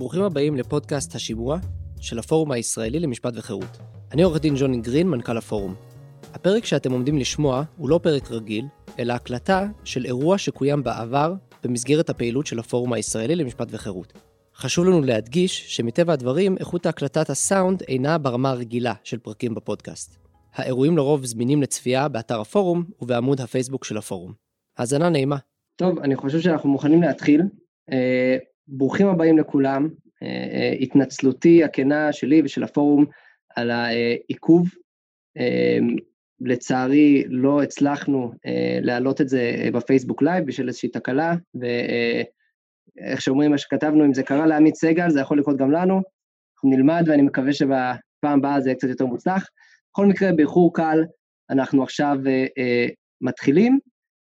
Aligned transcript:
ברוכים 0.00 0.22
הבאים 0.22 0.56
לפודקאסט 0.56 1.14
השימוע 1.14 1.58
של 2.00 2.18
הפורום 2.18 2.52
הישראלי 2.52 3.00
למשפט 3.00 3.32
וחירות. 3.36 3.78
אני 4.12 4.22
עורך 4.22 4.40
דין 4.40 4.54
ג'וני 4.58 4.80
גרין, 4.80 5.08
מנכ"ל 5.08 5.36
הפורום. 5.36 5.74
הפרק 6.34 6.64
שאתם 6.64 6.92
עומדים 6.92 7.18
לשמוע 7.18 7.62
הוא 7.76 7.88
לא 7.88 8.00
פרק 8.02 8.30
רגיל, 8.30 8.64
אלא 8.98 9.12
הקלטה 9.12 9.66
של 9.84 10.04
אירוע 10.04 10.38
שקוים 10.38 10.82
בעבר 10.82 11.34
במסגרת 11.64 12.10
הפעילות 12.10 12.46
של 12.46 12.58
הפורום 12.58 12.92
הישראלי 12.92 13.36
למשפט 13.36 13.68
וחירות. 13.70 14.12
חשוב 14.54 14.84
לנו 14.84 15.00
להדגיש 15.00 15.76
שמטבע 15.76 16.12
הדברים, 16.12 16.56
איכות 16.58 16.86
הקלטת 16.86 17.30
הסאונד 17.30 17.82
אינה 17.82 18.18
ברמה 18.18 18.50
הרגילה 18.50 18.94
של 19.04 19.18
פרקים 19.18 19.54
בפודקאסט. 19.54 20.16
האירועים 20.54 20.96
לרוב 20.96 21.24
זמינים 21.24 21.62
לצפייה 21.62 22.08
באתר 22.08 22.40
הפורום 22.40 22.84
ובעמוד 23.02 23.40
הפייסבוק 23.40 23.84
של 23.84 23.96
הפורום. 23.96 24.32
האזנה 24.78 25.08
נעימה. 25.08 25.36
טוב, 25.76 25.98
אני 25.98 26.16
חושב 26.16 26.40
שאנחנו 26.40 26.68
מוכנים 26.68 27.02
להתחיל. 27.02 27.42
ברוכים 28.72 29.06
הבאים 29.06 29.38
לכולם. 29.38 29.88
אה, 30.22 30.28
אה, 30.28 30.72
התנצלותי 30.80 31.64
הכנה 31.64 32.12
שלי 32.12 32.42
ושל 32.44 32.62
הפורום 32.62 33.04
על 33.56 33.70
העיכוב. 33.70 34.68
אה, 35.38 35.78
לצערי 36.40 37.24
לא 37.28 37.62
הצלחנו 37.62 38.32
להעלות 38.82 39.20
את 39.20 39.28
זה 39.28 39.68
בפייסבוק 39.72 40.22
live 40.22 40.46
בשביל 40.46 40.68
איזושהי 40.68 40.88
תקלה, 40.88 41.34
ואיך 41.54 43.20
שאומרים, 43.20 43.50
מה 43.50 43.58
שכתבנו, 43.58 44.04
אם 44.04 44.14
זה 44.14 44.22
קרה 44.22 44.46
לעמית 44.46 44.74
סגל, 44.74 45.10
זה 45.10 45.20
יכול 45.20 45.38
לקרות 45.38 45.56
גם 45.56 45.70
לנו. 45.70 46.02
אנחנו 46.54 46.70
נלמד 46.70 47.04
ואני 47.06 47.22
מקווה 47.22 47.52
שבפעם 47.52 48.38
הבאה 48.38 48.60
זה 48.60 48.68
יהיה 48.68 48.76
קצת 48.76 48.88
יותר 48.88 49.06
מוצלח. 49.06 49.46
בכל 49.92 50.06
מקרה, 50.06 50.32
באיחור 50.32 50.74
קל, 50.74 51.04
אנחנו 51.50 51.82
עכשיו 51.82 52.18
מתחילים. 53.20 53.78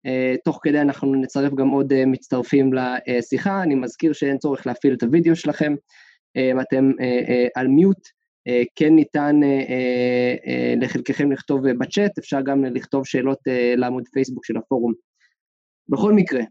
אה, 0.05 0.35
תוך 0.43 0.59
כדי 0.63 0.81
אנחנו 0.81 1.15
נצרף 1.15 1.53
גם 1.53 1.69
עוד 1.69 1.93
אה, 1.93 2.05
מצטרפים 2.05 2.71
לשיחה. 2.73 3.63
אני 3.63 3.75
מזכיר 3.75 4.13
שאין 4.13 4.37
צורך 4.37 4.67
להפעיל 4.67 4.93
את 4.93 5.03
הוידאו 5.03 5.35
שלכם. 5.35 5.75
אה, 6.37 6.61
אתם 6.61 6.91
על 7.55 7.67
מיוט. 7.67 8.07
כן 8.75 8.95
ניתן 8.95 9.35
לחלקכם 10.77 11.31
לכתוב 11.31 11.71
בצ'אט, 11.71 12.17
אפשר 12.17 12.41
גם 12.41 12.65
לכתוב 12.65 13.05
שאלות 13.05 13.39
לעמוד 13.77 14.03
פייסבוק 14.13 14.45
של 14.45 14.57
הפורום. 14.57 14.93
בכל 15.89 16.13
מקרה, 16.13 16.41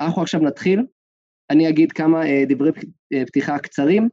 אנחנו 0.00 0.22
עכשיו 0.22 0.40
נתחיל, 0.40 0.86
אני 1.50 1.68
אגיד 1.68 1.92
כמה 1.92 2.22
דברי 2.48 2.70
פתיחה 3.26 3.58
קצרים, 3.58 4.08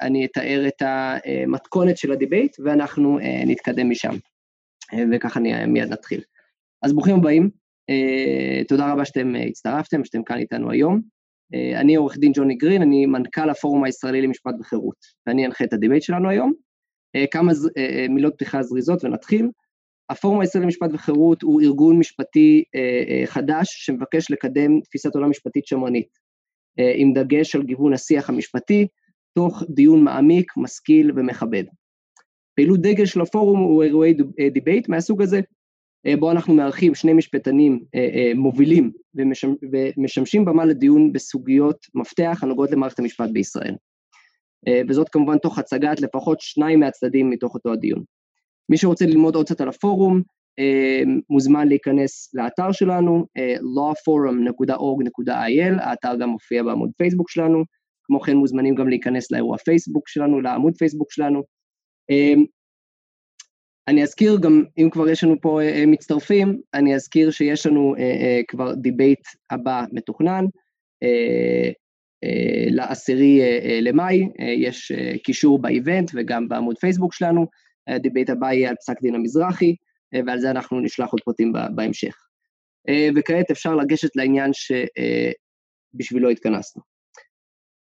אני 0.00 0.24
אתאר 0.24 0.64
את 0.68 0.82
המתכונת 0.82 1.96
של 1.96 2.12
הדיבייט 2.12 2.56
ואנחנו 2.64 3.18
נתקדם 3.46 3.90
משם, 3.90 4.14
וככה 5.12 5.40
מיד 5.66 5.92
נתחיל. 5.92 6.20
אז 6.82 6.92
ברוכים 6.92 7.16
הבאים, 7.16 7.50
תודה 8.68 8.92
רבה 8.92 9.04
שאתם 9.04 9.34
הצטרפתם, 9.48 10.04
שאתם 10.04 10.22
כאן 10.22 10.38
איתנו 10.38 10.70
היום. 10.70 11.00
אה, 11.54 11.80
אני 11.80 11.94
עורך 11.94 12.18
דין 12.18 12.32
ג'וני 12.34 12.54
גרין, 12.54 12.82
אני 12.82 13.06
מנכ"ל 13.06 13.50
הפורום 13.50 13.84
הישראלי 13.84 14.22
למשפט 14.22 14.54
וחירות, 14.60 14.96
ואני 15.26 15.46
אנחה 15.46 15.64
את 15.64 15.72
הדיבייט 15.72 16.02
שלנו 16.02 16.30
היום. 16.30 16.52
אה, 17.16 17.24
כמה 17.30 17.52
אה, 17.76 18.06
מילות 18.08 18.34
פתיחה 18.34 18.62
זריזות 18.62 19.04
ונתחיל. 19.04 19.48
הפורום 20.10 20.40
הישראלי 20.40 20.64
למשפט 20.64 20.90
וחירות 20.92 21.42
הוא 21.42 21.62
ארגון 21.62 21.98
משפטי 21.98 22.64
חדש 23.26 23.66
שמבקש 23.70 24.30
לקדם 24.30 24.80
תפיסת 24.80 25.14
עולם 25.14 25.30
משפטית 25.30 25.66
שמרנית, 25.66 26.08
עם 26.96 27.12
דגש 27.12 27.54
על 27.56 27.62
גיוון 27.62 27.92
השיח 27.92 28.30
המשפטי, 28.30 28.86
תוך 29.34 29.62
דיון 29.68 30.04
מעמיק, 30.04 30.52
משכיל 30.56 31.12
ומכבד. 31.16 31.64
פעילות 32.56 32.80
דגל 32.80 33.06
של 33.06 33.20
הפורום 33.20 33.60
הוא 33.60 33.82
אירועי 33.82 34.14
דיבייט 34.52 34.88
מהסוג 34.88 35.22
הזה, 35.22 35.36
אה, 35.36 35.42
בו 36.18 36.30
אנחנו 36.30 36.54
מארחים 36.54 36.94
שני 36.94 37.12
משפטנים 37.12 37.84
אה, 37.94 38.08
אה, 38.14 38.32
מובילים 38.34 38.92
ומשמשים 39.96 40.44
במה 40.44 40.64
לדיון 40.64 41.12
בסוגיות 41.12 41.86
מפתח 41.94 42.38
הנוגעות 42.42 42.70
למערכת 42.70 42.98
המשפט 42.98 43.30
בישראל. 43.32 43.74
וזאת 44.88 45.08
כמובן 45.08 45.38
תוך 45.38 45.58
הצגת 45.58 46.00
לפחות 46.00 46.40
שניים 46.40 46.80
מהצדדים 46.80 47.30
מתוך 47.30 47.54
אותו 47.54 47.72
הדיון. 47.72 48.02
מי 48.68 48.76
שרוצה 48.76 49.06
ללמוד 49.06 49.34
עוד 49.34 49.46
קצת 49.46 49.60
על 49.60 49.68
הפורום, 49.68 50.22
מוזמן 51.30 51.68
להיכנס 51.68 52.34
לאתר 52.34 52.72
שלנו, 52.72 53.26
lawforum.org.il, 53.76 55.80
האתר 55.80 56.16
גם 56.20 56.28
מופיע 56.28 56.62
בעמוד 56.62 56.90
פייסבוק 56.96 57.30
שלנו, 57.30 57.64
כמו 58.04 58.20
כן 58.20 58.36
מוזמנים 58.36 58.74
גם 58.74 58.88
להיכנס 58.88 59.30
לאירוע 59.30 59.58
פייסבוק 59.58 60.08
שלנו, 60.08 60.40
לעמוד 60.40 60.76
פייסבוק 60.76 61.12
שלנו. 61.12 61.42
אני 63.88 64.02
אזכיר 64.02 64.38
גם, 64.42 64.64
אם 64.78 64.88
כבר 64.90 65.08
יש 65.08 65.24
לנו 65.24 65.40
פה 65.40 65.60
אה, 65.62 65.86
מצטרפים, 65.86 66.60
אני 66.74 66.94
אזכיר 66.94 67.30
שיש 67.30 67.66
לנו 67.66 67.94
אה, 67.98 68.02
אה, 68.02 68.40
כבר 68.48 68.74
דיבייט 68.74 69.20
הבא 69.50 69.84
מתוכנן, 69.92 70.44
לעשירי 72.70 73.40
למאי, 73.82 74.28
יש 74.38 74.92
קישור 75.24 75.62
ב 75.62 75.70
event 75.70 76.10
וגם 76.14 76.48
בעמוד 76.48 76.78
פייסבוק 76.78 77.14
שלנו, 77.14 77.46
הדיבייט 77.86 78.30
הבא 78.30 78.52
יהיה 78.52 78.70
על 78.70 78.76
פסק 78.76 79.02
דין 79.02 79.14
המזרחי, 79.14 79.76
ועל 80.26 80.38
זה 80.38 80.50
אנחנו 80.50 80.80
נשלח 80.80 81.10
עוד 81.10 81.20
פרטים 81.24 81.52
בהמשך. 81.74 82.16
וכעת 83.16 83.50
אפשר 83.50 83.74
לגשת 83.74 84.16
לעניין 84.16 84.50
שבשבילו 85.94 86.30
התכנסנו. 86.30 86.82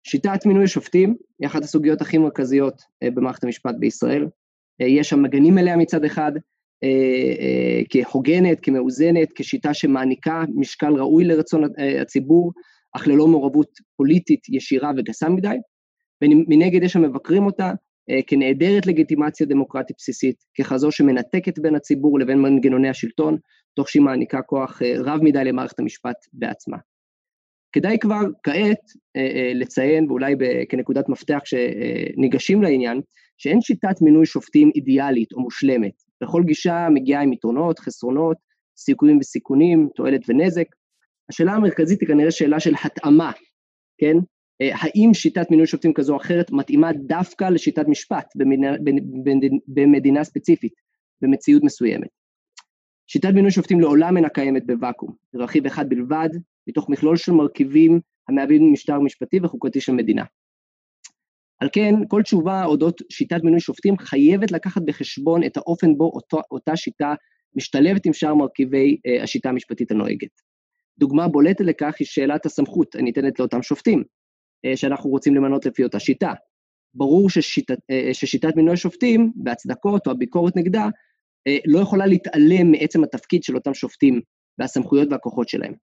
שיטת 0.05 0.47
מינוי 0.47 0.67
שופטים 0.67 1.17
היא 1.39 1.47
אחת 1.47 1.63
הסוגיות 1.63 2.01
הכי 2.01 2.19
מרכזיות 2.19 2.83
במערכת 3.05 3.45
המשפט 3.45 3.75
בישראל. 3.79 4.27
אה, 4.81 4.87
יש 4.87 5.09
שם 5.09 5.23
מגנים 5.23 5.59
עליה 5.59 5.77
מצד 5.77 6.05
אחד, 6.05 6.33
אה, 6.85 6.89
אה, 7.41 7.81
כהוגנת, 7.91 8.59
כמאוזנת, 8.63 9.29
כשיטה 9.35 9.75
שמעניקה 9.75 10.45
משקל 10.55 10.93
ראוי 10.93 11.25
לרצון 11.25 11.65
הציבור, 12.03 12.53
אך 12.97 13.09
ללא 13.09 13.27
מעורבות 13.27 13.69
פוליטית 13.97 14.49
ישירה 14.49 14.91
וגסה 14.97 15.29
מדי, 15.29 15.57
ומנגד 16.25 16.83
יש 16.83 16.97
המבקרים 16.97 17.47
אותה 17.47 17.73
כנעדרת 18.27 18.87
לגיטימציה 18.87 19.47
דמוקרטית 19.47 19.97
בסיסית, 19.99 20.37
ככזו 20.59 20.91
שמנתקת 20.91 21.59
בין 21.59 21.75
הציבור 21.75 22.19
לבין 22.19 22.39
מנגנוני 22.39 22.89
השלטון, 22.89 23.37
תוך 23.75 23.89
שהיא 23.89 24.03
מעניקה 24.03 24.43
כוח 24.43 24.83
רב 25.05 25.21
מדי 25.23 25.45
למערכת 25.45 25.79
המשפט 25.79 26.17
בעצמה. 26.33 26.77
כדאי 27.73 27.99
כבר 27.99 28.21
כעת 28.43 28.79
לציין, 29.55 30.11
ואולי 30.11 30.35
כנקודת 30.69 31.09
מפתח 31.09 31.39
שניגשים 31.45 32.63
לעניין, 32.63 33.01
שאין 33.39 33.61
שיטת 33.61 34.03
מינוי 34.03 34.27
שופטים 34.27 34.71
אידיאלית 34.75 35.33
או 35.33 35.41
מושלמת. 35.41 35.93
בכל 36.23 36.43
גישה 36.47 36.89
מגיעה 36.95 37.23
עם 37.23 37.33
יתרונות, 37.33 37.79
חסרונות, 37.79 38.37
סיכויים 38.77 39.19
וסיכונים, 39.19 39.89
תועלת 39.95 40.21
ונזק. 40.29 40.67
השאלה 41.29 41.53
המרכזית 41.53 42.01
היא 42.01 42.09
כנראה 42.09 42.31
שאלה 42.31 42.61
של 42.61 42.75
התאמה, 42.85 43.33
כן? 43.99 44.17
אה, 44.61 44.71
האם 44.75 45.15
שיטת 45.15 45.51
מינוי 45.51 45.67
שופטים 45.67 45.93
כזו 45.95 46.13
או 46.13 46.21
אחרת 46.21 46.51
מתאימה 46.51 46.93
דווקא 46.93 47.45
לשיטת 47.45 47.89
משפט 47.89 48.27
במדינה, 48.37 48.77
במדינה 49.67 50.25
ספציפית, 50.25 50.73
במציאות 51.23 51.63
מסוימת. 51.65 52.09
שיטת 53.07 53.31
מינוי 53.35 53.51
שופטים 53.51 53.81
לעולם 53.81 54.17
אינה 54.17 54.29
קיימת 54.29 54.67
בוואקום, 54.67 55.15
רכיב 55.35 55.67
אחד 55.67 55.89
בלבד, 55.89 56.29
מתוך 56.67 56.89
מכלול 56.89 57.17
של 57.17 57.33
מרכיבים 57.33 58.01
המהווים 58.29 58.73
משטר 58.73 59.01
משפטי 59.01 59.41
וחוקתי 59.43 59.81
של 59.81 59.93
מדינה. 59.93 60.25
על 61.61 61.69
כן, 61.73 61.95
כל 62.09 62.23
תשובה 62.23 62.65
אודות 62.65 63.03
שיטת 63.11 63.43
מינוי 63.45 63.61
שופטים 63.61 63.99
חייבת 63.99 64.53
לקחת 64.53 64.83
בחשבון 64.85 65.45
את 65.45 65.57
האופן 65.57 65.95
בו 65.97 66.05
אותו, 66.05 66.41
אותה 66.51 66.77
שיטה 66.77 67.15
משתלבת 67.57 68.07
עם 68.07 68.13
שאר 68.13 68.35
מרכיבי 68.35 68.97
אה, 69.07 69.23
השיטה 69.23 69.49
המשפטית 69.49 69.91
הנוהגת. 69.91 70.31
דוגמה 70.99 71.29
בולטת 71.29 71.61
לכך 71.61 71.95
היא 71.99 72.07
שאלת 72.07 72.47
הסמכות 72.47 72.95
הניתנת 72.95 73.39
לאותם 73.39 73.63
שופטים, 73.63 74.05
אה, 74.65 74.77
שאנחנו 74.77 75.11
רוצים 75.11 75.35
למנות 75.35 75.67
לפי 75.67 75.85
אותה 75.85 76.01
שיטה. 76.01 76.33
ברור 76.95 77.31
ששיטת, 77.31 77.79
אה, 77.91 78.15
ששיטת 78.15 78.57
מינוי 78.57 78.75
השופטים, 78.75 79.33
בהצדקות 79.37 80.07
או 80.07 80.13
הביקורת 80.13 80.57
נגדה, 80.57 80.89
אה, 81.47 81.59
לא 81.67 81.79
יכולה 81.79 82.07
להתעלם 82.07 82.71
מעצם 82.71 83.05
התפקיד 83.05 83.43
של 83.43 83.57
אותם 83.57 83.75
שופטים 83.75 84.21
והסמכויות 84.59 85.09
והכוחות 85.11 85.49
שלהם. 85.49 85.75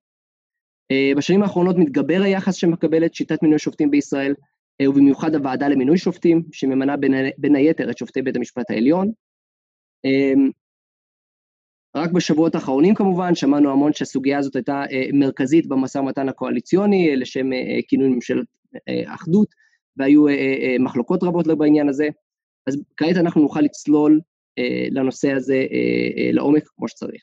אה, 0.92 1.12
בשנים 1.18 1.44
האחרונות 1.44 1.76
מתגבר 1.78 2.22
היחס 2.24 2.56
שמקבלת 2.56 3.16
שיטת 3.16 3.44
מינוי 3.44 3.60
שופטים 3.60 3.92
בישראל, 3.92 4.34
אה, 4.82 4.90
ובמיוחד 4.90 5.36
הוועדה 5.36 5.68
למינוי 5.68 5.98
שופטים, 5.98 6.44
שממנה 6.52 6.98
בין, 7.38 7.56
היתר 7.56 7.90
את 7.90 7.98
שופטי 7.98 8.22
בית 8.22 8.36
המשפט 8.36 8.72
העליון. 8.72 9.12
אמ, 10.06 10.50
רק 11.96 12.12
בשבועות 12.12 12.56
האחרונים 12.56 12.96
כמובן, 12.96 13.36
שמענו 13.36 13.72
המון 13.72 13.94
שהסוגיה 13.94 14.38
הזאת 14.38 14.56
הייתה 14.56 14.84
אה, 14.92 15.06
מרכזית 15.14 15.68
במשא 15.68 15.98
ומתן 15.98 16.30
הקואליציוני, 16.30 17.10
אה, 17.10 17.16
לשם 17.16 17.50
כינוי 17.88 18.08
ממשלת 18.08 18.46
אחדות, 19.06 19.48
והיו 19.98 20.26
מחלוקות 20.80 21.24
רבות 21.24 21.48
בעניין 21.48 21.90
הזה. 21.90 22.10
אז 22.68 22.82
כעת 22.98 23.18
אנחנו 23.18 23.42
נוכל 23.42 23.62
לצלול 23.62 24.20
לנושא 24.92 25.32
הזה 25.32 25.66
לעומק 26.34 26.64
כמו 26.76 26.88
שצריך. 26.88 27.22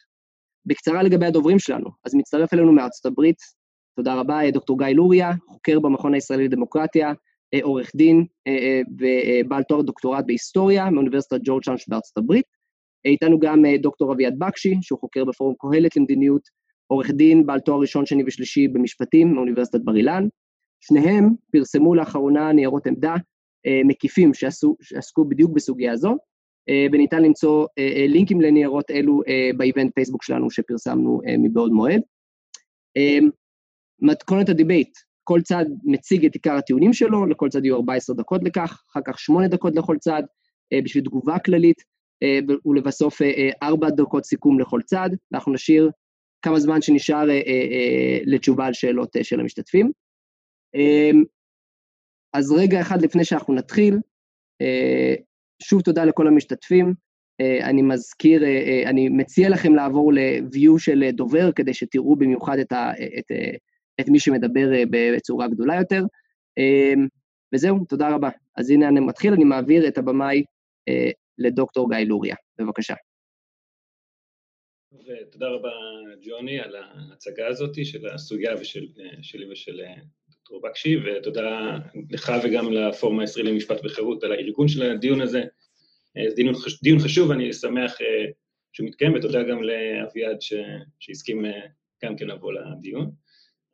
בקצרה 0.67 1.03
לגבי 1.03 1.27
הדוברים 1.27 1.59
שלנו, 1.59 1.91
אז 2.05 2.15
מצטרף 2.15 2.55
אלינו 2.55 2.73
מארצות 2.73 3.07
הברית, 3.07 3.37
תודה 3.97 4.15
רבה, 4.15 4.51
דוקטור 4.51 4.79
גיא 4.79 4.87
לוריה, 4.87 5.33
חוקר 5.49 5.81
במכון 5.81 6.15
הישראלי 6.15 6.45
לדמוקרטיה, 6.45 7.13
אה, 7.55 7.59
עורך 7.63 7.91
דין 7.97 8.25
אה, 8.47 8.53
אה, 8.53 8.81
ובעל 8.99 9.63
תואר 9.63 9.83
דוקטורט 9.83 10.25
בהיסטוריה 10.27 10.91
מאוניברסיטת 10.91 11.41
ג'ורג'אן 11.45 11.79
שבארצות 11.79 12.19
הברית. 12.19 12.45
איתנו 13.05 13.39
גם 13.39 13.63
דוקטור 13.83 14.13
אביעד 14.13 14.35
בקשי, 14.39 14.75
שהוא 14.83 14.99
חוקר 14.99 15.25
בפורום 15.25 15.55
קהלת 15.59 15.97
למדיניות, 15.97 16.43
עורך 16.87 17.11
דין 17.11 17.47
בעל 17.47 17.61
תואר 17.61 17.81
ראשון, 17.81 18.07
שני 18.07 18.23
ושלישי 18.27 18.69
במשפטים 18.69 19.35
מאוניברסיטת 19.35 19.81
בר 19.81 19.97
אילן. 19.97 20.29
שניהם 20.81 21.35
פרסמו 21.53 21.95
לאחרונה 21.95 22.53
ניירות 22.53 22.87
עמדה 22.87 23.15
מקיפים 23.85 24.35
שעסקו 24.81 25.25
בדיוק 25.25 25.51
בסוגיה 25.55 25.93
הזו, 25.93 26.17
וניתן 26.93 27.23
למצוא 27.23 27.67
לינקים 28.09 28.41
לניירות 28.41 28.91
אלו 28.91 29.21
ב 29.57 29.63
event 29.63 29.93
פייסבוק 29.95 30.23
שלנו 30.23 30.51
שפרסמנו 30.51 31.21
מבעוד 31.39 31.73
מועד. 31.73 32.01
מתכונת 34.01 34.49
הדיבייט, 34.49 34.99
כל 35.25 35.41
צד 35.41 35.65
מציג 35.85 36.27
את 36.27 36.35
עיקר 36.35 36.53
הטיעונים 36.53 36.93
שלו, 36.93 37.27
לכל 37.27 37.49
צד 37.49 37.65
יהיו 37.65 37.77
14 37.77 38.17
דקות 38.17 38.41
לכך, 38.45 38.83
אחר 38.91 39.01
כך 39.07 39.19
8 39.19 39.49
דקות 39.49 39.77
לכל 39.77 39.97
צד, 39.99 40.23
בשביל 40.85 41.05
תגובה 41.05 41.39
כללית, 41.39 41.83
ולבסוף 42.67 43.19
4 43.63 43.91
דקות 43.91 44.25
סיכום 44.25 44.61
לכל 44.61 44.81
צד, 44.83 45.11
ואנחנו 45.33 45.53
נשאיר 45.53 45.91
כמה 46.43 46.61
זמן 46.61 46.83
שנשאר 46.83 47.25
לתשובה 48.27 48.67
על 48.67 48.73
שאלות 48.73 49.17
של 49.23 49.41
המשתתפים. 49.41 49.91
אז 52.33 52.53
רגע 52.53 52.81
אחד 52.81 53.03
לפני 53.03 53.25
שאנחנו 53.25 53.55
נתחיל, 53.55 53.99
שוב 55.65 55.83
תודה 55.83 56.05
לכל 56.05 56.27
המשתתפים, 56.29 56.95
אני 57.63 57.83
מזכיר, 57.83 58.43
אני 58.87 59.09
מציע 59.09 59.49
לכם 59.49 59.75
לעבור 59.75 60.13
ל-view 60.13 60.79
של 60.79 61.11
דובר, 61.11 61.53
כדי 61.53 61.75
שתראו 61.75 62.17
במיוחד 62.17 62.59
את, 62.59 62.73
ה, 62.73 62.93
את, 63.19 63.25
את 64.01 64.09
מי 64.09 64.21
שמדבר 64.21 64.69
בצורה 64.91 65.49
גדולה 65.49 65.75
יותר. 65.75 66.03
וזהו, 67.55 67.85
תודה 67.89 68.15
רבה. 68.15 68.29
אז 68.57 68.71
הנה 68.71 68.89
אני 68.89 69.01
מתחיל, 69.01 69.33
אני 69.33 69.45
מעביר 69.45 69.89
את 69.89 69.99
הבמאי 69.99 70.45
לדוקטור 71.39 71.91
גיא 71.91 71.99
לוריה. 71.99 72.37
בבקשה. 72.59 72.95
ותודה 74.93 75.49
רבה, 75.49 75.71
ג'וני, 76.27 76.61
על 76.61 76.77
ההצגה 76.77 77.47
הזאת 77.49 77.85
של 77.85 78.07
הסוגיה 78.15 78.55
ושל, 78.61 78.87
שלי 79.23 79.53
ושל 79.53 79.81
דוקטור 80.45 80.63
בקשי, 80.63 80.97
ותודה 80.97 81.79
לך 82.11 82.33
וגם 82.45 82.73
לפורום 82.73 83.21
הישראלי 83.21 83.53
למשפט 83.53 83.85
וחירות 83.85 84.25
על 84.25 84.33
הארגון 84.33 84.69
של 84.69 84.83
הדיון 84.83 85.21
הזה. 85.21 85.43
זה 86.29 86.35
דיון, 86.37 86.55
דיון 86.83 86.99
חשוב, 86.99 87.31
אני 87.31 87.53
שמח 87.53 87.99
שהוא 88.73 88.87
מתקיים, 88.87 89.15
ותודה 89.15 89.43
גם 89.43 89.63
לאביעד 89.63 90.37
שהסכים 91.01 91.45
גם 92.05 92.17
כן 92.17 92.27
לבוא 92.27 92.53
לדיון. 92.53 93.11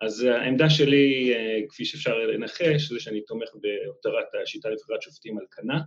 אז 0.01 0.23
העמדה 0.23 0.71
שלי, 0.71 1.35
כפי 1.69 1.85
שאפשר 1.85 2.19
לנחש, 2.19 2.93
זה 2.93 3.01
שאני 3.01 3.21
תומך 3.21 3.49
בהותרת 3.55 4.27
השיטה 4.43 4.71
לבחירת 4.71 5.03
שופטים 5.03 5.39
על 5.39 5.45
כנה. 5.51 5.81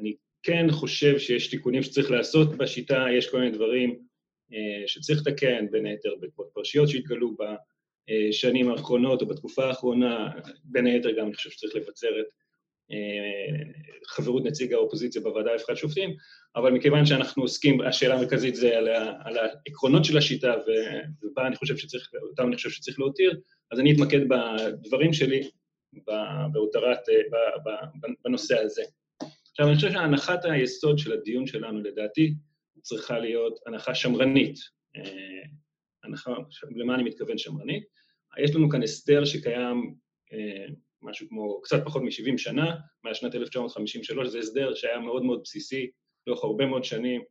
אני 0.00 0.14
כן 0.42 0.66
חושב 0.70 1.18
שיש 1.18 1.50
תיקונים 1.50 1.82
שצריך 1.82 2.10
לעשות 2.10 2.56
בשיטה, 2.56 3.06
יש 3.18 3.30
כל 3.30 3.38
מיני 3.38 3.50
דברים 3.50 3.98
שצריך 4.86 5.26
לתקן, 5.26 5.70
בין 5.70 5.86
היתר 5.86 6.14
בעקבות 6.20 6.50
פרשיות 6.54 6.88
שהתגלו 6.88 7.36
בשנים 8.08 8.70
האחרונות 8.70 9.22
או 9.22 9.26
בתקופה 9.26 9.64
האחרונה, 9.64 10.30
בין 10.64 10.86
היתר 10.86 11.10
גם 11.10 11.26
אני 11.26 11.34
חושב 11.34 11.50
שצריך 11.50 11.76
לבצר 11.76 12.20
את 12.20 12.26
חברות 14.06 14.44
נציג 14.44 14.72
האופוזיציה 14.72 15.22
בוועדה 15.22 15.54
לבחירת 15.54 15.78
שופטים, 15.78 16.14
אבל 16.56 16.70
מכיוון 16.72 17.06
שאנחנו 17.06 17.42
עוסקים, 17.42 17.80
השאלה 17.80 18.14
המרכזית 18.14 18.54
זה 18.54 18.78
על, 18.78 18.88
ה, 18.88 19.12
על 19.24 19.38
העקרונות 19.38 20.04
של 20.04 20.18
השיטה, 20.18 20.54
ובה 21.22 21.46
אני 21.46 21.56
חושב 21.56 21.76
שצריך, 21.76 22.10
אותם 22.30 22.46
אני 22.46 22.56
חושב 22.56 22.70
שצריך 22.70 22.98
להותיר, 22.98 23.40
אז 23.72 23.80
אני 23.80 23.92
אתמקד 23.92 24.20
בדברים 24.28 25.12
שלי 25.12 25.50
בהותרת, 26.52 26.98
בנושא 28.24 28.58
הזה. 28.58 28.82
עכשיו, 29.50 29.66
אני 29.68 29.74
חושב 29.74 29.92
שהנחת 29.92 30.44
היסוד 30.44 30.98
של 30.98 31.12
הדיון 31.12 31.46
שלנו, 31.46 31.80
לדעתי, 31.80 32.34
צריכה 32.82 33.18
להיות 33.18 33.58
הנחה 33.66 33.94
שמרנית. 33.94 34.58
הנחה, 36.04 36.34
למה 36.76 36.94
אני 36.94 37.02
מתכוון 37.02 37.38
שמרנית? 37.38 37.84
יש 38.38 38.54
לנו 38.54 38.70
כאן 38.70 38.82
הסדר 38.82 39.24
שקיים 39.24 39.94
משהו 41.02 41.28
כמו 41.28 41.60
קצת 41.60 41.82
פחות 41.84 42.02
מ-70 42.02 42.38
שנה, 42.38 42.76
מהשנת 43.04 43.34
1953, 43.34 44.28
זה 44.28 44.38
הסדר 44.38 44.74
שהיה 44.74 44.98
מאוד 44.98 45.24
מאוד 45.24 45.40
בסיסי 45.44 45.90
לאורך 46.26 46.44
הרבה 46.44 46.66
מאוד 46.66 46.84
שנים, 46.84 47.22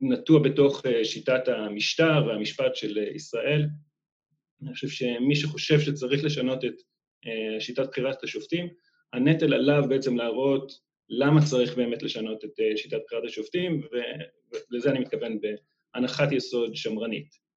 נטוע 0.00 0.42
בתוך 0.42 0.82
שיטת 1.02 1.48
המשטר 1.48 2.24
והמשפט 2.26 2.76
של 2.76 2.98
ישראל. 3.14 3.66
אני 4.62 4.74
חושב 4.74 4.88
שמי 4.88 5.36
שחושב 5.36 5.80
שצריך 5.80 6.24
לשנות 6.24 6.64
את 6.64 6.74
שיטת 7.60 7.88
בחירת 7.88 8.24
השופטים, 8.24 8.68
הנטל 9.12 9.54
עליו 9.54 9.82
בעצם 9.88 10.16
להראות 10.16 10.72
למה 11.08 11.40
צריך 11.50 11.76
באמת 11.76 12.02
לשנות 12.02 12.44
את 12.44 12.50
שיטת 12.76 12.98
בחירת 13.06 13.24
השופטים, 13.24 13.82
ולזה 14.70 14.90
אני 14.90 14.98
מתכוון 14.98 15.38
בהנחת 15.94 16.32
יסוד 16.32 16.76
שמרנית. 16.76 17.47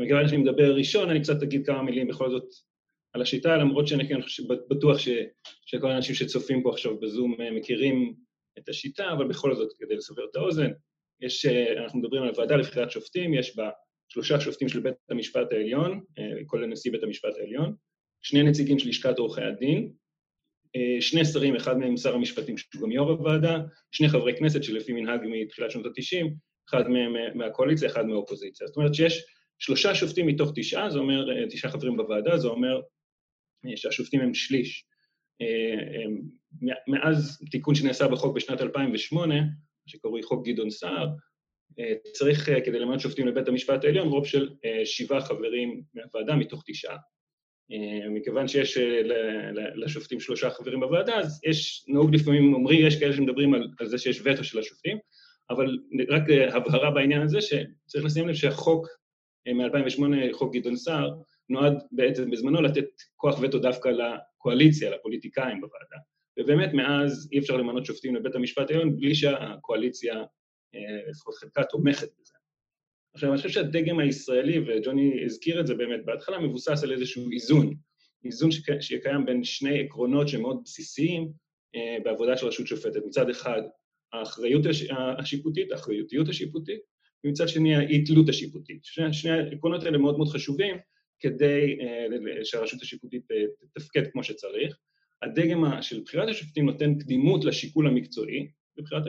מכיוון 0.00 0.28
שאני 0.28 0.42
מדבר 0.42 0.74
ראשון, 0.74 1.10
אני 1.10 1.20
קצת 1.22 1.42
אגיד 1.42 1.66
כמה 1.66 1.82
מילים 1.82 2.08
בכל 2.08 2.30
זאת 2.30 2.44
על 3.12 3.22
השיטה, 3.22 3.56
למרות 3.56 3.88
שאני 3.88 4.08
כן 4.08 4.18
בטוח 4.70 4.98
ש, 4.98 5.08
שכל 5.66 5.90
האנשים 5.90 6.14
שצופים 6.14 6.62
פה 6.62 6.70
עכשיו 6.70 7.00
בזום 7.00 7.34
מכירים 7.52 8.14
את 8.58 8.68
השיטה, 8.68 9.12
אבל 9.12 9.28
בכל 9.28 9.54
זאת, 9.54 9.68
כדי 9.78 9.96
לסבר 9.96 10.24
את 10.30 10.36
האוזן, 10.36 10.70
יש, 11.20 11.46
אנחנו 11.46 11.98
מדברים 11.98 12.22
על 12.22 12.30
ועדה 12.36 12.56
לבחירת 12.56 12.90
שופטים, 12.90 13.34
יש 13.34 13.56
בה 13.56 13.70
שלושה 14.08 14.40
שופטים 14.40 14.68
של 14.68 14.80
בית 14.80 14.94
המשפט 15.10 15.52
העליון, 15.52 16.00
כולל 16.46 16.66
נשיא 16.66 16.92
בית 16.92 17.02
המשפט 17.02 17.34
העליון, 17.38 17.74
שני 18.22 18.42
נציגים 18.42 18.78
של 18.78 18.88
לשכת 18.88 19.18
עורכי 19.18 19.42
הדין, 19.42 19.92
שני 21.00 21.24
שרים, 21.24 21.56
אחד 21.56 21.78
מהם 21.78 21.96
שר 21.96 22.14
המשפטים 22.14 22.58
שהוא 22.58 22.82
גם 22.82 22.92
יו"ר 22.92 23.10
הוועדה, 23.10 23.58
שני 23.92 24.08
חברי 24.08 24.36
כנסת 24.36 24.62
שלפי 24.62 24.92
מנהג 24.92 25.20
מתחילת 25.24 25.70
שנות 25.70 25.86
ה-90, 25.86 26.26
אחד 26.70 26.88
מהם 26.88 27.12
מהקואליציה, 27.34 27.88
אחד 27.88 28.06
מהאופוזיציה. 28.06 28.66
זאת 28.66 28.76
אומרת 28.76 28.94
שיש 28.94 29.24
שלושה 29.58 29.94
שופטים 29.94 30.26
מתוך 30.26 30.52
תשעה, 30.54 30.90
זה 30.90 30.98
אומר, 30.98 31.46
תשעה 31.50 31.70
חברים 31.70 31.96
בוועדה, 31.96 32.38
זה 32.38 32.48
אומר 32.48 32.80
שהשופטים 33.76 34.20
הם 34.20 34.34
שליש. 34.34 34.84
מאז 36.88 37.42
תיקון 37.50 37.74
שנעשה 37.74 38.08
בחוק 38.08 38.36
בשנת 38.36 38.60
2008, 38.60 39.34
שקרוי 39.86 40.22
חוק 40.22 40.48
גדעון 40.48 40.70
סער, 40.70 41.08
צריך, 42.12 42.48
כדי 42.64 42.78
למנות 42.78 43.00
שופטים 43.00 43.26
לבית 43.26 43.48
המשפט 43.48 43.84
העליון, 43.84 44.08
רוב 44.08 44.26
של 44.26 44.48
שבעה 44.84 45.20
חברים 45.20 45.82
מהוועדה 45.94 46.36
מתוך 46.36 46.62
תשעה. 46.66 46.96
מכיוון 48.10 48.48
שיש 48.48 48.78
לשופטים 49.74 50.20
שלושה 50.20 50.50
חברים 50.50 50.80
בוועדה, 50.80 51.16
אז 51.18 51.40
יש, 51.44 51.84
נהוג 51.88 52.14
לפעמים 52.14 52.54
אומרים, 52.54 52.86
יש 52.86 53.00
כאלה 53.00 53.12
שמדברים 53.12 53.54
על, 53.54 53.68
על 53.80 53.86
זה 53.86 53.98
שיש 53.98 54.20
וטו 54.24 54.44
של 54.44 54.58
השופטים, 54.58 54.98
אבל 55.50 55.78
רק 56.08 56.22
הבהרה 56.52 56.90
בעניין 56.90 57.22
הזה, 57.22 57.40
שצריך 57.40 58.04
לשים 58.04 58.28
לב 58.28 58.34
שהחוק 58.34 58.86
מ-2008, 59.54 60.32
חוק 60.32 60.54
גדעון 60.54 60.76
סער, 60.76 61.10
נועד 61.48 61.72
בעצם 61.92 62.30
בזמנו 62.30 62.62
לתת 62.62 62.88
כוח 63.16 63.40
וטו 63.42 63.58
דווקא 63.58 63.88
לקואליציה, 63.88 64.90
לפוליטיקאים 64.90 65.60
בוועדה. 65.60 65.96
ובאמת 66.38 66.72
מאז 66.72 67.28
אי 67.32 67.38
אפשר 67.38 67.56
למנות 67.56 67.86
שופטים 67.86 68.16
לבית 68.16 68.34
המשפט 68.34 68.70
העליון 68.70 68.96
בלי 68.96 69.14
שהקואליציה, 69.14 70.14
לפחות 71.10 71.34
חלקה, 71.34 71.64
תומכת 71.64 72.08
בזה. 72.20 72.34
עכשיו, 73.14 73.30
אני 73.30 73.36
חושב 73.36 73.48
שהדגם 73.48 73.98
הישראלי, 73.98 74.58
וג'וני 74.58 75.24
הזכיר 75.24 75.60
את 75.60 75.66
זה 75.66 75.74
באמת 75.74 76.04
בהתחלה, 76.04 76.38
מבוסס 76.38 76.84
על 76.84 76.92
איזשהו 76.92 77.30
איזון. 77.32 77.74
איזון 78.24 78.50
שקיים 78.80 79.26
בין 79.26 79.44
שני 79.44 79.80
עקרונות 79.80 80.28
שמאוד 80.28 80.60
בסיסיים 80.64 81.28
בעבודה 82.04 82.36
של 82.36 82.46
רשות 82.46 82.66
שופטת. 82.66 83.00
מצד 83.06 83.30
אחד, 83.30 83.62
האחריות 84.12 84.62
השיפוטית, 85.18 85.72
האחריותיות 85.72 86.28
השיפוטית, 86.28 86.80
ומצד 87.24 87.48
שני, 87.48 87.76
האי-תלות 87.76 88.28
השיפוטית. 88.28 88.84
שני, 88.84 89.12
שני 89.12 89.30
העקרונות 89.30 89.82
האלה 89.82 89.98
מאוד 89.98 90.16
מאוד 90.16 90.28
חשובים 90.28 90.76
כדי 91.20 91.78
שהרשות 92.44 92.82
השיפוטית 92.82 93.22
תתפקד 93.74 94.02
כמו 94.12 94.24
שצריך. 94.24 94.78
הדגם 95.22 95.82
של 95.82 96.00
בחירת 96.00 96.28
השופטים 96.28 96.66
נותן 96.66 96.98
קדימות 96.98 97.44
לשיקול 97.44 97.86
המקצועי 97.86 98.48
בבחירת 98.76 99.02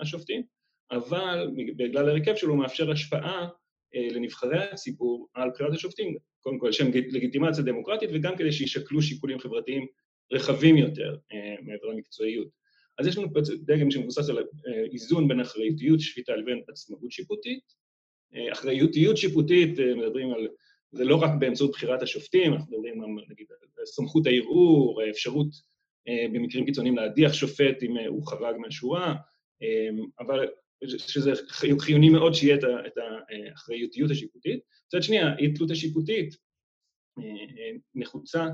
השופטים, 0.00 0.42
אבל 0.90 1.50
בגלל 1.76 2.08
הרכב 2.08 2.36
שלו 2.36 2.50
הוא 2.50 2.58
מאפשר 2.58 2.90
השפעה 2.90 3.48
לנבחרי 3.94 4.58
הציבור 4.58 5.28
על 5.34 5.50
בחירת 5.50 5.72
השופטים, 5.72 6.16
קודם 6.40 6.58
כל 6.58 6.68
לשם 6.68 6.86
לגיטימציה 6.92 7.64
דמוקרטית 7.64 8.10
וגם 8.12 8.36
כדי 8.36 8.52
שישקלו 8.52 9.02
שיקולים 9.02 9.38
חברתיים 9.38 9.86
רחבים 10.32 10.76
יותר 10.76 11.16
מעבר 11.62 11.86
למקצועיות. 11.86 12.63
אז 12.98 13.06
יש 13.06 13.18
לנו 13.18 13.32
פה 13.32 13.40
דגם 13.64 13.90
שמבוסס 13.90 14.28
על 14.28 14.44
איזון 14.92 15.28
בין 15.28 15.40
אחריותיות 15.40 16.00
שפיטה 16.00 16.36
לבין 16.36 16.62
עצמאות 16.68 17.12
שיפוטית. 17.12 17.84
אחריותיות 18.52 19.16
שיפוטית, 19.16 19.70
מדברים 19.96 20.32
על, 20.32 20.48
זה 20.92 21.04
לא 21.04 21.16
רק 21.16 21.30
באמצעות 21.38 21.70
בחירת 21.70 22.02
השופטים, 22.02 22.52
אנחנו 22.52 22.72
מדברים 22.72 22.94
גם, 23.02 23.16
נגיד, 23.30 23.46
על 23.78 23.86
סמכות 23.86 24.26
הערעור, 24.26 25.02
אפשרות 25.10 25.46
במקרים 26.32 26.66
קיצוניים 26.66 26.96
להדיח 26.96 27.32
שופט 27.32 27.82
אם 27.82 27.96
הוא 28.08 28.26
חרג 28.26 28.56
מהשורה, 28.58 29.14
אבל 30.20 30.48
שזה 30.84 31.32
חיוני 31.78 32.10
מאוד 32.10 32.34
שיהיה 32.34 32.56
את 32.86 32.94
האחריותיות 32.98 34.10
השיפוטית. 34.10 34.60
מצד 34.86 35.02
שני, 35.02 35.18
האי-תלות 35.18 35.70
השיפוטית 35.70 36.36
נחוצה 37.94 38.48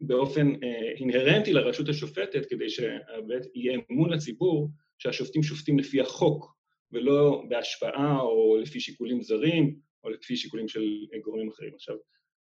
באופן 0.00 0.52
אינהרנטי 0.96 1.52
לרשות 1.52 1.88
השופטת, 1.88 2.46
כדי 2.46 2.70
שבאמת 2.70 3.46
יהיה 3.54 3.78
אמון 3.90 4.10
לציבור 4.10 4.70
שהשופטים 4.98 5.42
שופטים 5.42 5.78
לפי 5.78 6.00
החוק, 6.00 6.58
ולא 6.92 7.42
בהשפעה 7.48 8.20
או 8.20 8.58
לפי 8.62 8.80
שיקולים 8.80 9.22
זרים, 9.22 9.76
או 10.04 10.10
לפי 10.10 10.36
שיקולים 10.36 10.68
של 10.68 10.84
גורמים 11.22 11.48
אחרים. 11.48 11.74
עכשיו, 11.74 11.96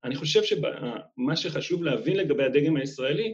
אני 0.04 0.16
חושב 0.16 0.44
שמה 0.44 1.36
שחשוב 1.36 1.84
להבין 1.84 2.18
לגבי 2.18 2.44
הדגם 2.44 2.78
הישראלי, 2.78 3.34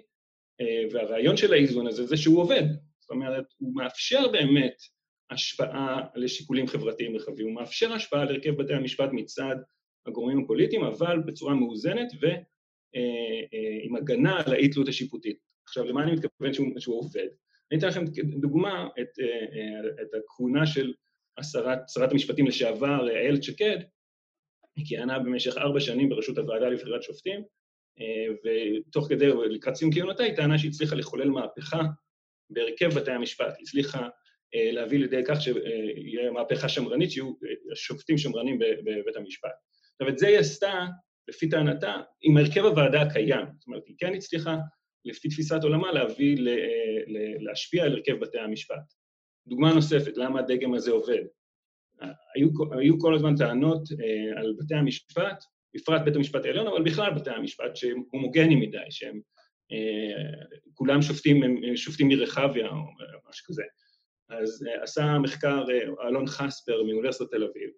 והרעיון 0.91 1.37
של 1.37 1.53
האיזון 1.53 1.87
הזה, 1.87 2.05
זה 2.05 2.17
שהוא 2.17 2.41
עובד. 2.41 2.63
זאת 2.99 3.09
אומרת, 3.09 3.45
הוא 3.57 3.75
מאפשר 3.75 4.27
באמת 4.31 4.75
השפעה 5.31 6.01
לשיקולים 6.15 6.67
חברתיים 6.67 7.15
רחבים, 7.15 7.47
הוא 7.47 7.55
מאפשר 7.55 7.93
השפעה 7.93 8.25
להרכב 8.25 8.51
בתי 8.61 8.73
המשפט 8.73 9.09
מצד 9.11 9.55
הגורמים 10.07 10.43
הפוליטיים, 10.43 10.83
אבל 10.83 11.19
בצורה 11.25 11.55
מאוזנת 11.55 12.07
ועם 12.93 13.95
הגנה 13.95 14.41
על 14.45 14.53
האי-תלות 14.53 14.87
השיפוטית. 14.87 15.37
עכשיו, 15.65 15.83
למה 15.83 16.03
אני 16.03 16.11
מתכוון 16.11 16.53
שהוא, 16.53 16.67
שהוא 16.79 16.99
עובד? 16.99 17.27
אני 17.71 17.79
אתן 17.79 17.87
לכם 17.87 18.03
דוגמה 18.41 18.87
את, 18.99 19.09
את 20.01 20.13
הכהונה 20.13 20.65
של 20.65 20.93
השרת, 21.37 21.79
שרת 21.87 22.11
המשפטים 22.11 22.47
לשעבר, 22.47 23.09
איילת 23.09 23.43
שקד, 23.43 23.77
היא 24.75 24.85
כיהנה 24.85 25.19
במשך 25.19 25.57
ארבע 25.57 25.79
שנים 25.79 26.09
בראשות 26.09 26.37
הוועדה 26.37 26.69
לבחירת 26.69 27.03
שופטים, 27.03 27.41
ותוך 28.45 29.07
כדי, 29.09 29.27
לקראת 29.49 29.75
סיום 29.75 29.91
כהונתה, 29.93 30.23
היא 30.23 30.35
טענה 30.35 30.57
שהצליחה 30.59 30.95
לחולל 30.95 31.29
מהפכה 31.29 31.81
בהרכב 32.49 32.89
בתי 32.89 33.11
המשפט, 33.11 33.53
היא 33.57 33.63
הצליחה 33.67 34.07
להביא 34.53 34.99
לידי 34.99 35.21
כך 35.27 35.41
שיהיה 35.41 36.31
מהפכה 36.31 36.69
שמרנית, 36.69 37.11
שיהיו 37.11 37.33
שופטים 37.75 38.17
שמרנים 38.17 38.59
בבית 38.59 39.15
המשפט. 39.15 39.51
עכשיו, 39.91 40.13
את 40.13 40.17
זה 40.17 40.27
היא 40.27 40.37
עשתה, 40.37 40.85
לפי 41.29 41.49
טענתה, 41.49 41.95
עם 42.21 42.37
הרכב 42.37 42.65
הוועדה 42.65 43.01
הקיים. 43.01 43.45
זאת 43.59 43.67
אומרת, 43.67 43.83
היא 43.87 43.95
כן 43.97 44.13
הצליחה, 44.13 44.57
לפי 45.05 45.29
תפיסת 45.29 45.63
עולמה, 45.63 45.91
להביא, 45.91 46.37
להשפיע 47.39 47.83
על 47.83 47.91
הרכב 47.91 48.19
בתי 48.19 48.39
המשפט. 48.39 48.93
דוגמה 49.47 49.73
נוספת, 49.73 50.17
למה 50.17 50.39
הדגם 50.39 50.73
הזה 50.73 50.91
עובד. 50.91 51.23
היו, 52.35 52.49
היו 52.79 52.99
כל 52.99 53.15
הזמן 53.15 53.35
טענות 53.35 53.81
אה, 53.91 54.39
על 54.39 54.55
בתי 54.59 54.75
המשפט, 54.75 55.43
בפרט 55.75 56.01
בית 56.05 56.15
המשפט 56.15 56.45
העליון, 56.45 56.67
אבל 56.67 56.83
בכלל 56.83 57.13
בתי 57.13 57.29
המשפט, 57.29 57.75
שהם 57.75 58.03
הומוגנים 58.11 58.59
מדי, 58.59 58.77
שהם 58.89 59.21
אה, 59.71 60.45
כולם 60.73 61.01
שופטים, 61.01 61.41
שופטים 61.75 62.07
מרחביה 62.07 62.67
או 62.67 63.29
משהו 63.29 63.45
כזה. 63.45 63.63
אז 64.29 64.65
אה, 64.67 64.83
עשה 64.83 65.19
מחקר 65.19 65.65
אה, 65.69 66.07
אלון 66.07 66.27
חספר 66.27 66.83
מאוניברסיטת 66.83 67.31
תל 67.31 67.43
אביב, 67.43 67.69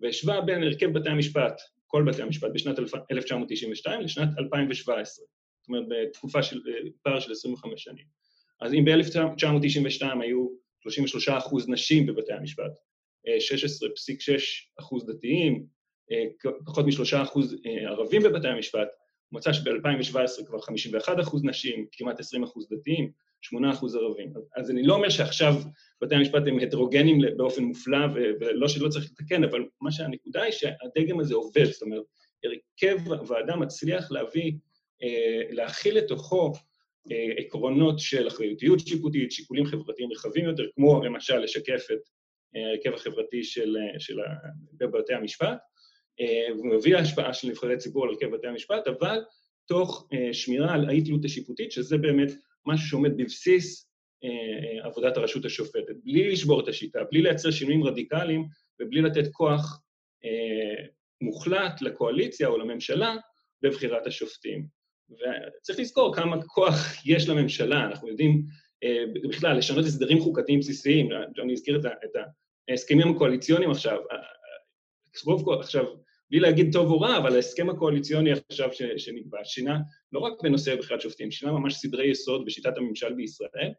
והשווה 0.00 0.40
בין 0.40 0.62
הרכב 0.62 0.92
בתי 0.92 1.08
המשפט, 1.08 1.60
כל 1.90 2.04
בתי 2.06 2.22
המשפט, 2.22 2.48
בשנת 2.54 2.78
1992 3.10 4.00
לשנת 4.00 4.28
2017. 4.38 5.24
זאת 5.60 5.68
אומרת, 5.68 5.84
בתקופה 5.88 6.42
של 6.42 6.60
פער 7.02 7.20
של 7.20 7.32
25 7.32 7.82
שנים. 7.82 8.04
אז 8.60 8.74
אם 8.74 8.84
ב-1992 8.84 10.22
היו 10.22 10.48
33 10.80 11.28
אחוז 11.28 11.68
נשים 11.68 12.06
בבתי 12.06 12.32
המשפט, 12.32 12.72
16.6 13.26 13.30
אחוז 14.80 15.06
דתיים, 15.06 15.66
פחות 16.66 16.84
מ-3 16.86 17.22
אחוז 17.22 17.56
ערבים 17.88 18.22
בבתי 18.22 18.48
המשפט, 18.48 18.88
מצא 19.32 19.52
שב-2017 19.52 20.46
כבר 20.46 20.60
51 20.60 21.20
אחוז 21.20 21.44
נשים, 21.44 21.86
כמעט 21.92 22.20
20 22.20 22.42
אחוז 22.42 22.68
דתיים, 22.72 23.12
8 23.42 23.72
אחוז 23.72 23.94
ערבים. 23.96 24.32
אז 24.56 24.70
אני 24.70 24.82
לא 24.82 24.94
אומר 24.94 25.08
שעכשיו 25.08 25.54
בתי 26.02 26.14
המשפט 26.14 26.42
הם 26.46 26.58
הטרוגנים 26.58 27.18
באופן 27.36 27.62
מופלא, 27.62 27.98
ולא 28.40 28.68
שלא 28.68 28.88
צריך 28.88 29.10
לתקן, 29.10 29.44
אבל 29.44 29.64
מה 29.80 29.92
שהנקודה 29.92 30.42
היא 30.42 30.52
שהדגם 30.52 31.20
הזה 31.20 31.34
עובד, 31.34 31.64
זאת 31.64 31.82
אומרת, 31.82 32.02
הרכב 32.44 33.12
הוועדה 33.12 33.56
מצליח 33.56 34.10
להביא, 34.10 34.52
אה, 35.02 35.42
להכיל 35.50 35.98
לתוכו 35.98 36.52
אה, 37.10 37.32
עקרונות 37.36 37.98
של 37.98 38.28
אחריותיות 38.28 38.80
שיפוטית, 38.80 39.32
שיקולים 39.32 39.66
חברתיים 39.66 40.12
רחבים 40.12 40.44
יותר, 40.44 40.64
כמו 40.74 41.04
למשל 41.04 41.38
לשקף 41.38 41.86
את 41.92 41.98
אה, 42.56 42.66
ההרכב 42.66 42.94
החברתי 42.94 43.44
של, 43.44 43.76
של 43.98 44.16
בתי 44.78 45.14
המשפט, 45.14 45.58
והוא 46.54 46.66
מביא 46.66 46.94
להשפעה 46.94 47.34
של 47.34 47.48
נבחרי 47.48 47.76
ציבור 47.76 48.04
על 48.04 48.10
הרכב 48.10 48.30
בתי 48.30 48.46
המשפט, 48.46 48.86
אבל 48.86 49.18
תוך 49.68 50.08
שמירה 50.32 50.74
על 50.74 50.88
האי-תלות 50.88 51.24
השיפוטית, 51.24 51.72
שזה 51.72 51.98
באמת 51.98 52.28
משהו 52.66 52.88
שעומד 52.88 53.16
בבסיס 53.16 53.90
עבודת 54.82 55.16
הרשות 55.16 55.44
השופטת, 55.44 55.94
בלי 56.04 56.32
לשבור 56.32 56.60
את 56.60 56.68
השיטה, 56.68 57.04
בלי 57.10 57.22
לייצר 57.22 57.50
שינויים 57.50 57.84
רדיקליים 57.84 58.46
ובלי 58.80 59.02
לתת 59.02 59.32
כוח 59.32 59.80
מוחלט 61.20 61.82
לקואליציה 61.82 62.48
או 62.48 62.58
לממשלה 62.58 63.16
בבחירת 63.62 64.06
השופטים. 64.06 64.66
וצריך 65.10 65.78
לזכור 65.78 66.14
כמה 66.14 66.42
כוח 66.42 66.76
יש 67.06 67.28
לממשלה, 67.28 67.84
אנחנו 67.84 68.08
יודעים 68.08 68.42
בכלל 69.28 69.58
לשנות 69.58 69.84
הסדרים 69.84 70.20
חוקתיים 70.20 70.58
בסיסיים, 70.58 71.08
אני 71.42 71.52
אזכיר 71.52 71.80
את 72.04 72.16
ההסכמים 72.68 73.14
הקואליציוניים 73.14 73.70
עכשיו, 73.70 73.98
עכשיו, 75.60 75.84
בלי 76.30 76.40
להגיד 76.40 76.72
טוב 76.72 76.90
או 76.90 77.00
רע, 77.00 77.18
אבל 77.18 77.34
ההסכם 77.34 77.70
הקואליציוני 77.70 78.30
עכשיו 78.32 78.68
שנקבע, 78.96 79.38
שינה 79.44 79.78
לא 80.12 80.20
רק 80.20 80.32
בנושא 80.42 80.76
בחירת 80.76 81.00
שופטים, 81.00 81.30
שינה 81.30 81.52
ממש 81.52 81.74
סדרי 81.74 82.10
יסוד 82.10 82.44
בשיטת 82.46 82.76
הממשל 82.76 83.12
בישראל, 83.12 83.72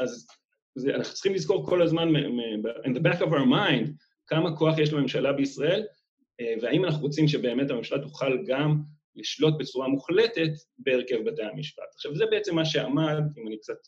אז 0.00 0.26
זה, 0.74 0.94
אנחנו 0.94 1.14
צריכים 1.14 1.34
לזכור 1.34 1.66
כל 1.66 1.82
הזמן, 1.82 2.08
in 2.84 2.90
the 2.96 3.00
back 3.00 3.18
of 3.18 3.28
our 3.28 3.46
mind, 3.50 3.90
כמה 4.26 4.56
כוח 4.56 4.78
יש 4.78 4.92
לממשלה 4.92 5.32
בישראל, 5.32 5.82
והאם 6.62 6.84
אנחנו 6.84 7.02
רוצים 7.02 7.28
שבאמת 7.28 7.70
הממשלה 7.70 7.98
תוכל 8.02 8.38
גם 8.46 8.82
לשלוט 9.16 9.54
בצורה 9.58 9.88
מוחלטת 9.88 10.50
בהרכב 10.78 11.16
בתי 11.24 11.42
המשפט. 11.42 11.94
עכשיו, 11.94 12.14
זה 12.14 12.26
בעצם 12.26 12.54
מה 12.54 12.64
שעמד, 12.64 13.22
אם 13.38 13.48
אני 13.48 13.58
קצת 13.58 13.78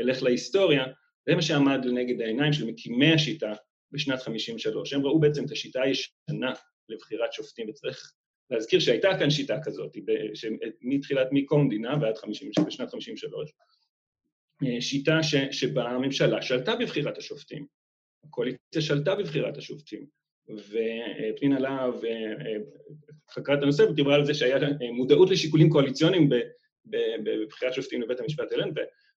אלך 0.00 0.22
להיסטוריה, 0.22 0.84
זה 1.28 1.34
מה 1.34 1.42
שעמד 1.42 1.84
לנגד 1.84 2.20
העיניים 2.20 2.52
של 2.52 2.66
מקימי 2.66 3.12
השיטה 3.12 3.52
בשנת 3.92 4.22
53. 4.22 4.92
הם 4.92 5.06
ראו 5.06 5.20
בעצם 5.20 5.44
את 5.44 5.50
השיטה 5.50 5.82
הישנה 5.82 6.52
לבחירת 6.88 7.32
שופטים, 7.32 7.68
וצריך 7.68 8.12
להזכיר 8.50 8.80
שהייתה 8.80 9.08
כאן 9.18 9.30
שיטה 9.30 9.58
כזאת, 9.64 9.96
מתחילת 10.80 11.28
מקום 11.32 11.60
המדינה 11.60 11.96
ועד 12.00 12.16
50, 12.16 12.50
בשנת 12.66 12.90
53, 12.90 13.52
שיטה 14.80 15.22
ש, 15.22 15.34
שבה 15.50 15.84
הממשלה 15.84 16.42
שלטה 16.42 16.76
בבחירת 16.76 17.18
השופטים, 17.18 17.66
הקואליציה 18.24 18.82
שלטה 18.82 19.14
בבחירת 19.14 19.56
השופטים, 19.56 20.06
ופנינה 20.48 21.58
להב 21.58 21.94
חקרה 23.30 23.54
את 23.54 23.62
הנושא 23.62 23.82
ודיברה 23.82 24.14
על 24.14 24.24
זה 24.24 24.34
שהיה 24.34 24.56
מודעות 24.92 25.30
לשיקולים 25.30 25.70
קואליציוניים 25.70 26.28
בבחירת 27.24 27.74
שופטים 27.74 28.02
לבית 28.02 28.20
המשפט 28.20 28.52
העליון, 28.52 28.72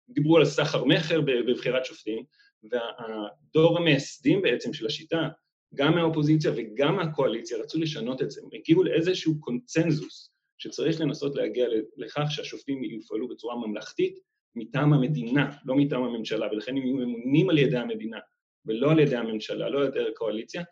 ודיברו 0.08 0.36
על 0.36 0.44
סחר 0.44 0.84
מכר 0.84 1.20
בבחירת 1.20 1.84
שופטים, 1.84 2.24
והדור 2.70 3.78
המייסדים 3.78 4.42
בעצם 4.42 4.72
של 4.72 4.86
השיטה, 4.86 5.28
גם 5.74 5.94
מהאופוזיציה 5.94 6.52
וגם 6.56 6.96
מהקואליציה, 6.96 7.58
רצו 7.58 7.78
לשנות 7.78 8.22
את 8.22 8.30
זה. 8.30 8.40
הם 8.44 8.48
הגיעו 8.52 8.84
לאיזשהו 8.84 9.40
קונצנזוס 9.40 10.30
שצריך 10.58 11.00
לנסות 11.00 11.34
להגיע 11.36 11.66
לכך 11.96 12.24
שהשופטים 12.28 12.84
יופעלו 12.84 13.28
בצורה 13.28 13.56
ממלכתית 13.56 14.18
מטעם 14.54 14.92
המדינה, 14.92 15.56
לא 15.64 15.74
מטעם 15.76 16.02
הממשלה, 16.02 16.46
ולכן 16.52 16.76
הם 16.76 16.82
יהיו 16.82 16.96
ממונים 16.96 17.50
על 17.50 17.58
ידי 17.58 17.78
המדינה 17.78 18.18
ולא 18.66 18.90
על 18.90 18.98
ידי 18.98 19.16
הממשלה, 19.16 19.68
לא 19.68 19.80
על 19.80 19.86
ידי 19.86 20.08
הקואליציה, 20.12 20.62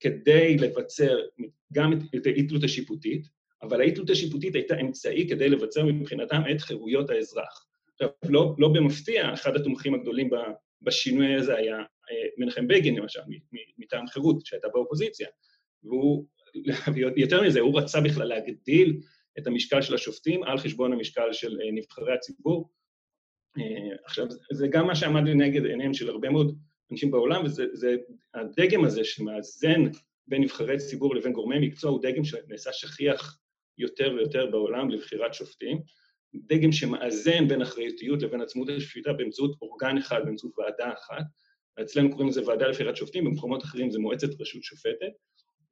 כדי 0.00 0.56
לבצר 0.56 1.18
גם 1.72 1.92
את 2.16 2.26
האי-תלות 2.26 2.64
השיפוטית, 2.64 3.26
אבל 3.62 3.80
האי-תלות 3.80 4.10
השיפוטית 4.10 4.54
הייתה 4.54 4.80
אמצעי 4.80 5.28
כדי 5.28 5.48
לבצר 5.48 5.84
מבחינתם 5.84 6.42
את 6.50 6.60
חירויות 6.60 7.10
האזרח. 7.10 7.66
עכשיו, 7.92 8.08
לא, 8.28 8.54
לא 8.58 8.68
במפתיע, 8.68 9.34
אחד 9.34 9.56
התומכים 9.56 9.94
הגדולים 9.94 10.30
בשינוי 10.82 11.34
הזה 11.34 11.56
היה 11.56 11.76
אה, 11.78 12.28
מנחם 12.38 12.68
בגין, 12.68 12.96
למשל, 12.96 13.20
מטעם 13.78 14.06
חירות, 14.06 14.46
שהייתה 14.46 14.68
באופוזיציה. 14.68 15.28
והוא, 15.82 16.26
יותר 17.16 17.42
מזה, 17.42 17.60
הוא 17.60 17.80
רצה 17.80 18.00
בכלל 18.00 18.28
להגדיל 18.28 19.00
את 19.38 19.46
המשקל 19.46 19.82
של 19.82 19.94
השופטים 19.94 20.42
על 20.42 20.58
חשבון 20.58 20.92
המשקל 20.92 21.32
של 21.32 21.60
אה, 21.60 21.72
נבחרי 21.72 22.14
הציבור. 22.14 22.70
אה, 23.58 23.96
עכשיו, 24.04 24.26
זה 24.52 24.68
גם 24.68 24.86
מה 24.86 24.94
שעמד 24.94 25.28
לנגד 25.28 25.66
עיניהם 25.66 25.94
של 25.94 26.08
הרבה 26.08 26.30
מאוד 26.30 26.58
אנשים 26.92 27.10
בעולם, 27.10 27.44
וזה 27.44 27.96
הדגם 28.34 28.84
הזה 28.84 29.04
שמאזן 29.04 29.82
בין 30.26 30.42
נבחרי 30.42 30.78
ציבור 30.78 31.16
לבין 31.16 31.32
גורמי 31.32 31.58
מקצוע, 31.58 31.90
הוא 31.90 32.02
דגם 32.02 32.24
שנעשה 32.24 32.72
שכיח 32.72 33.38
יותר 33.78 34.14
ויותר 34.16 34.46
בעולם 34.46 34.90
לבחירת 34.90 35.34
שופטים. 35.34 35.80
דגם 36.34 36.72
שמאזן 36.72 37.48
בין 37.48 37.62
אחריותיות 37.62 38.22
לבין 38.22 38.40
עצמות 38.40 38.68
השפיטה 38.68 39.12
באמצעות 39.12 39.56
אורגן 39.62 39.98
אחד, 39.98 40.20
באמצעות 40.24 40.58
ועדה 40.58 40.92
אחת. 40.92 41.24
אצלנו 41.82 42.10
קוראים 42.10 42.28
לזה 42.28 42.46
ועדה 42.46 42.66
לבחירת 42.66 42.96
שופטים, 42.96 43.24
במקומות 43.24 43.64
אחרים 43.64 43.90
זה 43.90 43.98
מועצת 43.98 44.40
רשות 44.40 44.62
שופטת, 44.62 45.12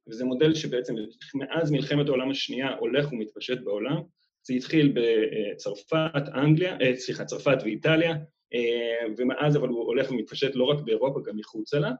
וזה 0.07 0.25
מודל 0.25 0.55
שבעצם 0.55 0.95
מאז 1.35 1.71
מלחמת 1.71 2.07
העולם 2.07 2.31
השנייה 2.31 2.75
הולך 2.79 3.11
ומתפשט 3.11 3.57
בעולם. 3.63 4.01
זה 4.47 4.53
התחיל 4.53 4.93
בצרפת, 4.95 6.23
אנגליה, 6.33 6.77
אה, 6.81 6.95
סליחה, 6.95 7.25
צרפת 7.25 7.57
ואיטליה, 7.63 8.15
אה, 8.53 9.07
ומאז 9.17 9.57
אבל 9.57 9.67
הוא 9.67 9.85
הולך 9.85 10.11
ומתפשט 10.11 10.55
לא 10.55 10.63
רק 10.63 10.79
באירופה, 10.85 11.19
גם 11.25 11.37
מחוצה 11.37 11.79
לה, 11.79 11.91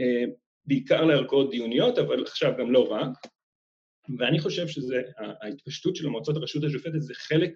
אה, 0.00 0.24
בעיקר 0.64 1.04
לערכאות 1.04 1.50
דיוניות, 1.50 1.98
אבל 1.98 2.22
עכשיו 2.22 2.52
גם 2.58 2.70
לא 2.70 2.92
רק. 2.92 3.10
ואני 4.18 4.38
חושב 4.38 4.66
שההתפשטות 4.68 5.96
של 5.96 6.06
המועצות 6.06 6.36
הרשות 6.36 6.64
השופטת 6.64 7.00
זה 7.00 7.14
חלק 7.14 7.52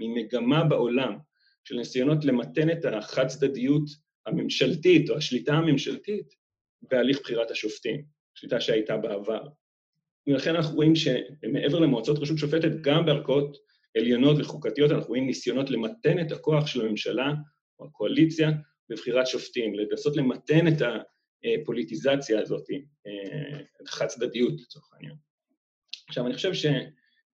ממגמה 0.00 0.64
בעולם 0.64 1.16
של 1.64 1.76
ניסיונות 1.76 2.24
למתן 2.24 2.70
את 2.70 2.84
החד-צדדיות 2.84 3.82
הממשלתית 4.26 5.10
או 5.10 5.16
השליטה 5.16 5.54
הממשלתית 5.54 6.34
בהליך 6.82 7.20
בחירת 7.20 7.50
השופטים, 7.50 8.04
שליטה 8.34 8.60
שהייתה 8.60 8.96
בעבר. 8.96 9.42
ולכן 10.26 10.56
אנחנו 10.56 10.76
רואים 10.76 10.96
שמעבר 10.96 11.78
למועצות 11.78 12.18
רשות 12.18 12.38
שופטת, 12.38 12.70
גם 12.80 13.06
בערכאות 13.06 13.56
עליונות 13.96 14.36
וחוקתיות, 14.40 14.90
אנחנו 14.90 15.08
רואים 15.08 15.26
ניסיונות 15.26 15.70
למתן 15.70 16.20
את 16.20 16.32
הכוח 16.32 16.66
של 16.66 16.86
הממשלה 16.86 17.32
או 17.78 17.86
הקואליציה 17.86 18.50
בבחירת 18.88 19.26
שופטים, 19.26 19.74
לנסות 19.74 20.16
למתן 20.16 20.68
את 20.68 20.82
הפוליטיזציה 21.62 22.40
הזאת, 22.40 22.64
את 23.82 23.88
החד 23.88 24.06
צדדיות 24.06 24.60
לצורך 24.60 24.92
העניין. 24.92 25.14
עכשיו, 26.08 26.26
אני 26.26 26.34
חושב 26.34 26.54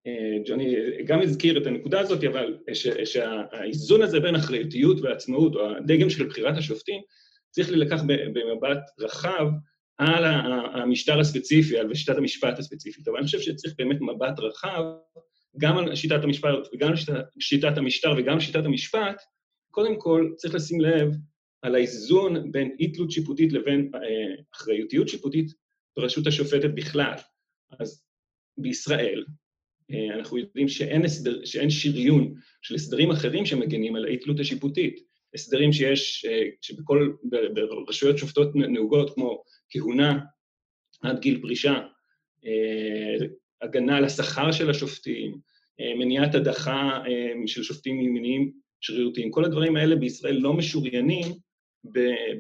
שג'וני 0.07 0.75
גם 1.05 1.23
הזכיר 1.23 1.59
את 1.59 1.67
הנקודה 1.67 2.01
הזאת, 2.01 2.25
אבל 2.25 2.59
שהאיזון 3.05 4.03
הזה 4.03 4.21
בין 4.21 4.35
אחריותיות 4.35 5.01
ועצמאות, 5.01 5.55
או 5.55 5.77
הדגם 5.77 6.11
של 6.11 6.27
בחירת 6.27 6.57
השופטים, 6.57 7.01
צריך 7.51 7.71
להילקח 7.71 8.03
במבט 8.07 8.79
רחב 8.99 9.47
על 9.99 10.25
המשטר 10.75 11.21
הספציפי, 11.21 11.79
על 11.79 11.95
שיטת 11.95 12.17
המשפט 12.17 12.59
הספציפית. 12.59 13.09
אבל 13.09 13.17
אני 13.17 13.27
חושב 13.27 13.41
שצריך 13.41 13.75
באמת 13.79 14.01
מבט 14.01 14.39
רחב 14.39 14.85
גם 15.59 15.79
על 15.79 15.95
שיטת 15.95 16.25
המשפט 16.25 16.51
וגם 16.75 16.89
על 16.89 16.97
שיטת, 17.41 17.79
המשטר 17.79 18.15
וגם 18.19 18.41
שיטת 18.41 18.65
המשפט, 18.65 19.23
קודם 19.71 20.01
כל 20.01 20.31
צריך 20.37 20.55
לשים 20.55 20.81
לב 20.81 21.13
על 21.63 21.75
האיזון 21.75 22.53
בין 22.53 22.77
אי-תלות 22.81 23.11
שיפוטית 23.11 23.53
לבין 23.53 23.91
אה, 23.95 24.43
אחריותיות 24.55 25.09
שיפוטית 25.09 25.53
ברשות 25.97 26.27
השופטת 26.27 26.71
בכלל. 26.75 27.15
אז 27.81 28.05
בישראל 28.59 29.25
אה, 29.29 29.46
אנחנו 30.15 30.39
יודעים 30.39 30.69
שאין, 30.69 31.05
הסדר, 31.05 31.45
שאין 31.45 31.71
שריון 31.71 32.35
של 32.63 32.75
הסדרים 32.75 33.11
אחרים 33.11 33.47
שמגנים 33.47 33.97
על 33.97 34.05
האי-תלות 34.05 34.41
השיפוטית. 34.41 35.01
הסדרים 35.35 35.73
שיש, 35.73 36.25
אה, 36.29 36.43
שבכל, 36.63 37.13
ברשויות 37.55 38.19
שופטות 38.19 38.57
נהוגות 38.57 39.15
כמו 39.15 39.43
כהונה 39.71 40.19
עד 41.03 41.21
גיל 41.21 41.41
פרישה, 41.43 41.81
אה, 42.47 43.27
הגנה 43.63 43.97
על 43.97 44.05
השכר 44.05 44.53
של 44.53 44.71
השופטים, 44.71 45.39
אה, 45.81 45.95
מניעת 45.95 46.35
הדחה 46.35 47.03
אה, 47.07 47.33
של 47.47 47.63
שופטים 47.63 47.99
ממניעים 47.99 48.53
שרירותיים. 48.81 49.31
כל 49.31 49.45
הדברים 49.45 49.77
האלה 49.77 49.97
בישראל 49.97 50.37
לא 50.37 50.53
משוריינים 50.53 51.27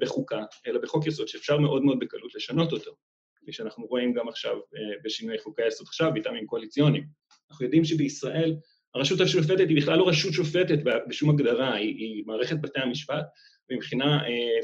בחוקה, 0.00 0.42
אלא 0.66 0.80
בחוק 0.80 1.06
יסוד 1.06 1.28
שאפשר 1.28 1.58
מאוד 1.58 1.84
מאוד 1.84 1.98
בקלות 1.98 2.34
לשנות 2.34 2.72
אותו, 2.72 2.96
כפי 3.36 3.52
שאנחנו 3.52 3.86
רואים 3.86 4.12
גם 4.12 4.28
עכשיו 4.28 4.56
בשינוי 5.04 5.38
חוקי 5.38 5.62
היסוד 5.62 5.86
עכשיו, 5.86 6.12
מטעמים 6.14 6.46
קואליציוניים. 6.46 7.04
אנחנו 7.50 7.64
יודעים 7.64 7.84
שבישראל 7.84 8.56
הרשות 8.94 9.20
השופטת 9.20 9.68
היא 9.68 9.76
בכלל 9.76 9.98
לא 9.98 10.08
רשות 10.08 10.32
שופטת 10.32 10.78
בשום 11.08 11.30
הגדרה, 11.30 11.74
היא, 11.74 11.94
היא 11.96 12.22
מערכת 12.26 12.56
בתי 12.60 12.80
המשפט, 12.80 13.24
ומבחינה 13.70 14.20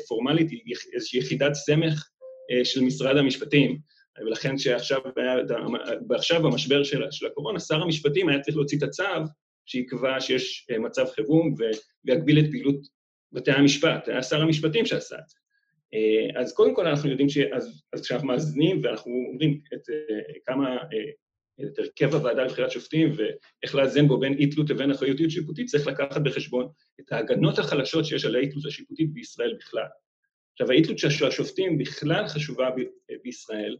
פורמלית 0.08 0.50
היא 0.50 0.74
איזושהי 0.94 1.18
יחידת 1.18 1.54
סמך 1.54 2.08
של 2.64 2.80
משרד 2.80 3.16
המשפטים. 3.16 3.78
ולכן 4.20 4.58
שעכשיו, 4.58 5.00
ועכשיו 6.08 6.42
במשבר 6.42 6.84
של, 6.84 7.02
של 7.10 7.26
הקורונה, 7.26 7.60
שר 7.60 7.82
המשפטים 7.82 8.28
היה 8.28 8.40
צריך 8.40 8.56
להוציא 8.56 8.78
את 8.78 8.82
הצו 8.82 9.04
שיקבע 9.66 10.20
שיש 10.20 10.66
אה, 10.70 10.78
מצב 10.78 11.06
חירום 11.06 11.54
ויגביל 12.04 12.38
את 12.38 12.50
פעילות 12.50 12.80
בתי 13.32 13.50
המשפט. 13.50 14.08
היה 14.08 14.22
שר 14.22 14.42
המשפטים 14.42 14.86
שעשה 14.86 15.16
את 15.16 15.28
זה. 15.28 15.36
אה, 15.94 16.40
אז 16.40 16.54
קודם 16.54 16.74
כל 16.74 16.86
אנחנו 16.86 17.10
יודעים 17.10 17.28
ש... 17.28 17.38
אז, 17.38 17.82
אז 17.92 18.02
כשאנחנו 18.02 18.28
מאזנים 18.28 18.80
ואנחנו 18.82 19.12
אומרים 19.30 19.60
את 19.74 19.90
אה, 19.90 20.34
כמה... 20.46 20.76
את 21.60 21.78
הרכב 21.78 22.14
הוועדה 22.14 22.44
לבחירת 22.44 22.70
שופטים 22.70 23.12
ואיך 23.16 23.74
לאזן 23.74 24.08
בו 24.08 24.18
בין 24.18 24.34
אי-תלות 24.34 24.70
לבין 24.70 24.90
אחריותיות 24.90 25.30
שיפוטית, 25.30 25.66
צריך 25.66 25.86
לקחת 25.86 26.20
בחשבון 26.22 26.68
את 27.00 27.12
ההגנות 27.12 27.58
החלשות 27.58 28.04
שיש 28.04 28.24
על 28.24 28.36
האי-תלות 28.36 28.66
השיפוטית 28.66 29.12
בישראל 29.12 29.56
בכלל. 29.58 29.86
עכשיו, 30.52 30.70
האי-תלות 30.70 30.98
של 30.98 31.26
השופטים 31.26 31.78
בכלל 31.78 32.28
חשובה 32.28 32.70
ב- 32.70 33.14
בישראל, 33.24 33.76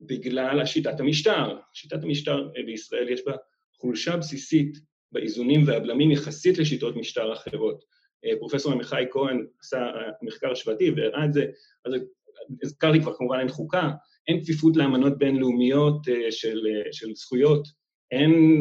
בגלל 0.00 0.66
שיטת 0.66 1.00
המשטר. 1.00 1.58
שיטת 1.72 2.02
המשטר 2.02 2.48
אה, 2.56 2.62
בישראל 2.66 3.08
יש 3.08 3.20
בה 3.26 3.32
חולשה 3.76 4.16
בסיסית 4.16 4.76
באיזונים 5.12 5.60
והבלמים 5.66 6.10
יחסית 6.10 6.58
לשיטות 6.58 6.96
משטר 6.96 7.32
אחרות. 7.32 7.84
אה, 8.24 8.30
פרופסור 8.38 8.72
עמיחי 8.72 9.04
כהן 9.10 9.46
עשה 9.60 9.78
אה, 9.78 10.10
מחקר 10.22 10.52
השוואתי 10.52 10.90
והראה 10.90 11.24
את 11.24 11.32
זה, 11.32 11.46
אז 11.84 11.92
הזכרתי 12.62 13.00
כבר 13.00 13.16
כמובן 13.16 13.38
אין 13.38 13.48
חוקה, 13.48 13.90
אין 14.28 14.40
כפיפות 14.40 14.76
לאמנות 14.76 15.18
בינלאומיות 15.18 15.96
של, 16.30 16.60
של 16.92 17.14
זכויות, 17.14 17.68
אין 18.10 18.60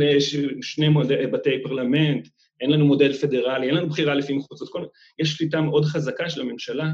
שני 0.62 0.90
מודל, 0.90 1.26
בתי 1.26 1.64
פרלמנט, 1.64 2.28
אין 2.62 2.70
לנו 2.70 2.86
מודל 2.86 3.14
פדרלי, 3.14 3.68
אין 3.68 3.76
לנו 3.76 3.90
בחירה 3.90 4.16
לפי 4.16 4.34
מחוצות, 4.34 4.70
יש 5.20 5.30
שליטה 5.30 5.62
מאוד 5.62 5.86
חזקה 5.86 6.30
של 6.30 6.42
הממשלה 6.42 6.90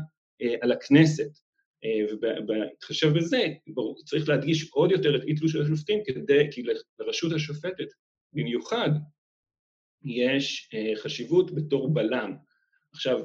על 0.62 0.72
הכנסת. 0.72 1.30
אה, 1.86 2.14
ובהתחשב 2.14 3.14
בזה, 3.16 3.46
צריך 4.06 4.30
להדגיש 4.30 4.70
עוד 4.72 4.92
יותר 4.92 5.16
את 5.16 5.22
אי-תלוש 5.28 5.52
של 5.52 5.62
השופטים, 5.62 6.00
כדי, 6.06 6.48
כי 6.52 6.64
לרשות 7.00 7.32
השופטת 7.34 7.88
במיוחד 8.34 8.90
יש 10.04 10.70
אה, 10.74 10.96
חשיבות 10.96 11.56
בתור 11.56 11.94
בלם. 11.94 12.36
עכשיו, 12.94 13.20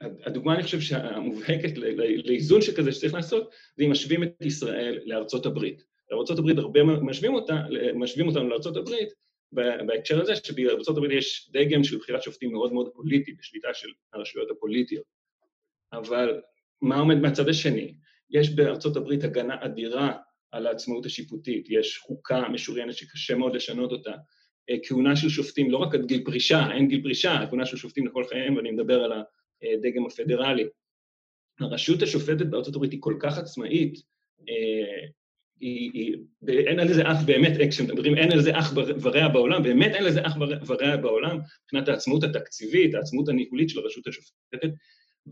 הדוגמה, 0.00 0.54
אני 0.54 0.62
חושב, 0.62 0.80
שהמובהקת 0.80 1.78
לאיזון 2.24 2.62
שכזה 2.62 2.92
שצריך 2.92 3.14
לעשות, 3.14 3.50
זה 3.76 3.84
אם 3.84 3.90
משווים 3.90 4.22
את 4.22 4.34
ישראל 4.40 5.00
לארצות 5.04 5.46
הברית. 5.46 5.84
לארצות 6.10 6.38
הברית 6.38 6.58
הרבה 6.58 6.82
משווים, 6.84 7.34
אותה, 7.34 7.62
משווים 7.94 8.28
אותנו 8.28 8.48
לארצות 8.48 8.76
הברית, 8.76 9.08
בהקשר 9.52 10.20
הזה 10.20 10.36
שבארצות 10.36 10.96
הברית 10.96 11.12
יש 11.12 11.50
דגם 11.52 11.84
של 11.84 11.98
בחירת 11.98 12.22
שופטים 12.22 12.52
מאוד 12.52 12.72
מאוד 12.72 12.88
פוליטי, 12.94 13.32
בשליטה 13.32 13.68
של 13.74 13.88
הרשויות 14.12 14.50
הפוליטיות. 14.50 15.04
אבל 15.92 16.40
מה 16.82 16.98
עומד 16.98 17.16
מהצד 17.16 17.48
השני? 17.48 17.94
יש 18.30 18.50
בארצות 18.50 18.96
הברית 18.96 19.24
הגנה 19.24 19.56
אדירה 19.60 20.16
על 20.52 20.66
העצמאות 20.66 21.06
השיפוטית, 21.06 21.66
יש 21.70 21.98
חוקה 21.98 22.48
משוריינת 22.48 22.94
שקשה 22.94 23.34
מאוד 23.34 23.54
לשנות 23.54 23.92
אותה, 23.92 24.12
אה, 24.70 24.76
כהונה 24.82 25.16
של 25.16 25.28
שופטים, 25.28 25.70
לא 25.70 25.76
רק 25.76 25.94
עד 25.94 26.06
גיל 26.06 26.24
פרישה, 26.24 26.72
אין 26.72 26.88
גיל 26.88 27.02
פרישה, 27.02 27.44
כהונה 27.48 27.66
של 27.66 27.76
שופטים 27.76 28.06
לכל 28.06 28.24
חייהם, 28.24 28.56
ואני 28.56 28.70
מדבר 28.70 29.04
על 29.04 29.12
הדגם 29.62 30.06
הפדרלי. 30.06 30.64
הרשות 31.60 32.02
השופטת 32.02 32.46
בארצות 32.46 32.76
הברית 32.76 32.92
היא 32.92 33.00
כל 33.02 33.14
כך 33.20 33.38
עצמאית, 33.38 33.94
אה, 34.48 35.06
היא, 35.60 36.16
אין 36.48 36.80
על 36.80 36.92
זה 36.92 37.02
אח 37.02 37.16
באמת, 37.26 37.52
כשמדברים 37.70 38.16
אין 38.16 38.32
על 38.32 38.40
זה 38.40 38.58
אח 38.58 38.72
ורע 39.02 39.28
בעולם, 39.28 39.62
באמת 39.62 39.94
אין 39.94 40.04
לזה 40.04 40.26
אח 40.26 40.36
ורע 40.66 40.96
בעולם, 40.96 41.38
מבחינת 41.64 41.88
העצמאות 41.88 42.24
התקציבית, 42.24 42.94
העצמאות 42.94 43.28
הניהולית 43.28 43.68
של 43.70 43.78
הרשות 43.78 44.06
השופטת, 44.06 44.70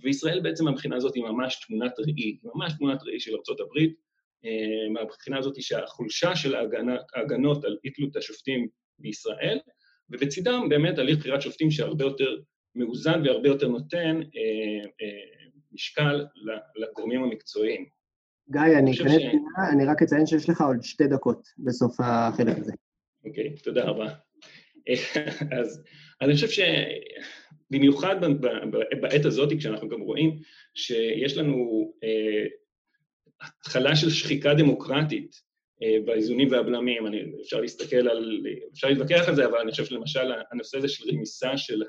וישראל 0.02 0.40
בעצם 0.40 0.64
מהבחינה 0.64 0.96
הזאת 0.96 1.14
היא 1.14 1.24
ממש 1.24 1.60
תמונת 1.66 1.92
ראי, 1.98 2.38
ממש 2.44 2.72
תמונת 2.78 3.02
ראי 3.02 3.20
של 3.20 3.32
ארה"ב, 3.34 3.78
אה, 4.44 4.90
מהבחינה 4.92 5.38
הזאת 5.38 5.62
שהחולשה 5.62 6.36
של 6.36 6.54
ההגנות 7.14 7.64
על 7.64 7.76
אי-תלות 7.84 8.16
השופטים 8.16 8.68
בישראל, 8.98 9.58
ובצידם 10.10 10.66
באמת 10.68 10.98
הליך 10.98 11.18
בחירת 11.18 11.42
שופטים 11.42 11.70
שהרבה 11.70 12.04
יותר 12.04 12.36
מאוזן 12.78 13.22
והרבה 13.24 13.48
יותר 13.48 13.68
נותן 13.68 14.20
אה, 14.36 14.84
אה, 15.02 15.40
משקל 15.72 16.26
לגורמים 16.76 17.22
המקצועיים. 17.22 17.86
גיא, 18.50 18.78
אני 18.78 18.94
אכנס 18.94 19.12
ש... 19.12 19.24
אני 19.72 19.84
רק 19.86 20.02
אציין 20.02 20.26
שיש 20.26 20.48
לך 20.48 20.60
עוד 20.60 20.82
שתי 20.82 21.06
דקות 21.06 21.48
בסוף 21.58 21.96
החלק 22.00 22.58
הזה. 22.58 22.72
אוקיי, 23.24 23.54
okay, 23.54 23.62
תודה 23.62 23.84
רבה. 23.84 24.08
אז 25.60 25.84
אני 26.20 26.34
חושב 26.34 26.48
ש... 26.48 26.60
במיוחד 27.70 28.16
בעת 29.00 29.24
הזאת, 29.24 29.52
כשאנחנו 29.58 29.88
גם 29.88 30.00
רואים 30.00 30.38
שיש 30.74 31.36
לנו 31.36 31.92
אה, 32.04 32.46
התחלה 33.40 33.96
של 33.96 34.10
שחיקה 34.10 34.54
דמוקרטית 34.54 35.36
אה, 35.82 35.96
באיזונים 36.04 36.50
והבלמים, 36.50 37.06
אני, 37.06 37.22
אפשר 37.42 37.60
להסתכל 37.60 38.08
על, 38.08 38.42
אפשר 38.72 38.88
להתווכח 38.88 39.28
על 39.28 39.34
זה, 39.34 39.46
אבל 39.46 39.58
אני 39.58 39.70
חושב 39.70 39.84
שלמשל 39.84 40.32
הנושא 40.52 40.78
הזה 40.78 40.88
של 40.88 41.04
רמיסה 41.10 41.56
של 41.56 41.82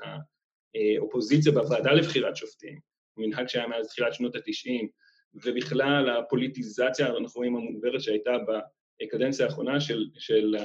האופוזיציה 0.74 1.52
בוועדה 1.52 1.92
לבחירת 1.92 2.36
שופטים, 2.36 2.78
מנהג 3.16 3.48
שהיה 3.48 3.66
מאז 3.66 3.88
תחילת 3.88 4.14
שנות 4.14 4.34
ה-90, 4.36 4.86
ובכלל 5.34 6.10
הפוליטיזציה, 6.10 7.06
אנחנו 7.06 7.28
רואים 7.36 7.56
המוגברת 7.56 8.00
שהייתה 8.00 8.30
בקדנציה 9.02 9.46
האחרונה 9.46 9.80
של, 9.80 10.04
של 10.18 10.56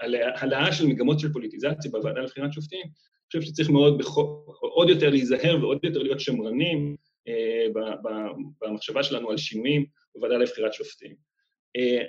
העלאה 0.00 0.72
של 0.72 0.86
מגמות 0.86 1.20
של 1.20 1.32
פוליטיזציה 1.32 1.90
בוועדה 1.90 2.20
לבחירת 2.20 2.52
שופטים, 2.52 2.86
חושב 3.26 3.42
שצריך 3.42 3.70
מאוד, 3.70 4.02
עוד 4.60 4.88
יותר 4.88 5.10
להיזהר 5.10 5.58
ועוד 5.60 5.78
יותר 5.82 6.02
להיות 6.02 6.20
שמרנים 6.20 6.96
אה, 7.28 7.66
במחשבה 8.60 9.02
שלנו 9.02 9.30
על 9.30 9.36
שינויים 9.36 9.86
בוועדה 10.14 10.36
לבחירת 10.36 10.72
שופטים. 10.72 11.14
אה, 11.76 12.02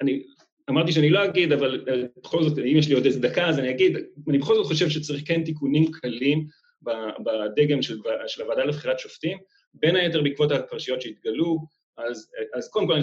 אני 0.00 0.22
אמרתי 0.70 0.92
שאני 0.92 1.10
לא 1.10 1.24
אגיד, 1.24 1.52
אבל 1.52 1.84
אה, 1.88 2.02
בכל 2.22 2.42
זאת, 2.42 2.58
אם 2.58 2.76
יש 2.76 2.88
לי 2.88 2.94
עוד 2.94 3.04
איזה 3.04 3.20
דקה, 3.20 3.48
אז 3.48 3.58
אני 3.58 3.70
אגיד, 3.70 3.96
אני 4.28 4.38
בכל 4.38 4.54
זאת 4.54 4.66
חושב 4.66 4.88
שצריך 4.88 5.22
כן 5.26 5.44
תיקונים 5.44 5.90
קלים 5.92 6.46
בדגם 6.82 7.82
של, 7.82 7.98
של 8.26 8.42
הוועדה 8.42 8.64
לבחירת 8.64 8.98
שופטים, 8.98 9.38
בין 9.74 9.96
היתר 9.96 10.22
בעקבות 10.22 10.52
הפרשיות 10.52 11.02
שהתגלו, 11.02 11.58
אז, 11.96 12.30
אז 12.54 12.70
קודם 12.70 12.86
כל, 12.86 12.94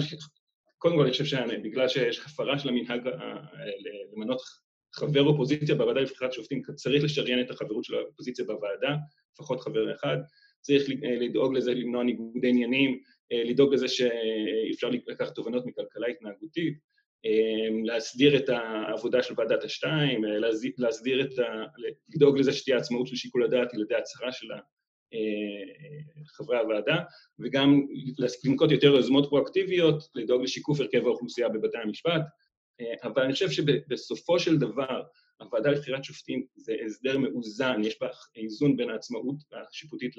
קודם 0.78 0.96
כל 0.96 1.02
אני 1.02 1.10
חושב 1.10 1.24
שבגלל 1.24 1.88
שיש 1.88 2.20
הפרה 2.26 2.58
של 2.58 2.68
המנהג 2.68 3.00
למנות 4.12 4.40
חבר 4.94 5.22
אופוזיציה 5.22 5.74
בוועדה 5.74 6.00
לבחירת 6.00 6.32
שופטים, 6.32 6.62
צריך 6.74 7.04
לשריין 7.04 7.40
את 7.40 7.50
החברות 7.50 7.84
של 7.84 7.94
האופוזיציה 7.94 8.44
בוועדה, 8.44 8.96
לפחות 9.32 9.60
חבר 9.60 9.94
אחד, 9.94 10.16
צריך 10.60 10.90
אה, 10.90 11.16
לדאוג 11.20 11.54
לזה, 11.56 11.74
למנוע 11.74 12.04
ניגודי 12.04 12.48
עניינים, 12.48 13.00
אה, 13.32 13.44
לדאוג 13.44 13.74
לזה 13.74 13.88
שאפשר 13.88 14.90
לקחת 15.06 15.34
תובנות 15.34 15.66
מכלכלה 15.66 16.06
התנהגותית, 16.06 16.78
להסדיר 17.84 18.36
את 18.36 18.48
העבודה 18.48 19.22
של 19.22 19.34
ועדת 19.36 19.64
השתיים, 19.64 20.24
להסדיר 20.78 21.20
את 21.20 21.38
ה... 21.38 21.64
לדאוג 22.14 22.38
לזה 22.38 22.52
שתהיה 22.52 22.76
עצמאות 22.76 23.06
של 23.06 23.16
שיקול 23.16 23.44
הדעת 23.44 23.74
על 23.74 23.80
ידי 23.80 23.94
הצהרה 23.94 24.32
של 24.32 24.46
חברי 26.26 26.58
הוועדה, 26.58 26.96
וגם 27.38 27.86
לנקוט 28.44 28.70
יותר 28.70 28.86
יוזמות 28.86 29.26
פרואקטיביות, 29.28 30.02
לדאוג 30.14 30.42
לשיקוף 30.42 30.80
הרכב 30.80 31.06
האוכלוסייה 31.06 31.48
בבתי 31.48 31.78
המשפט. 31.78 32.22
אבל 33.02 33.22
אני 33.22 33.32
חושב 33.32 33.50
שבסופו 33.50 34.38
של 34.38 34.58
דבר, 34.58 35.02
הוועדה 35.40 35.70
לבחירת 35.70 36.04
שופטים 36.04 36.46
זה 36.56 36.74
הסדר 36.86 37.18
מאוזן, 37.18 37.80
יש 37.84 38.00
בה 38.00 38.08
איזון 38.36 38.76
בין 38.76 38.90
העצמאות 38.90 39.36
השיפוטית 39.52 40.16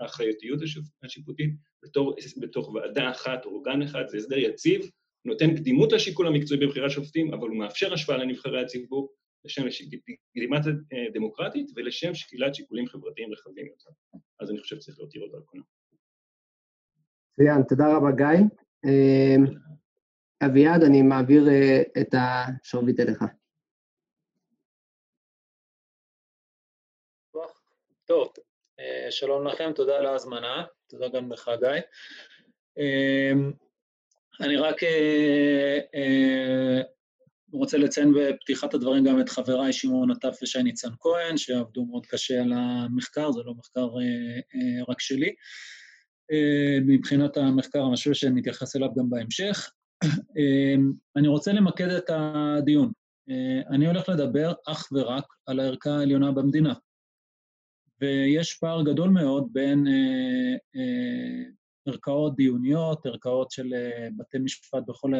לאחריותיות 0.00 0.60
השיפוטית, 1.02 1.50
בתור, 1.82 2.14
בתוך 2.36 2.74
ועדה 2.74 3.10
אחת 3.10 3.44
או 3.44 3.50
אורגן 3.50 3.82
אחד, 3.82 4.04
זה 4.08 4.16
הסדר 4.16 4.38
יציב, 4.38 4.90
נותן 5.26 5.56
קדימות 5.56 5.92
לשיקול 5.92 6.26
המקצועי 6.26 6.60
בבחירת 6.60 6.90
שופטים, 6.90 7.34
אבל 7.34 7.48
הוא 7.48 7.56
מאפשר 7.56 7.92
השפעה 7.92 8.16
לנבחרי 8.16 8.62
הציבור 8.62 9.14
לשם 9.44 9.62
קדימת 10.34 10.60
דמוקרטית 11.14 11.70
ולשם 11.76 12.14
שקילת 12.14 12.54
שיקולים 12.54 12.86
חברתיים 12.86 13.32
רחבים 13.32 13.66
יותר. 13.66 13.90
אז 14.40 14.50
אני 14.50 14.60
חושב 14.60 14.76
שצריך 14.76 14.98
להותיר 14.98 15.22
אותו 15.22 15.36
על 15.36 15.42
כונה. 15.42 15.62
מצוין, 17.32 17.62
תודה 17.68 17.84
רבה 17.96 18.10
גיא. 18.16 18.44
אביעד, 20.46 20.82
אני 20.82 21.02
מעביר 21.02 21.44
את 22.00 22.14
השרביט 22.14 23.00
אליך. 23.00 23.24
טוב, 28.04 28.32
שלום 29.10 29.46
לכם, 29.46 29.72
תודה 29.74 29.98
על 29.98 30.06
ההזמנה, 30.06 30.64
תודה 30.86 31.08
גם 31.08 31.32
לך 31.32 31.50
גיא. 31.60 31.80
אני 34.40 34.56
רק 34.56 34.76
רוצה 37.52 37.78
לציין 37.78 38.12
בפתיחת 38.14 38.74
הדברים 38.74 39.04
גם 39.04 39.20
את 39.20 39.28
חבריי 39.28 39.72
שמעון 39.72 40.10
עטף 40.10 40.38
ושי 40.42 40.62
ניצן 40.62 40.88
כהן, 41.00 41.36
שעבדו 41.36 41.84
מאוד 41.84 42.06
קשה 42.06 42.42
על 42.42 42.52
המחקר, 42.52 43.32
זה 43.32 43.40
לא 43.44 43.54
מחקר 43.54 43.88
רק 44.88 45.00
שלי. 45.00 45.34
מבחינת 46.86 47.36
המחקר 47.36 47.82
המשווה 47.82 48.14
שנתייחס 48.14 48.76
אליו 48.76 48.88
גם 48.98 49.10
בהמשך. 49.10 49.70
אני 51.16 51.28
רוצה 51.28 51.52
למקד 51.52 51.88
את 51.88 52.10
הדיון. 52.10 52.92
אני 53.70 53.86
הולך 53.86 54.08
לדבר 54.08 54.52
אך 54.66 54.88
ורק 54.92 55.24
על 55.46 55.60
הערכה 55.60 55.90
העליונה 55.90 56.32
במדינה. 56.32 56.74
ויש 58.00 58.54
פער 58.54 58.82
גדול 58.82 59.10
מאוד 59.10 59.48
בין 59.52 59.86
ערכאות 61.86 62.36
דיוניות, 62.36 63.06
ערכאות 63.06 63.50
של 63.50 63.74
בתי 64.16 64.38
משפט 64.38 64.82
בכל 64.88 65.12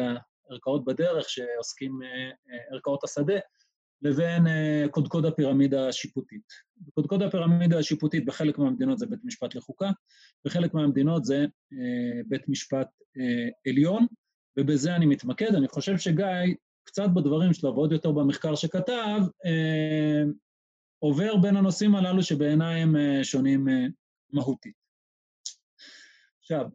הערכאות 0.49 0.85
בדרך 0.85 1.29
שעוסקים, 1.29 1.99
ערכאות 2.71 3.03
השדה, 3.03 3.39
לבין 4.01 4.43
קודקוד 4.91 5.25
הפירמידה 5.25 5.87
השיפוטית. 5.87 6.41
קודקוד 6.93 7.21
הפירמידה 7.21 7.79
השיפוטית 7.79 8.25
בחלק 8.25 8.57
מהמדינות 8.57 8.97
זה 8.97 9.05
בית 9.05 9.19
משפט 9.23 9.55
לחוקה, 9.55 9.91
בחלק 10.45 10.73
מהמדינות 10.73 11.25
זה 11.25 11.45
בית 12.27 12.49
משפט 12.49 12.87
עליון, 13.67 14.05
ובזה 14.59 14.95
אני 14.95 15.05
מתמקד. 15.05 15.55
אני 15.55 15.67
חושב 15.67 15.97
שגיא, 15.97 16.25
קצת 16.83 17.09
בדברים 17.15 17.53
שלו 17.53 17.75
ועוד 17.75 17.91
יותר 17.91 18.11
במחקר 18.11 18.55
שכתב, 18.55 19.19
עובר 20.99 21.37
בין 21.37 21.57
הנושאים 21.57 21.95
הללו 21.95 22.23
שבעיניי 22.23 22.81
הם 22.81 22.95
שונים 23.23 23.67
מהותית. 24.33 24.76
עכשיו, 26.49 26.65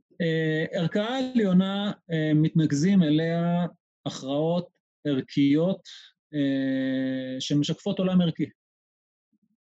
ערכאה 0.72 1.18
עליונה, 1.18 1.92
מתנקזים 2.34 3.02
אליה 3.02 3.66
הכרעות 4.06 4.68
ערכיות 5.06 5.80
שמשקפות 7.40 7.98
עולם 7.98 8.20
ערכי. 8.20 8.46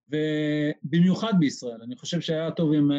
ובמיוחד 0.09 1.33
בישראל, 1.39 1.83
אני 1.83 1.97
חושב 1.97 2.21
שהיה 2.21 2.51
טוב 2.51 2.73
אם 2.73 2.91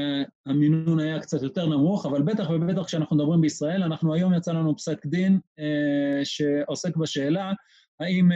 המינון 0.45 0.99
היה 0.99 1.19
קצת 1.19 1.41
יותר 1.41 1.65
נמוך, 1.65 2.05
אבל 2.05 2.21
בטח 2.21 2.49
ובטח 2.49 2.85
כשאנחנו 2.85 3.15
מדברים 3.15 3.41
בישראל, 3.41 3.83
אנחנו 3.83 4.13
היום 4.13 4.33
יצא 4.33 4.51
לנו 4.51 4.77
פסק 4.77 5.05
דין 5.05 5.39
שעוסק 6.23 6.95
בשאלה 6.95 7.51
האם 7.99 8.29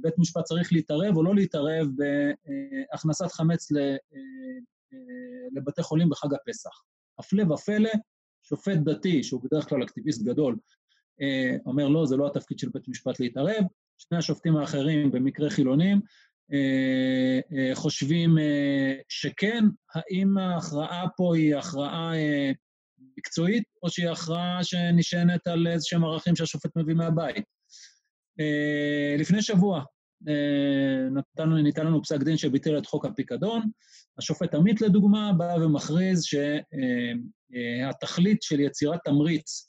בית 0.00 0.18
משפט 0.18 0.44
צריך 0.44 0.72
להתערב 0.72 1.16
או 1.16 1.22
לא 1.22 1.34
להתערב 1.34 1.86
בהכנסת 1.96 3.32
חמץ 3.32 3.68
לבתי 5.56 5.82
חולים 5.82 6.08
בחג 6.08 6.34
הפסח. 6.34 6.70
הפלא 7.18 7.52
ופלא, 7.52 7.90
שופט 8.42 8.78
דתי, 8.84 9.22
שהוא 9.22 9.42
בדרך 9.44 9.68
כלל 9.68 9.82
אקטיביסט 9.82 10.22
גדול, 10.22 10.56
אומר 11.66 11.88
לא, 11.88 12.06
זה 12.06 12.16
לא 12.16 12.26
התפקיד 12.26 12.58
של 12.58 12.68
בית 12.74 12.88
משפט 12.88 13.20
להתערב, 13.20 13.64
שני 13.98 14.18
השופטים 14.18 14.56
האחרים, 14.56 15.10
במקרה 15.10 15.50
חילונים, 15.50 16.00
חושבים 17.74 18.38
שכן, 19.08 19.64
האם 19.94 20.38
ההכרעה 20.38 21.06
פה 21.16 21.36
היא 21.36 21.56
הכרעה 21.56 22.12
מקצועית, 23.18 23.64
או 23.82 23.90
שהיא 23.90 24.08
הכרעה 24.08 24.64
שנשענת 24.64 25.46
על 25.46 25.66
איזשהם 25.66 26.04
ערכים 26.04 26.36
שהשופט 26.36 26.70
מביא 26.76 26.94
מהבית. 26.94 27.44
לפני 29.18 29.42
שבוע 29.42 29.84
נתנו, 31.10 31.56
ניתן 31.62 31.86
לנו 31.86 32.02
פסק 32.02 32.22
דין 32.22 32.36
שביטל 32.36 32.78
את 32.78 32.86
חוק 32.86 33.04
הפיקדון. 33.04 33.70
השופט 34.18 34.54
עמית, 34.54 34.80
לדוגמה, 34.80 35.32
בא 35.32 35.54
ומכריז 35.60 36.24
שהתכלית 37.52 38.42
של 38.42 38.60
יצירת 38.60 39.00
תמריץ 39.04 39.68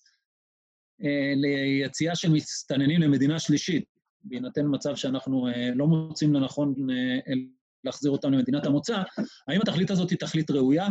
ליציאה 1.36 2.16
של 2.16 2.32
מסתננים 2.32 3.02
למדינה 3.02 3.40
שלישית, 3.40 3.84
בהינתן 4.24 4.66
מצב 4.72 4.96
שאנחנו 4.96 5.48
לא 5.76 5.88
מוצאים 5.88 6.34
לנכון 6.34 6.76
להחזיר 7.84 8.12
אותם 8.12 8.32
למדינת 8.32 8.66
המוצא, 8.66 9.02
האם 9.48 9.62
התכלית 9.62 9.92
הזאת 9.92 10.10
היא 10.10 10.18
תכלית 10.20 10.52
ראויה? 10.52 10.88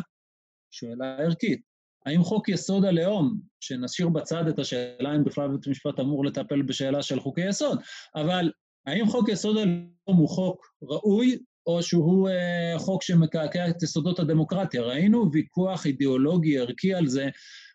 שאלה 0.71 1.17
ערכית. 1.19 1.61
האם 2.07 2.23
חוק 2.23 2.49
יסוד 2.49 2.85
הלאום, 2.85 3.41
שנשאיר 3.61 4.09
בצד 4.09 4.47
את 4.49 4.59
השאלה 4.59 5.17
אם 5.17 5.25
בכלל 5.25 5.49
בית 5.49 5.67
המשפט 5.67 6.01
אמור 6.01 6.25
לטפל 6.25 6.63
בשאלה 6.63 7.03
של 7.03 7.21
חוקי 7.21 7.49
יסוד, 7.49 7.81
אבל 8.15 8.51
האם 8.91 9.07
חוק 9.07 9.29
יסוד 9.29 9.57
הלאום 9.57 10.17
הוא 10.17 10.29
חוק 10.29 10.67
ראוי, 10.83 11.39
או 11.67 11.83
שהוא 11.83 12.29
אה, 12.29 12.79
חוק 12.79 13.03
שמקעקע 13.03 13.69
את 13.69 13.83
יסודות 13.83 14.19
הדמוקרטיה? 14.19 14.83
ראינו 14.83 15.33
ויכוח 15.33 15.87
אידיאולוגי 15.87 16.59
ערכי 16.59 16.95
על 16.95 17.07
זה 17.07 17.29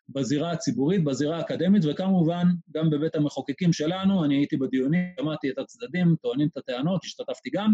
בזירה 0.10 0.52
הציבורית, 0.52 1.04
בזירה 1.04 1.38
האקדמית, 1.38 1.84
וכמובן 1.86 2.48
גם 2.76 2.90
בבית 2.90 3.16
המחוקקים 3.16 3.74
שלנו, 3.74 4.26
אני 4.26 4.36
הייתי 4.36 4.58
בדיונים, 4.58 5.02
שמעתי 5.20 5.50
את 5.50 5.58
הצדדים, 5.58 6.16
טוענים 6.22 6.48
את 6.48 6.58
הטענות, 6.58 7.02
השתתפתי 7.04 7.50
גם. 7.54 7.74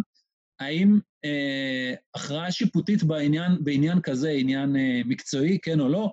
האם 0.59 0.99
אה, 1.25 1.93
הכרעה 2.15 2.51
שיפוטית 2.51 3.03
בעניין, 3.03 3.51
בעניין 3.63 4.01
כזה, 4.01 4.29
עניין 4.29 4.75
אה, 4.75 5.01
מקצועי, 5.05 5.59
כן 5.61 5.79
או 5.79 5.89
לא? 5.89 6.11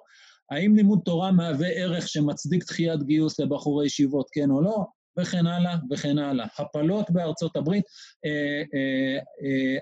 האם 0.51 0.77
לימוד 0.77 1.01
תורה 1.05 1.33
מהווה 1.33 1.69
ערך 1.69 2.09
שמצדיק 2.09 2.65
דחיית 2.65 3.03
גיוס 3.03 3.41
לבחורי 3.41 3.87
ישיבות, 3.87 4.27
כן 4.33 4.51
או 4.51 4.63
לא? 4.63 4.87
וכן 5.19 5.47
הלאה 5.47 5.77
וכן 5.91 6.19
הלאה. 6.19 6.47
הפלות 6.59 7.11
בארצות 7.11 7.57
הברית, 7.57 7.85
אה, 8.25 8.63
אה, 8.75 9.19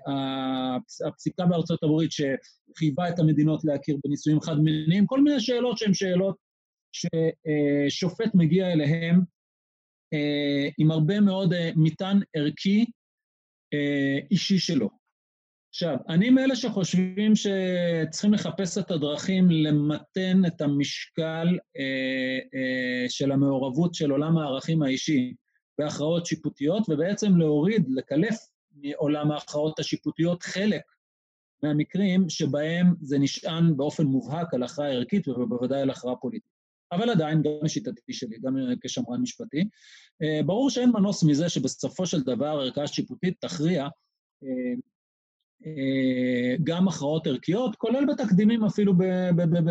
אה, 0.08 0.76
הפסיקה 1.08 1.46
בארצות 1.46 1.82
הברית 1.82 2.10
שחייבה 2.12 3.08
את 3.08 3.18
המדינות 3.18 3.64
להכיר 3.64 3.96
בנישואים 4.04 4.40
חד-מיניים, 4.40 5.06
כל 5.06 5.22
מיני 5.22 5.40
שאלות 5.40 5.78
שהן 5.78 5.94
שאלות 5.94 6.36
ששופט 6.92 8.30
מגיע 8.34 8.72
אליהן 8.72 9.20
עם 10.78 10.90
הרבה 10.90 11.20
מאוד 11.20 11.54
מטען 11.76 12.20
ערכי 12.36 12.84
אישי 14.30 14.58
שלו. 14.58 15.05
עכשיו, 15.76 15.96
אני 16.08 16.30
מאלה 16.30 16.56
שחושבים 16.56 17.32
שצריכים 17.36 18.34
לחפש 18.34 18.78
את 18.78 18.90
הדרכים 18.90 19.50
למתן 19.50 20.42
את 20.46 20.60
המשקל 20.60 21.58
אה, 21.76 22.38
אה, 22.54 23.08
של 23.08 23.32
המעורבות 23.32 23.94
של 23.94 24.10
עולם 24.10 24.38
הערכים 24.38 24.82
האישי 24.82 25.34
בהכרעות 25.78 26.26
שיפוטיות, 26.26 26.82
ובעצם 26.88 27.36
להוריד, 27.36 27.86
לקלף 27.88 28.36
מעולם 28.76 29.30
ההכרעות 29.30 29.78
השיפוטיות 29.78 30.42
חלק 30.42 30.82
מהמקרים 31.62 32.28
שבהם 32.28 32.94
זה 33.00 33.18
נשען 33.18 33.76
באופן 33.76 34.04
מובהק 34.04 34.54
על 34.54 34.62
הכרעה 34.62 34.88
ערכית 34.88 35.28
ובוודאי 35.28 35.80
על 35.80 35.90
הכרעה 35.90 36.16
פוליטית. 36.16 36.52
אבל 36.92 37.10
עדיין, 37.10 37.42
גם 37.42 37.50
לשיטתי 37.62 38.12
שלי, 38.12 38.38
גם 38.42 38.56
כשמרן 38.80 39.20
משפטי, 39.20 39.68
אה, 40.22 40.40
ברור 40.46 40.70
שאין 40.70 40.90
מנוס 40.90 41.24
מזה 41.24 41.48
שבסופו 41.48 42.06
של 42.06 42.22
דבר 42.22 42.46
ערכאה 42.46 42.86
שיפוטית 42.86 43.34
תכריע 43.40 43.82
אה, 44.44 44.74
גם 46.64 46.88
הכרעות 46.88 47.26
ערכיות, 47.26 47.76
כולל 47.76 48.04
בתקדימים 48.06 48.64
אפילו 48.64 48.92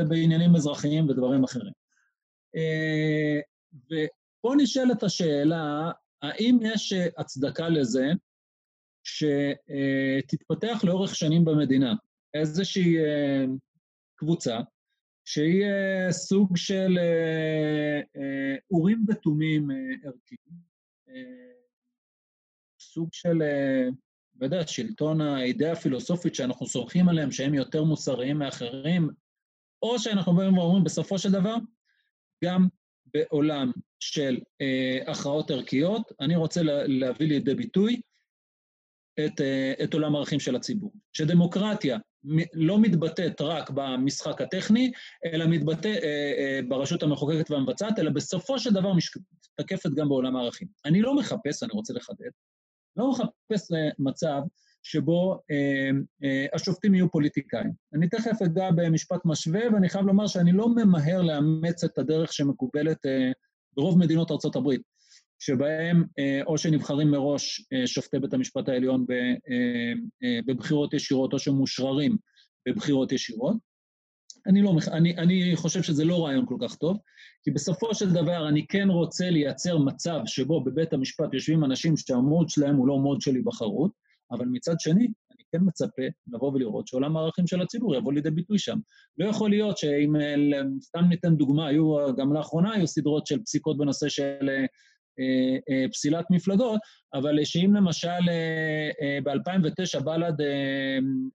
בעניינים 0.09 0.55
אזרחיים 0.55 1.09
ודברים 1.09 1.43
אחרים. 1.43 1.73
ופה 3.85 4.53
נשאלת 4.57 5.03
השאלה, 5.03 5.91
האם 6.21 6.57
יש 6.61 6.93
הצדקה 7.17 7.69
לזה 7.69 8.11
שתתפתח 9.03 10.83
לאורך 10.83 11.15
שנים 11.15 11.45
במדינה 11.45 11.93
איזושהי 12.33 12.95
קבוצה 14.15 14.59
שיהיה 15.25 16.11
סוג 16.11 16.57
של 16.57 16.97
אורים 18.71 19.05
ותומים 19.07 19.69
ערכיים, 20.03 20.65
סוג 22.79 23.09
של, 23.11 23.41
יודע, 24.41 24.67
שלטון 24.67 25.21
האידאה 25.21 25.71
הפילוסופית 25.71 26.35
שאנחנו 26.35 26.67
סומכים 26.67 27.09
עליהם, 27.09 27.31
שהם 27.31 27.53
יותר 27.53 27.83
מוסריים 27.83 28.39
מאחרים, 28.39 29.09
או 29.81 29.99
שאנחנו 29.99 30.35
באים 30.35 30.57
ואומרים, 30.57 30.83
בסופו 30.83 31.19
של 31.19 31.31
דבר, 31.31 31.55
גם 32.43 32.67
בעולם 33.13 33.71
של 33.99 34.39
אה, 34.61 35.11
הכרעות 35.11 35.51
ערכיות, 35.51 36.11
אני 36.19 36.35
רוצה 36.35 36.63
לה, 36.63 36.87
להביא 36.87 37.27
לידי 37.27 37.55
ביטוי 37.55 38.01
את, 39.25 39.41
אה, 39.41 39.73
את 39.83 39.93
עולם 39.93 40.15
הערכים 40.15 40.39
של 40.39 40.55
הציבור. 40.55 40.93
שדמוקרטיה 41.13 41.97
לא 42.53 42.79
מתבטאת 42.79 43.41
רק 43.41 43.69
במשחק 43.69 44.41
הטכני, 44.41 44.91
אלא 45.25 45.45
מתבטא 45.47 45.87
אה, 45.87 46.33
אה, 46.37 46.59
ברשות 46.67 47.03
המחוקקת 47.03 47.51
והמבצעת, 47.51 47.99
אלא 47.99 48.11
בסופו 48.11 48.59
של 48.59 48.73
דבר 48.73 48.93
משתקפת 48.93 49.89
גם 49.95 50.09
בעולם 50.09 50.35
הערכים. 50.35 50.67
אני 50.85 51.01
לא 51.01 51.15
מחפש, 51.15 51.63
אני 51.63 51.71
רוצה 51.73 51.93
לחדד, 51.93 52.29
לא 52.97 53.09
מחפש 53.09 53.71
אה, 53.71 53.89
מצב 53.99 54.41
שבו 54.83 55.39
אה, 55.51 55.89
אה, 56.23 56.45
השופטים 56.53 56.95
יהיו 56.95 57.11
פוליטיקאים. 57.11 57.71
אני 57.93 58.09
תכף 58.09 58.41
אגע 58.41 58.71
במשפט 58.71 59.19
משווה, 59.25 59.61
ואני 59.73 59.89
חייב 59.89 60.05
לומר 60.05 60.27
שאני 60.27 60.51
לא 60.51 60.69
ממהר 60.69 61.21
לאמץ 61.21 61.83
את 61.83 61.97
הדרך 61.97 62.33
שמקובלת 62.33 63.05
אה, 63.05 63.31
ברוב 63.75 63.99
מדינות 63.99 64.31
הברית, 64.55 64.81
שבהם 65.39 66.03
אה, 66.19 66.41
או 66.45 66.57
שנבחרים 66.57 67.11
מראש 67.11 67.67
אה, 67.73 67.87
שופטי 67.87 68.19
בית 68.19 68.33
המשפט 68.33 68.69
העליון 68.69 69.05
ב, 69.05 69.11
אה, 69.11 69.93
אה, 70.23 70.39
בבחירות 70.47 70.93
ישירות, 70.93 71.33
או 71.33 71.39
שמושררים 71.39 72.17
בבחירות 72.67 73.11
ישירות. 73.11 73.74
אני, 74.47 74.61
לא, 74.61 74.73
אני, 74.91 75.17
אני 75.17 75.55
חושב 75.55 75.81
שזה 75.83 76.05
לא 76.05 76.25
רעיון 76.25 76.45
כל 76.45 76.57
כך 76.61 76.75
טוב, 76.75 76.97
כי 77.43 77.51
בסופו 77.51 77.95
של 77.95 78.13
דבר 78.13 78.49
אני 78.49 78.67
כן 78.67 78.89
רוצה 78.89 79.29
לייצר 79.29 79.77
מצב 79.77 80.19
שבו 80.25 80.63
בבית 80.63 80.93
המשפט 80.93 81.33
יושבים 81.33 81.63
אנשים 81.63 81.97
שהמוד 81.97 82.49
שלהם 82.49 82.75
הוא 82.75 82.87
לא 82.87 82.97
מוד 82.97 83.21
של 83.21 83.35
היבחרות, 83.35 83.91
אבל 84.31 84.45
מצד 84.45 84.79
שני, 84.79 85.03
אני 85.03 85.43
כן 85.51 85.59
מצפה 85.61 86.03
לבוא 86.27 86.51
ולראות 86.53 86.87
שעולם 86.87 87.17
הערכים 87.17 87.47
של 87.47 87.61
הציבור 87.61 87.95
יבוא 87.95 88.13
לידי 88.13 88.31
ביטוי 88.31 88.59
שם. 88.59 88.79
לא 89.17 89.29
יכול 89.29 89.49
להיות 89.49 89.77
שאם, 89.77 90.15
אה, 90.15 90.61
סתם 90.81 91.05
ניתן 91.09 91.35
דוגמה, 91.35 91.67
היו, 91.67 92.15
גם 92.17 92.33
לאחרונה 92.33 92.73
היו 92.73 92.87
סדרות 92.87 93.27
של 93.27 93.43
פסיקות 93.43 93.77
בנושא 93.77 94.09
של 94.09 94.49
אה, 94.49 94.65
פסילת 95.91 96.25
מפלגות, 96.31 96.79
אבל 97.13 97.43
שאם 97.43 97.75
למשל 97.75 98.07
אה, 98.07 98.89
אה, 99.01 99.19
ב-2009 99.23 99.99
בל"ד, 100.03 100.41
אה, 100.41 100.45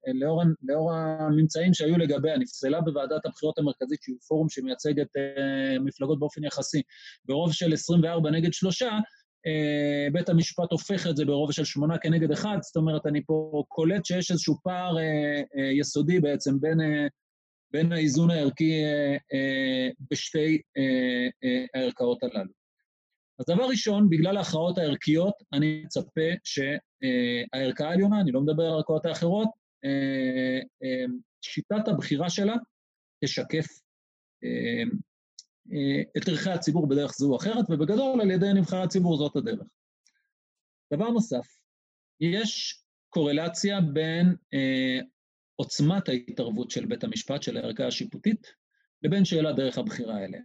אה, 0.07 0.13
לאור, 0.13 0.43
לאור 0.63 0.93
הממצאים 0.93 1.73
שהיו 1.73 1.97
לגביה, 1.97 2.37
נפסלה 2.37 2.81
בוועדת 2.81 3.25
הבחירות 3.25 3.57
המרכזית, 3.57 4.01
שהוא 4.01 4.17
פורום 4.27 4.49
שמייצג 4.49 4.99
את 4.99 5.07
אה, 5.17 5.79
מפלגות 5.79 6.19
באופן 6.19 6.43
יחסי, 6.43 6.81
ברוב 7.25 7.53
של 7.53 7.73
24 7.73 8.31
נגד 8.31 8.53
שלושה, 8.53 8.89
אה, 9.47 10.07
בית 10.11 10.29
המשפט 10.29 10.71
הופך 10.71 11.07
את 11.07 11.17
זה 11.17 11.25
ברוב 11.25 11.51
של 11.51 11.65
שמונה 11.65 11.97
כנגד 11.97 12.31
אחד, 12.31 12.57
זאת 12.61 12.75
אומרת, 12.75 13.05
אני 13.05 13.25
פה 13.25 13.63
קולט 13.67 14.05
שיש 14.05 14.31
איזשהו 14.31 14.55
פער 14.63 14.97
אה, 14.97 15.41
אה, 15.57 15.71
יסודי 15.71 16.19
בעצם 16.19 16.59
בין, 16.59 16.77
בין 17.71 17.91
האיזון 17.91 18.31
הערכי 18.31 18.83
בשתי 20.11 20.61
הערכאות 21.73 22.23
הללו. 22.23 22.60
אז 23.41 23.45
דבר 23.55 23.63
ראשון, 23.63 24.09
בגלל 24.09 24.37
ההכרעות 24.37 24.77
הערכיות, 24.77 25.33
אני 25.53 25.83
מצפה 25.85 26.21
שהערכאה 26.43 27.89
העליונה, 27.89 28.21
אני 28.21 28.31
לא 28.31 28.41
מדבר 28.41 28.63
על 28.63 28.73
הערכאות 28.73 29.05
האחרות, 29.05 29.49
שיטת 31.41 31.87
הבחירה 31.87 32.29
שלה 32.29 32.53
תשקף 33.23 33.65
אה, 34.43 34.83
את 36.17 36.27
ערכי 36.27 36.49
הציבור 36.49 36.87
בדרך 36.87 37.11
זו 37.17 37.31
או 37.31 37.37
אחרת, 37.37 37.65
ובגדול 37.69 38.21
על 38.21 38.31
ידי 38.31 38.53
נבחרי 38.55 38.83
הציבור 38.83 39.17
זאת 39.17 39.35
הדרך. 39.35 39.67
דבר 40.93 41.09
נוסף, 41.09 41.47
יש 42.19 42.81
קורלציה 43.09 43.81
בין 43.81 44.35
אה, 44.53 44.99
עוצמת 45.55 46.09
ההתערבות 46.09 46.71
של 46.71 46.85
בית 46.85 47.03
המשפט, 47.03 47.43
של 47.43 47.57
הערכאה 47.57 47.87
השיפוטית, 47.87 48.47
לבין 49.03 49.25
שאלת 49.25 49.55
דרך 49.55 49.77
הבחירה 49.77 50.25
אליה. 50.25 50.41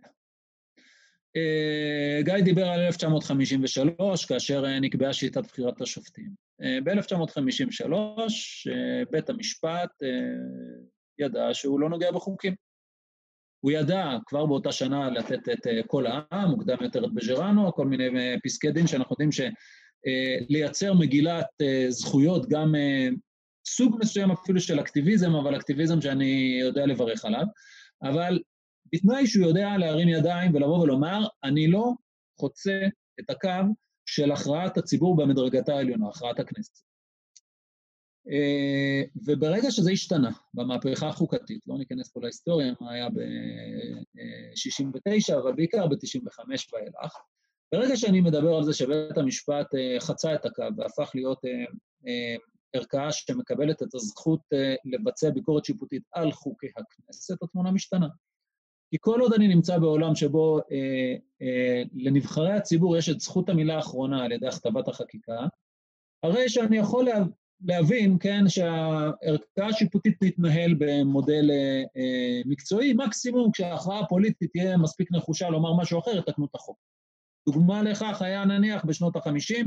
אה, 1.37 2.23
גיא 2.23 2.45
דיבר 2.45 2.69
על 2.69 2.81
1953, 2.81 4.25
כאשר 4.25 4.65
אה, 4.65 4.81
נקבעה 4.81 5.13
שיטת 5.13 5.47
בחירת 5.47 5.81
השופטים. 5.81 6.31
אה, 6.63 6.79
ב-1953 6.85 7.93
אה, 7.93 9.03
בית 9.11 9.31
המשפט 9.31 9.91
ידע 11.19 11.49
שהוא 11.53 11.81
לא 11.81 11.89
נוגע 11.89 12.11
בחוקים. 12.11 12.55
הוא 13.61 13.73
ידע 13.73 14.17
כבר 14.27 14.47
באותה 14.47 14.73
שנה 14.73 15.11
לתת 15.11 15.49
את 15.49 15.67
כל 15.87 16.05
העם, 16.07 16.51
מוקדם 16.51 16.77
יותר 16.81 17.05
את 17.05 17.13
בג'רנו, 17.13 17.73
כל 17.73 17.87
מיני 17.87 18.09
פסקי 18.45 18.71
דין 18.71 18.87
שאנחנו 18.87 19.15
יודעים 19.15 19.31
שלייצר 19.33 20.95
מגילת 20.95 21.47
זכויות, 21.89 22.49
גם 22.49 22.75
סוג 23.67 23.97
מסוים 24.01 24.31
אפילו 24.31 24.61
של 24.61 24.81
אקטיביזם, 24.81 25.35
אבל 25.35 25.57
אקטיביזם 25.57 26.01
שאני 26.01 26.59
יודע 26.61 26.87
לברך 26.87 27.25
עליו, 27.25 27.45
אבל 28.03 28.39
בתנאי 28.93 29.27
שהוא 29.27 29.47
יודע 29.47 29.69
להרים 29.79 30.09
ידיים 30.09 30.55
ולבוא 30.55 30.79
ולומר, 30.79 31.27
אני 31.45 31.69
לא 31.69 31.93
חוצה 32.41 32.81
את 33.21 33.31
הקו 33.31 33.75
של 34.07 34.33
הכרעת 34.33 34.79
הציבור 34.79 35.17
במדרגתה 35.17 35.75
העליונה, 35.75 36.09
הכרעת 36.09 36.41
הכנסת. 36.41 36.87
אה, 38.31 39.03
וברגע 39.27 39.71
שזה 39.71 39.91
השתנה 39.91 40.31
במהפכה 40.55 41.09
החוקתית, 41.09 41.61
לא 41.67 41.79
ניכנס 41.79 42.13
פה 42.13 42.21
להיסטוריה, 42.23 42.73
מה 42.81 42.93
היה 42.93 43.09
ב-69', 43.11 45.39
אבל 45.43 45.53
בעיקר 45.53 45.87
ב-95' 45.87 46.39
ואילך, 46.73 47.17
ברגע 47.73 47.97
שאני 47.97 48.21
מדבר 48.21 48.55
על 48.55 48.65
זה 48.65 48.73
שבית 48.73 49.19
המשפט 49.19 49.75
אה, 49.75 49.97
חצה 50.01 50.35
את 50.35 50.47
הקו 50.47 50.65
והפך 50.77 51.11
להיות 51.15 51.45
אה, 51.45 51.51
ערכאה 52.73 53.13
שמקבלת 53.13 53.83
את 53.83 53.95
הזכות 53.95 54.41
לבצע 54.85 55.31
ביקורת 55.31 55.65
שיפוטית 55.65 56.03
על 56.13 56.33
חוקי 56.33 56.67
הכנסת, 56.77 57.43
התמונה 57.43 57.71
משתנה. 57.71 58.07
כי 58.91 58.97
כל 59.01 59.21
עוד 59.21 59.33
אני 59.33 59.49
נמצא 59.49 59.79
בעולם 59.79 60.15
שבו 60.15 60.59
אה, 60.59 61.15
אה, 61.43 61.83
לנבחרי 61.95 62.53
הציבור 62.53 62.97
יש 62.97 63.09
את 63.09 63.21
זכות 63.21 63.49
המילה 63.49 63.77
האחרונה 63.77 64.25
על 64.25 64.33
ידי 64.33 64.47
הכתבת 64.47 64.89
החקיקה, 64.89 65.47
הרי 66.23 66.49
שאני 66.49 66.77
יכול 66.77 67.09
להבין, 67.65 68.17
כן, 68.21 68.49
שהערכאה 68.49 69.67
השיפוטית 69.69 70.17
תתנהל 70.25 70.75
במודל 70.79 71.51
אה, 71.51 72.41
מקצועי, 72.45 72.93
מקסימום 72.93 73.51
כשההכרעה 73.53 74.01
הפוליטית 74.01 74.51
תהיה 74.53 74.77
מספיק 74.77 75.13
נחושה 75.13 75.49
לומר 75.49 75.75
משהו 75.75 75.99
אחר, 75.99 76.19
יתקנו 76.19 76.45
את 76.45 76.55
החוק. 76.55 76.79
דוגמה 77.49 77.83
לכך 77.83 78.23
היה 78.23 78.45
נניח 78.45 78.85
בשנות 78.85 79.17
ה-50 79.17 79.67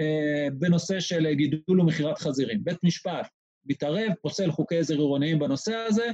אה, 0.00 0.48
בנושא 0.58 1.00
של 1.00 1.34
גידול 1.34 1.80
ומכירת 1.80 2.18
חזירים. 2.18 2.64
בית 2.64 2.78
משפט 2.82 3.26
מתערב, 3.66 4.12
פוסל 4.22 4.50
חוקי 4.50 4.78
עזר 4.78 4.94
עירוניים 4.94 5.38
בנושא 5.38 5.74
הזה, 5.74 6.04
אה, 6.04 6.12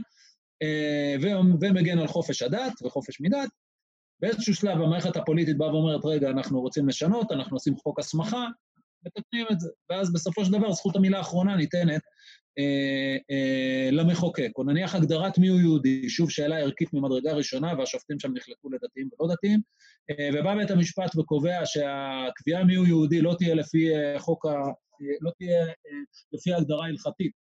ומגן 1.60 1.98
על 1.98 2.06
חופש 2.06 2.42
הדת 2.42 2.82
וחופש 2.82 3.20
מדת. 3.20 3.48
באיזשהו 4.20 4.54
שלב 4.54 4.80
המערכת 4.80 5.16
הפוליטית 5.16 5.58
באה 5.58 5.74
ואומרת, 5.74 6.04
רגע, 6.04 6.30
אנחנו 6.30 6.60
רוצים 6.60 6.88
לשנות, 6.88 7.32
אנחנו 7.32 7.56
עושים 7.56 7.76
חוק 7.76 7.98
הסמכה, 7.98 8.46
מתקנים 9.06 9.46
את 9.52 9.60
זה. 9.60 9.68
ואז 9.90 10.12
בסופו 10.12 10.44
של 10.44 10.52
דבר 10.52 10.72
זכות 10.72 10.96
המילה 10.96 11.18
האחרונה 11.18 11.56
ניתנת 11.56 12.02
אה, 12.58 13.16
אה, 13.30 13.88
למחוקק. 13.92 14.50
או 14.58 14.64
נניח 14.64 14.94
הגדרת 14.94 15.38
מיהו 15.38 15.60
יהודי, 15.60 16.08
שוב 16.08 16.30
שאלה 16.30 16.56
ערכית 16.58 16.92
ממדרגה 16.92 17.32
ראשונה, 17.32 17.74
והשופטים 17.78 18.20
שם 18.20 18.32
נחלקו 18.34 18.70
לדתיים 18.70 19.08
ולא 19.20 19.34
דתיים, 19.34 19.60
אה, 20.10 20.30
ובא 20.34 20.54
בית 20.54 20.70
המשפט 20.70 21.16
וקובע 21.16 21.60
שהקביעה 21.64 22.64
מיהו 22.64 22.86
יהודי 22.86 23.20
לא 23.20 23.34
תהיה 23.38 23.54
לפי 23.54 23.94
אה, 23.94 24.18
חוק 24.18 24.46
ה... 24.46 24.50
אה, 24.50 25.16
לא 25.20 25.30
תהיה 25.38 25.66
אה, 25.66 25.72
לפי 26.32 26.52
ההגדרה 26.52 26.84
ההלכתית, 26.84 27.32
אה, 27.32 27.43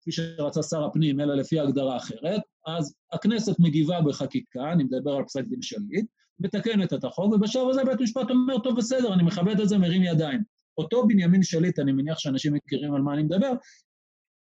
כפי 0.00 0.12
שרצה 0.12 0.62
שר 0.62 0.84
הפנים, 0.84 1.20
אלא 1.20 1.34
לפי 1.34 1.60
הגדרה 1.60 1.96
אחרת, 1.96 2.40
אז 2.66 2.94
הכנסת 3.12 3.58
מגיבה 3.58 4.00
בחקיקה, 4.00 4.72
אני 4.72 4.84
מדבר 4.84 5.12
על 5.12 5.24
פסק 5.24 5.44
דין 5.44 5.62
שליט, 5.62 6.06
מתקנת 6.40 6.92
את 6.92 7.04
החוק, 7.04 7.34
ובשלב 7.34 7.68
הזה 7.68 7.84
בית 7.84 8.00
משפט 8.00 8.30
אומר, 8.30 8.58
טוב, 8.58 8.76
בסדר, 8.76 9.14
אני 9.14 9.22
מכבד 9.22 9.60
את 9.60 9.68
זה, 9.68 9.78
מרים 9.78 10.02
ידיים. 10.02 10.40
אותו 10.78 11.06
בנימין 11.06 11.42
שליט, 11.42 11.78
אני 11.78 11.92
מניח 11.92 12.18
שאנשים 12.18 12.54
מכירים 12.54 12.94
על 12.94 13.02
מה 13.02 13.14
אני 13.14 13.22
מדבר, 13.22 13.52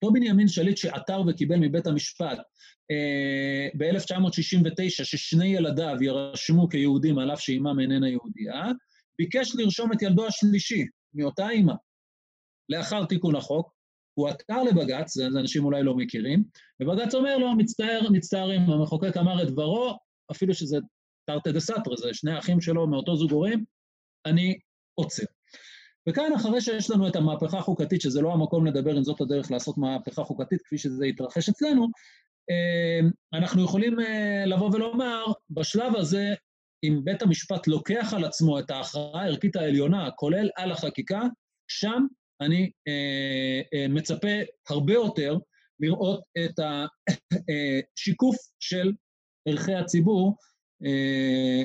אותו 0.02 0.12
בנימין 0.12 0.48
שליט 0.48 0.76
שעתר 0.76 1.22
וקיבל 1.26 1.56
מבית 1.56 1.86
המשפט 1.86 2.38
אה, 2.90 3.68
ב-1969, 3.76 4.88
ששני 4.88 5.46
ילדיו 5.46 5.96
יירשמו 6.00 6.68
כיהודים 6.68 7.18
על 7.18 7.32
אף 7.32 7.40
שאימם 7.40 7.80
איננה 7.80 8.08
יהודייה, 8.08 8.64
ביקש 9.18 9.54
לרשום 9.54 9.92
את 9.92 10.02
ילדו 10.02 10.26
השלישי 10.26 10.86
מאותה 11.14 11.50
אימא. 11.50 11.74
לאחר 12.68 13.04
תיקון 13.04 13.36
החוק, 13.36 13.72
הוא 14.14 14.28
עתר 14.28 14.62
לבג"ץ, 14.62 15.14
זה 15.14 15.26
אנשים 15.26 15.64
אולי 15.64 15.82
לא 15.82 15.94
מכירים, 15.94 16.44
ובג"ץ 16.82 17.14
אומר 17.14 17.38
לו, 17.38 17.54
מצטער, 17.56 18.00
מצטערים, 18.12 18.60
המחוקק 18.60 19.16
אמר 19.16 19.42
את 19.42 19.48
דברו, 19.50 19.98
אפילו 20.30 20.54
שזה 20.54 20.78
תרתי 21.26 21.52
דה 21.52 21.60
סתרי, 21.60 21.96
זה 21.96 22.14
שני 22.14 22.38
אחים 22.38 22.60
שלו 22.60 22.86
מאותו 22.86 23.16
זוג 23.16 23.32
הורים, 23.32 23.64
אני 24.26 24.58
עוצר. 24.94 25.26
וכאן 26.08 26.32
אחרי 26.36 26.60
שיש 26.60 26.90
לנו 26.90 27.08
את 27.08 27.16
המהפכה 27.16 27.58
החוקתית, 27.58 28.00
שזה 28.00 28.20
לא 28.20 28.32
המקום 28.32 28.66
לדבר 28.66 28.98
אם 28.98 29.04
זאת 29.04 29.20
הדרך 29.20 29.50
לעשות 29.50 29.78
מהפכה 29.78 30.24
חוקתית 30.24 30.62
כפי 30.62 30.78
שזה 30.78 31.04
התרחש 31.04 31.48
אצלנו, 31.48 31.88
אנחנו 33.32 33.64
יכולים 33.64 33.96
לבוא 34.46 34.70
ולומר, 34.72 35.24
בשלב 35.50 35.96
הזה, 35.96 36.34
אם 36.84 37.00
בית 37.04 37.22
המשפט 37.22 37.66
לוקח 37.66 38.12
על 38.16 38.24
עצמו 38.24 38.58
את 38.58 38.70
ההכרעה 38.70 39.22
הערכית 39.22 39.56
העליונה, 39.56 40.10
כולל 40.10 40.48
על 40.56 40.72
החקיקה, 40.72 41.22
שם 41.68 42.06
אני 42.40 42.70
מצפה 43.88 44.28
הרבה 44.68 44.92
יותר 44.92 45.38
לראות 45.80 46.20
את 46.44 46.60
השיקוף 47.96 48.36
של 48.60 48.92
ערכי 49.48 49.74
הציבור 49.74 50.36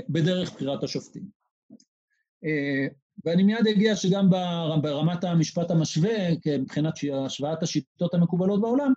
בדרך 0.10 0.54
בחירת 0.54 0.84
השופטים. 0.84 1.24
ואני 3.26 3.44
מיד 3.44 3.68
אגיע 3.68 3.96
שגם 3.96 4.30
ברמת 4.82 5.24
המשפט 5.24 5.72
המשווה, 5.72 6.12
מבחינת 6.60 6.94
השוואת 7.14 7.64
השיטות 7.64 8.14
המקובלות 8.14 8.62
בעולם, 8.62 8.94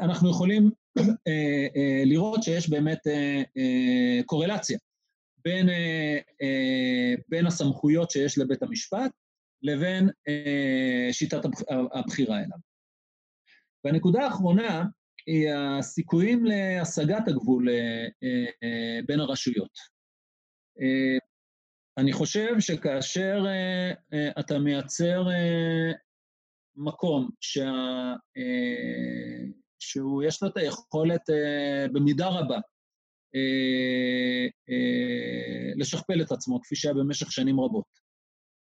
אנחנו 0.00 0.30
יכולים 0.30 0.70
לראות 2.04 2.42
שיש 2.42 2.70
באמת 2.70 2.98
קורלציה 4.26 4.78
בין, 5.44 5.68
בין 7.28 7.46
הסמכויות 7.46 8.10
שיש 8.10 8.38
לבית 8.38 8.62
המשפט 8.62 9.10
לבין 9.62 10.08
שיטת 11.12 11.40
הבחירה 11.94 12.38
אליו. 12.38 12.58
והנקודה 13.84 14.24
האחרונה 14.24 14.84
היא 15.26 15.50
הסיכויים 15.52 16.44
להשגת 16.44 17.28
הגבול 17.28 17.68
בין 19.06 19.20
הרשויות. 19.20 19.78
אני 21.98 22.12
חושב 22.12 22.60
שכאשר 22.60 23.44
אתה 24.40 24.58
מייצר 24.58 25.24
מקום 26.76 27.30
שה... 27.40 27.72
שהוא, 29.78 30.22
יש 30.22 30.42
לו 30.42 30.48
את 30.48 30.56
היכולת 30.56 31.22
במידה 31.92 32.28
רבה 32.28 32.58
לשכפל 35.76 36.22
את 36.22 36.32
עצמו, 36.32 36.62
כפי 36.62 36.76
שהיה 36.76 36.94
במשך 36.94 37.32
שנים 37.32 37.60
רבות. 37.60 38.05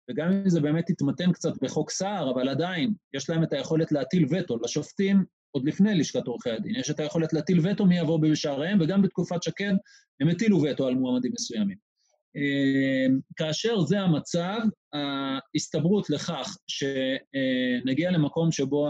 וגם 0.09 0.31
אם 0.31 0.49
זה 0.49 0.61
באמת 0.61 0.89
יתמתן 0.89 1.31
קצת 1.31 1.53
בחוק 1.61 1.91
סער, 1.91 2.31
אבל 2.31 2.49
עדיין 2.49 2.93
יש 3.13 3.29
להם 3.29 3.43
את 3.43 3.53
היכולת 3.53 3.91
להטיל 3.91 4.25
וטו 4.29 4.57
לשופטים 4.63 5.25
עוד 5.51 5.67
לפני 5.67 5.95
לשכת 5.95 6.27
עורכי 6.27 6.49
הדין. 6.49 6.75
יש 6.75 6.89
את 6.89 6.99
היכולת 6.99 7.33
להטיל 7.33 7.59
וטו 7.63 7.85
מי 7.85 7.99
יבוא 7.99 8.19
בשעריהם, 8.19 8.81
וגם 8.81 9.01
בתקופת 9.01 9.43
שקד 9.43 9.73
הם 10.21 10.29
הטילו 10.29 10.61
וטו 10.61 10.87
על 10.87 10.95
מועמדים 10.95 11.31
מסוימים. 11.33 11.77
כאשר 13.35 13.79
זה 13.79 13.99
המצב, 13.99 14.59
ההסתברות 14.93 16.09
לכך 16.09 16.57
שנגיע 16.67 18.11
למקום 18.11 18.51
שבו 18.51 18.87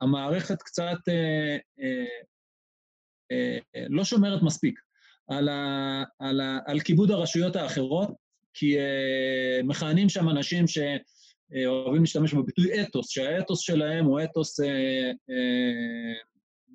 המערכת 0.00 0.62
קצת 0.62 0.98
לא 3.88 4.04
שומרת 4.04 4.42
מספיק 4.42 4.80
על, 5.30 5.48
ה, 5.48 6.02
על, 6.18 6.40
ה, 6.40 6.58
על 6.66 6.80
כיבוד 6.80 7.10
הרשויות 7.10 7.56
האחרות, 7.56 8.27
כי 8.58 8.76
מכהנים 9.64 10.08
שם 10.08 10.28
אנשים 10.28 10.64
שאוהבים 10.66 12.00
להשתמש 12.00 12.34
בביטוי 12.34 12.82
אתוס, 12.82 13.10
שהאתוס 13.10 13.60
שלהם 13.60 14.04
הוא 14.04 14.20
אתוס 14.24 14.60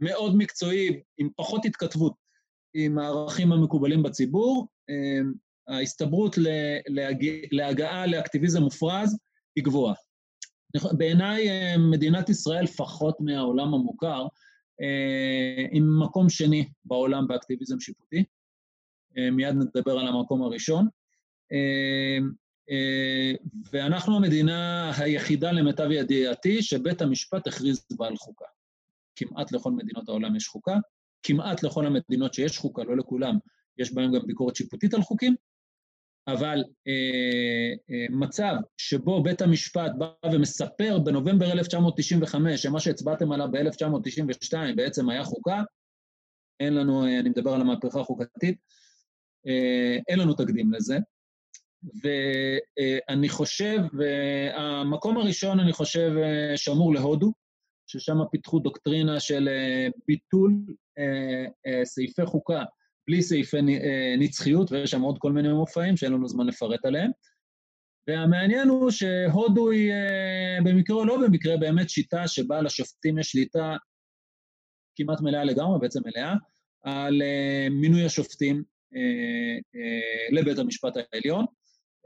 מאוד 0.02 0.36
מקצועי, 0.36 1.02
עם 1.17 1.30
פחות 1.36 1.65
התכתבות 1.65 2.13
עם 2.74 3.00
הערכים 3.00 3.52
המקובלים 3.52 4.04
בציבור. 4.04 4.67
ההסתברות 5.67 6.36
להגעה 7.52 8.08
לאקטיביזם 8.08 8.62
מופרז 8.62 9.17
היא 9.56 9.63
גבוהה. 9.63 9.93
בעיניי 10.98 11.48
מדינת 11.91 12.30
ישראל, 12.30 12.63
לפחות 12.63 13.17
מהעולם 13.19 13.74
המוכר, 13.74 14.26
עם 15.72 16.04
מקום 16.04 16.30
שני 16.30 16.69
בעולם 16.86 17.28
באקטיביזם 17.28 17.80
שיפוטי. 17.80 18.24
מיד 19.32 19.56
נדבר 19.56 20.00
על 20.00 20.08
המקום 20.08 20.43
הראשון. 20.43 20.88
ואנחנו 23.72 24.16
המדינה 24.16 24.92
היחידה 24.98 25.52
למיטב 25.52 25.92
ידיעתי 25.92 26.62
שבית 26.62 27.02
המשפט 27.02 27.48
הכריז 27.48 27.86
בעל 27.98 28.18
חוקה. 28.18 28.46
כמעט 29.16 29.52
לכל 29.52 29.72
מדינות 29.72 30.10
העולם 30.10 30.36
יש 30.36 30.48
חוקה, 30.48 30.78
כמעט 31.24 31.63
לכל 31.63 31.86
המדינות 31.86 32.34
שיש 32.34 32.58
חוקה, 32.58 32.84
לא 32.84 32.98
לכולם, 32.98 33.38
יש 33.78 33.94
בהן 33.94 34.13
גם 34.13 34.28
ביקורת 34.28 34.56
שיפוטית 34.56 34.94
על 34.94 35.02
חוקים, 35.02 35.36
אבל 36.28 36.63
אה, 36.88 37.74
אה, 37.92 38.06
מצב 38.10 38.56
שבו 38.78 39.24
בית 39.24 39.42
המשפט 39.42 39.92
בא 39.98 40.12
ומספר 40.34 41.00
בנובמבר 41.00 41.52
1995 41.52 42.63
שמה 42.63 42.80
שהצבעתם 42.80 43.32
עליו 43.32 43.48
ב-1992 43.52 44.54
בעצם 44.76 45.10
היה 45.10 45.24
חוקה, 45.24 45.63
אין 46.60 46.74
לנו, 46.74 47.06
אה, 47.06 47.20
אני 47.20 47.30
מדבר 47.30 47.54
על 47.54 47.62
המהפכה 47.62 48.00
החוקתית, 48.00 48.58
אה, 49.48 49.98
אין 50.08 50.20
לנו 50.20 50.34
תקדים 50.34 50.74
לזה. 50.74 50.98
ואני 51.84 53.30
חושב, 53.30 53.80
והמקום 53.93 55.17
הראשון, 55.17 55.60
אני 55.60 55.74
חושב, 55.74 56.12
אה, 56.24 56.58
שמור 56.58 56.93
להודו, 56.93 57.34
ששם 57.88 58.17
פיתחו 58.32 58.60
דוקטרינה 58.60 59.19
של 59.19 59.48
אה, 59.48 59.88
ביטול 60.08 60.56
אה, 61.00 61.86
סעיפי 61.86 62.26
חוקה 62.26 62.63
בלי 63.08 63.22
סעיפי 63.22 63.58
נצחיות, 64.17 64.72
ויש 64.72 64.91
שם 64.91 65.02
עוד 65.02 65.17
כל 65.19 65.32
מיני 65.32 65.54
מופעים 65.54 65.98
שאין 65.98 66.13
לנו 66.13 66.28
זמן 66.28 66.48
לפרט 66.48 66.86
עליהם. 66.86 67.12
והמעניין 68.08 68.67
הוא 68.67 68.91
שהודו 68.91 69.72
היא, 69.72 69.91
במקרה 70.63 70.96
או 70.96 71.06
לא 71.06 71.17
במקרה, 71.28 71.58
באמת 71.58 71.89
שיטה 71.89 72.28
שבה 72.28 72.62
לשופטים 72.62 73.19
יש 73.19 73.32
שליטה 73.32 73.76
כמעט 74.96 75.22
מלאה 75.22 75.43
לגמרי, 75.43 75.80
בעצם 75.80 76.00
מלאה, 76.06 76.34
על 76.84 77.22
מינוי 77.72 78.06
השופטים 78.06 78.63
לבית 80.32 80.58
המשפט 80.58 80.93
העליון. 80.98 81.46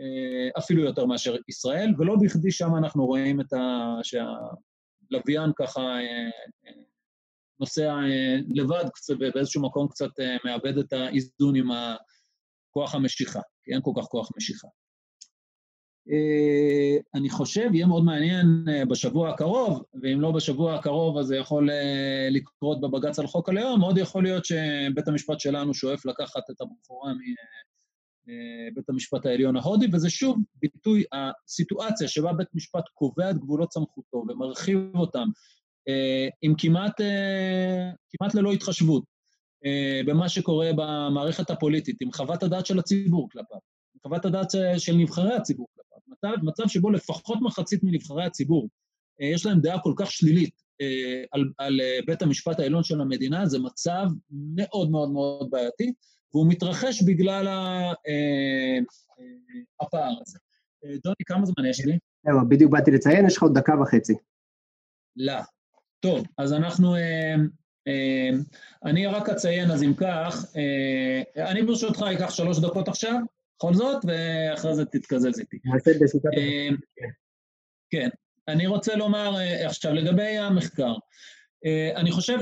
אה, 0.02 0.60
אפילו 0.60 0.84
יותר 0.84 1.06
מאשר 1.06 1.36
ישראל, 1.50 1.94
ולא 1.98 2.16
בכדי 2.22 2.52
שם 2.52 2.76
אנחנו 2.78 3.06
רואים 3.06 3.42
את 3.42 3.54
ה... 3.54 3.96
שהלוויין 4.04 5.52
ככה 5.60 5.82
אה, 5.82 6.30
אה, 6.68 6.82
נוסע 7.60 7.96
לבד 8.56 8.86
ובאיזשהו 9.10 9.62
מקום 9.62 9.88
קצת 9.88 10.10
מאבד 10.46 10.78
את 10.78 10.94
האיזון 10.94 11.56
עם 11.56 11.68
כוח 12.74 12.96
המשיכה, 12.96 13.42
כי 13.64 13.74
אין 13.74 13.82
כל 13.84 13.92
כך 13.98 14.06
כוח 14.06 14.30
משיכה. 14.38 14.68
אני 17.16 17.30
חושב, 17.30 17.70
יהיה 17.74 17.86
מאוד 17.86 18.04
מעניין 18.04 18.46
בשבוע 18.90 19.30
הקרוב, 19.30 19.84
ואם 20.02 20.22
לא 20.22 20.32
בשבוע 20.32 20.76
הקרוב, 20.76 21.18
אז 21.18 21.26
זה 21.26 21.36
יכול 21.36 21.70
לקרות 22.32 22.82
בבג"ץ 22.82 23.20
על 23.20 23.28
חוק 23.28 23.50
הלאום, 23.50 23.80
מאוד 23.80 23.98
יכול 23.98 24.24
להיות 24.24 24.46
שבית 24.46 25.08
המשפט 25.08 25.40
שלנו 25.40 25.74
שואף 25.74 26.06
לקחת 26.06 26.50
את 26.52 26.62
הבחורה 26.62 27.12
אה, 27.12 27.16
בית 28.76 28.90
המשפט 28.90 29.26
העליון 29.26 29.58
ההודי, 29.58 29.88
וזה 29.94 30.10
שוב 30.10 30.38
ביטוי 30.56 31.04
הסיטואציה 31.14 32.08
שבה 32.08 32.34
בית 32.34 32.48
משפט 32.54 32.84
קובע 32.94 33.30
את 33.30 33.38
גבולות 33.38 33.74
סמכותו 33.74 34.24
ומרחיב 34.30 34.78
אותם 34.96 35.28
אה, 35.88 36.28
עם 36.42 36.54
כמעט, 36.58 37.02
אה, 37.02 37.90
כמעט 38.10 38.36
ללא 38.36 38.52
התחשבות 38.52 39.04
במה 40.06 40.30
שקורה 40.30 40.70
במערכת 40.76 41.50
הפוליטית, 41.50 41.96
עם 42.02 42.12
חוות 42.12 42.44
הדעת 42.44 42.66
של 42.66 42.80
הציבור 42.80 43.30
כלפיו, 43.30 43.58
עם 43.96 44.00
חוות 44.04 44.26
הדעת 44.26 44.48
של 44.78 44.96
נבחרי 44.96 45.34
הציבור 45.34 45.68
כלפיו. 45.76 45.98
מצב, 46.08 46.44
מצב 46.44 46.64
שבו 46.68 46.92
לפחות 46.92 47.38
מחצית 47.42 47.84
מנבחרי 47.84 48.26
הציבור 48.26 48.70
יש 49.20 49.46
להם 49.46 49.60
דעה 49.60 49.80
כל 49.80 49.94
כך 49.98 50.12
שלילית 50.12 50.62
על, 51.32 51.52
על 51.58 51.80
בית 52.08 52.22
המשפט 52.22 52.60
העליון 52.60 52.84
של 52.84 53.02
המדינה, 53.02 53.46
זה 53.46 53.60
מצב 53.60 54.06
מאוד 54.32 54.92
מאוד 54.92 55.12
מאוד 55.12 55.50
בעייתי. 55.50 55.94
והוא 56.34 56.48
מתרחש 56.50 57.02
בגלל 57.02 57.48
אה, 57.48 57.92
אה, 58.08 58.80
הפער 59.82 60.14
הזה. 60.22 60.40
אה, 60.86 60.90
דוני, 61.04 61.16
כמה 61.26 61.46
זמן 61.46 61.66
יש 61.66 61.86
לי? 61.86 61.98
זהו, 62.26 62.50
בדיוק 62.50 62.72
באתי 62.72 62.92
לציין, 62.92 63.26
יש 63.26 63.38
לך 63.38 63.44
עוד 63.44 63.58
דקה 63.58 63.74
וחצי. 63.82 64.14
לא. 65.16 65.40
טוב, 66.00 66.26
אז 66.38 66.54
אנחנו... 66.54 66.96
אני 68.86 69.08
רק 69.08 69.30
אציין, 69.30 69.72
אז 69.72 69.84
אם 69.84 69.94
כך, 69.94 70.46
אני 71.38 71.64
ברשותך 71.64 72.06
אקח 72.14 72.30
שלוש 72.30 72.60
דקות 72.60 72.88
עכשיו, 72.88 73.20
בכל 73.58 73.74
זאת, 73.74 74.06
ואחרי 74.06 74.76
זה 74.76 74.86
תתקזז 74.86 75.40
איתי. 75.40 75.58
כן. 77.90 78.10
אני 78.48 78.68
רוצה 78.68 78.96
לומר 78.96 79.36
עכשיו, 79.66 79.94
לגבי 79.94 80.38
המחקר, 80.38 80.94
אני 81.96 82.12
חושב 82.12 82.38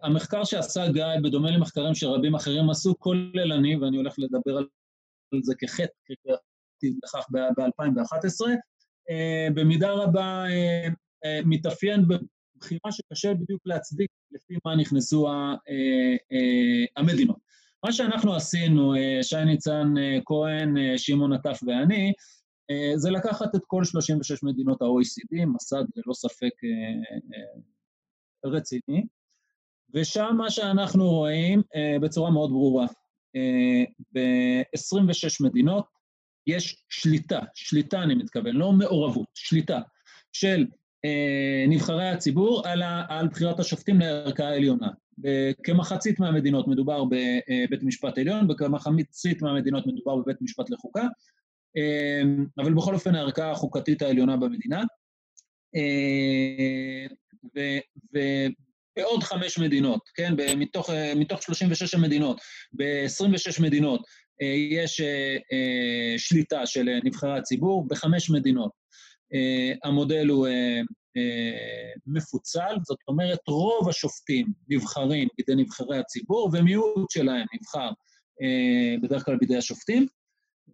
שהמחקר 0.00 0.36
אה, 0.36 0.40
אה, 0.40 0.44
שעשה 0.44 0.88
גיא, 0.92 1.04
בדומה 1.22 1.50
למחקרים 1.50 1.94
שרבים 1.94 2.34
אחרים 2.34 2.70
עשו, 2.70 2.94
כוללני, 2.98 3.76
ואני 3.76 3.96
הולך 3.96 4.14
לדבר 4.18 4.56
על 4.56 4.66
זה 5.42 5.54
כחטא, 5.58 5.92
כקראתי 6.04 6.98
לכך 7.04 7.26
ב-2011, 7.30 8.46
במידה 9.54 9.92
רבה 9.92 10.44
מתאפיין 11.44 12.04
בבחירה 12.08 12.92
שקשה 12.92 13.34
בדיוק 13.34 13.62
להצדיק 13.66 14.10
לפי 14.32 14.54
מה 14.64 14.76
נכנסו 14.76 15.28
המדינות. 16.96 17.36
מה 17.84 17.92
שאנחנו 17.92 18.34
עשינו, 18.34 18.94
שי 19.22 19.44
ניצן 19.44 19.94
כהן, 20.24 20.74
שמעון 20.96 21.32
עטף 21.32 21.60
ואני, 21.66 22.12
זה 22.96 23.10
לקחת 23.10 23.54
את 23.54 23.60
כל 23.66 23.84
36 23.84 24.42
מדינות 24.42 24.82
ה-OECD, 24.82 25.46
מסד 25.46 25.84
ללא 25.96 26.14
ספק 26.14 26.50
רציני, 28.44 29.06
ושם 29.94 30.34
מה 30.38 30.50
שאנחנו 30.50 31.10
רואים 31.10 31.62
בצורה 32.00 32.30
מאוד 32.30 32.50
ברורה, 32.50 32.86
ב-26 34.12 35.44
מדינות 35.44 35.86
יש 36.46 36.84
שליטה, 36.88 37.40
שליטה 37.54 38.02
אני 38.02 38.14
מתכוון, 38.14 38.56
לא 38.56 38.72
מעורבות, 38.72 39.28
שליטה 39.34 39.80
של 40.32 40.66
אה, 41.04 41.64
נבחרי 41.68 42.08
הציבור 42.08 42.62
על, 43.08 43.28
בחירת 43.28 43.60
השופטים 43.60 44.00
לערכאה 44.00 44.48
העליונה. 44.48 44.88
כמחצית 45.64 46.20
מהמדינות 46.20 46.68
מדובר 46.68 47.04
בבית 47.04 47.82
משפט 47.82 48.18
עליון, 48.18 48.50
וכמחצית 48.50 49.42
מהמדינות 49.42 49.86
מדובר 49.86 50.16
בבית 50.16 50.36
משפט 50.42 50.70
לחוקה, 50.70 51.02
אה, 51.02 51.08
אבל 52.58 52.74
בכל 52.74 52.94
אופן 52.94 53.14
הערכאה 53.14 53.50
החוקתית 53.50 54.02
העליונה 54.02 54.36
במדינה. 54.36 54.82
אה, 55.76 57.06
ובעוד 58.94 59.22
חמש 59.22 59.58
מדינות, 59.58 60.00
כן, 60.14 60.34
מתוך, 60.56 60.90
מתוך 61.16 61.42
36 61.42 61.94
המדינות, 61.94 62.40
ב-26 62.72 63.62
מדינות 63.62 64.00
יש 64.70 65.00
שליטה 66.16 66.66
של 66.66 66.88
נבחרי 67.04 67.38
הציבור, 67.38 67.88
בחמש 67.88 68.30
מדינות. 68.30 68.70
המודל 69.84 70.28
הוא 70.28 70.48
מפוצל, 72.06 72.76
זאת 72.82 72.98
אומרת, 73.08 73.38
רוב 73.48 73.88
השופטים 73.88 74.46
נבחרים 74.68 75.28
בידי 75.38 75.62
נבחרי 75.62 75.98
הציבור, 75.98 76.50
ומיעוט 76.52 77.10
שלהם 77.10 77.46
נבחר 77.54 77.90
בדרך 79.02 79.24
כלל 79.24 79.36
בידי 79.36 79.56
השופטים, 79.56 80.06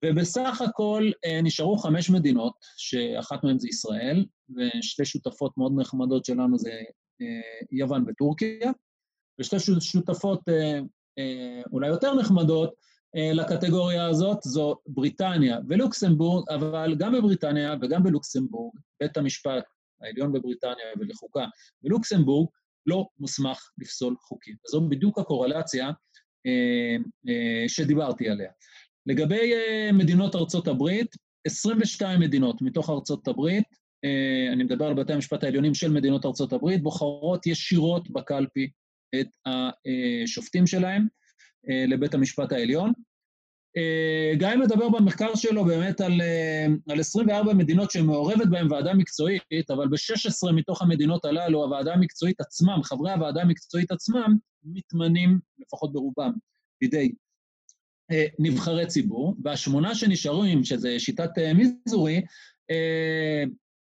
ובסך 0.04 0.60
הכל 0.60 1.10
נשארו 1.42 1.76
חמש 1.76 2.10
מדינות, 2.10 2.52
שאחת 2.76 3.44
מהן 3.44 3.58
זה 3.58 3.68
ישראל, 3.68 4.26
ושתי 4.56 5.04
שותפות 5.04 5.58
מאוד 5.58 5.72
נחמדות 5.76 6.24
שלנו 6.24 6.58
זה 6.58 6.70
יוון 7.72 8.04
וטורקיה, 8.08 8.70
ושתי 9.40 9.56
שותפות 9.80 10.40
אולי 11.72 11.88
יותר 11.88 12.14
נחמדות, 12.14 12.74
אה, 13.16 13.32
לקטגוריה 13.32 14.06
הזאת 14.06 14.38
זו 14.42 14.76
בריטניה 14.86 15.58
ולוקסמבורג, 15.68 16.50
אבל 16.50 16.94
גם 16.98 17.12
בבריטניה 17.12 17.74
וגם 17.82 18.02
בלוקסמבורג, 18.02 18.78
בית 19.00 19.16
המשפט 19.16 19.64
העליון 20.00 20.32
בבריטניה 20.32 20.86
ולחוקה 20.98 21.44
בלוקסמבורג 21.82 22.48
לא 22.86 23.06
מוסמך 23.18 23.70
לפסול 23.78 24.16
חוקים. 24.20 24.56
וזו 24.66 24.88
בדיוק 24.88 25.18
הקורלציה 25.18 25.86
אה, 26.46 26.96
אה, 27.28 27.68
שדיברתי 27.68 28.28
עליה. 28.28 28.50
לגבי 29.08 29.54
אה, 29.54 29.92
מדינות 29.92 30.34
ארצות 30.34 30.68
הברית, 30.68 31.16
22 31.46 32.20
מדינות 32.20 32.62
מתוך 32.62 32.90
ארצות 32.90 33.28
הברית, 33.28 33.64
אה, 34.04 34.52
אני 34.52 34.64
מדבר 34.64 34.84
על 34.84 34.94
בתי 34.94 35.12
המשפט 35.12 35.44
העליונים 35.44 35.74
של 35.74 35.90
מדינות 35.90 36.24
ארצות 36.26 36.52
הברית, 36.52 36.82
בוחרות 36.82 37.46
ישירות 37.46 38.10
בקלפי 38.10 38.70
את 39.20 39.28
השופטים 39.46 40.66
שלהם. 40.66 41.06
אה, 41.70 41.84
לבית 41.88 42.14
המשפט 42.14 42.52
העליון. 42.52 42.92
גיא 44.34 44.48
מדבר 44.60 44.88
במחקר 44.88 45.34
שלו 45.34 45.64
באמת 45.64 46.00
על, 46.00 46.12
על 46.88 47.00
24 47.00 47.54
מדינות 47.54 47.90
שמעורבת 47.90 48.46
בהן 48.50 48.72
ועדה 48.72 48.94
מקצועית, 48.94 49.70
אבל 49.70 49.88
ב-16 49.88 50.52
מתוך 50.52 50.82
המדינות 50.82 51.24
הללו, 51.24 51.64
הוועדה 51.64 51.94
המקצועית 51.94 52.40
עצמם, 52.40 52.80
חברי 52.82 53.12
הוועדה 53.12 53.42
המקצועית 53.42 53.90
עצמם, 53.90 54.36
מתמנים, 54.64 55.38
לפחות 55.58 55.92
ברובם, 55.92 56.32
בידי 56.80 57.12
נבחרי 58.38 58.86
ציבור, 58.86 59.34
והשמונה 59.44 59.94
שנשארים, 59.94 60.64
שזה 60.64 61.00
שיטת 61.00 61.30
מיזורי, 61.54 62.20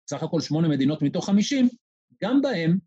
סך 0.09 0.23
הכל 0.23 0.41
שמונה 0.41 0.67
מדינות 0.67 1.01
מתוך 1.01 1.25
חמישים, 1.25 1.69
גם 2.23 2.41
בהם, 2.41 2.77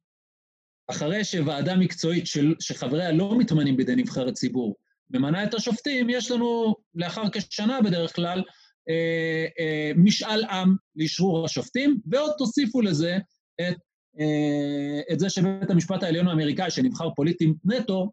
אחרי 0.91 1.24
שוועדה 1.24 1.76
מקצועית 1.76 2.26
של, 2.26 2.55
שחבריה 2.61 3.12
לא 3.12 3.38
מתמנים 3.38 3.76
בידי 3.76 3.97
נבחרי 3.97 4.32
ציבור, 4.32 4.76
ממנה 5.11 5.45
את 5.45 5.55
השופטים, 5.55 6.11
יש 6.11 6.30
לנו 6.30 6.74
לאחר 6.95 7.22
כשנה 7.32 7.82
בדרך 7.82 8.16
כלל 8.16 8.43
אה, 8.88 9.47
אה, 9.59 9.93
משאל 9.97 10.45
עם 10.45 10.76
לאשרור 10.97 11.45
השופטים, 11.45 12.01
ועוד 12.07 12.32
תוסיפו 12.38 12.80
לזה 12.80 13.18
את, 13.61 13.76
אה, 14.20 15.01
את 15.12 15.20
זה 15.20 15.30
שבית 15.30 15.70
המשפט 15.70 16.03
העליון 16.03 16.28
האמריקאי, 16.28 16.70
שנבחר 16.70 17.11
פוליטי 17.16 17.53
נטו, 17.64 18.12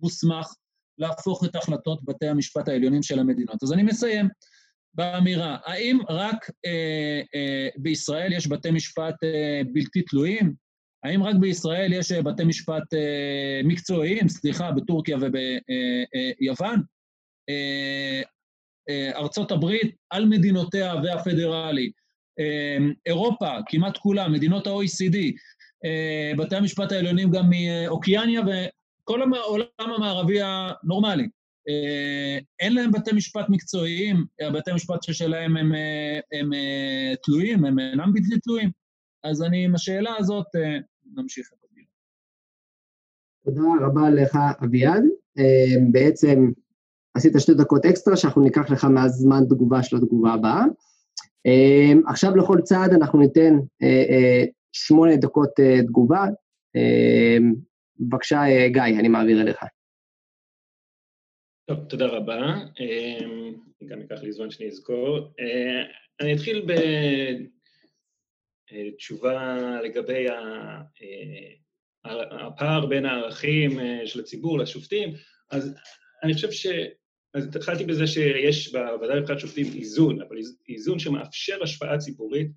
מוסמך 0.00 0.46
להפוך 0.98 1.44
את 1.44 1.56
החלטות 1.56 2.04
בתי 2.04 2.26
המשפט 2.26 2.68
העליונים 2.68 3.02
של 3.02 3.18
המדינות. 3.18 3.62
אז 3.62 3.72
אני 3.72 3.82
מסיים 3.82 4.28
באמירה, 4.94 5.56
האם 5.64 5.98
רק 6.08 6.50
אה, 6.66 7.20
אה, 7.34 7.68
בישראל 7.76 8.32
יש 8.32 8.48
בתי 8.48 8.70
משפט 8.70 9.14
אה, 9.24 9.60
בלתי 9.72 10.02
תלויים? 10.02 10.68
האם 11.04 11.22
רק 11.22 11.36
בישראל 11.36 11.92
יש 11.92 12.12
אה, 12.12 12.22
בתי 12.22 12.44
משפט 12.44 12.94
אה, 12.94 13.60
מקצועיים, 13.64 14.28
סליחה, 14.28 14.72
בטורקיה 14.72 15.16
וביוון? 15.16 16.82
אה, 17.48 18.22
ארצות 19.16 19.52
הברית 19.52 19.96
על 20.10 20.24
מדינותיה 20.24 20.94
והפדרלי, 21.04 21.90
אירופה, 23.06 23.48
כמעט 23.68 23.96
כולה, 23.96 24.28
מדינות 24.28 24.66
ה-OECD, 24.66 25.16
בתי 26.38 26.56
המשפט 26.56 26.92
העליונים 26.92 27.30
גם 27.30 27.50
מאוקיאניה 27.50 28.40
וכל 29.08 29.20
העולם 29.22 29.66
המערבי 29.96 30.38
הנורמלי. 30.42 31.28
אין 32.60 32.74
להם 32.74 32.92
בתי 32.92 33.12
משפט 33.12 33.46
מקצועיים, 33.48 34.24
הבתי 34.40 34.72
משפט 34.74 35.02
שלהם 35.02 35.56
הם, 35.56 35.66
הם, 35.66 35.72
הם 36.32 36.50
תלויים, 37.24 37.64
הם 37.64 37.78
אינם 37.78 38.12
בלתי 38.12 38.40
תלויים. 38.40 38.70
אז 39.24 39.42
אני 39.42 39.64
עם 39.64 39.74
השאלה 39.74 40.10
הזאת 40.18 40.46
אה, 40.56 40.78
נמשיך 41.14 41.50
את 41.52 41.58
הדיון. 41.64 41.86
תודה 43.44 43.86
רבה 43.86 44.10
לך, 44.10 44.38
אביעד. 44.64 45.02
אה, 45.38 45.80
בעצם 45.92 46.50
עשית 47.14 47.32
שתי 47.38 47.54
דקות 47.54 47.84
אקסטרה, 47.84 48.16
שאנחנו 48.16 48.42
ניקח 48.42 48.70
לך 48.70 48.84
מהזמן 48.84 49.44
תגובה 49.48 49.82
של 49.82 49.96
התגובה 49.96 50.32
הבאה. 50.32 50.64
אה, 51.46 51.92
עכשיו 52.06 52.36
לכל 52.36 52.60
צעד 52.60 52.92
אנחנו 52.92 53.18
ניתן 53.18 53.54
שמונה 54.72 55.16
דקות 55.16 55.50
תגובה. 55.86 56.26
בבקשה, 58.00 58.40
גיא, 58.68 58.98
אני 59.00 59.08
מעביר 59.08 59.42
אליך. 59.42 59.58
טוב, 61.68 61.78
תודה 61.88 62.06
רבה. 62.06 62.54
אני 63.80 63.88
גם 63.88 64.00
אקח 64.00 64.22
לי 64.22 64.32
זמן 64.32 64.50
שאני 64.50 64.68
אזכור. 64.68 65.34
אני 66.20 66.34
אתחיל 66.34 66.64
ב... 66.66 66.70
אה, 68.72 68.90
תשובה 68.96 69.56
לגבי 69.84 70.28
אה, 70.30 70.80
הפער 72.46 72.86
בין 72.86 73.06
הערכים 73.06 73.80
אה, 73.80 74.06
של 74.06 74.20
הציבור 74.20 74.58
לשופטים, 74.58 75.14
אז 75.50 75.74
אני 76.24 76.34
חושב 76.34 76.50
ש... 76.50 76.66
אז 77.34 77.56
התחלתי 77.56 77.84
בזה 77.84 78.06
שיש 78.06 78.72
בוועדה 78.72 79.14
לבחירת 79.14 79.40
שופטים 79.40 79.66
איזון, 79.74 80.22
אבל 80.22 80.36
איזון 80.68 80.98
שמאפשר 80.98 81.62
השפעה 81.62 81.98
ציבורית, 81.98 82.48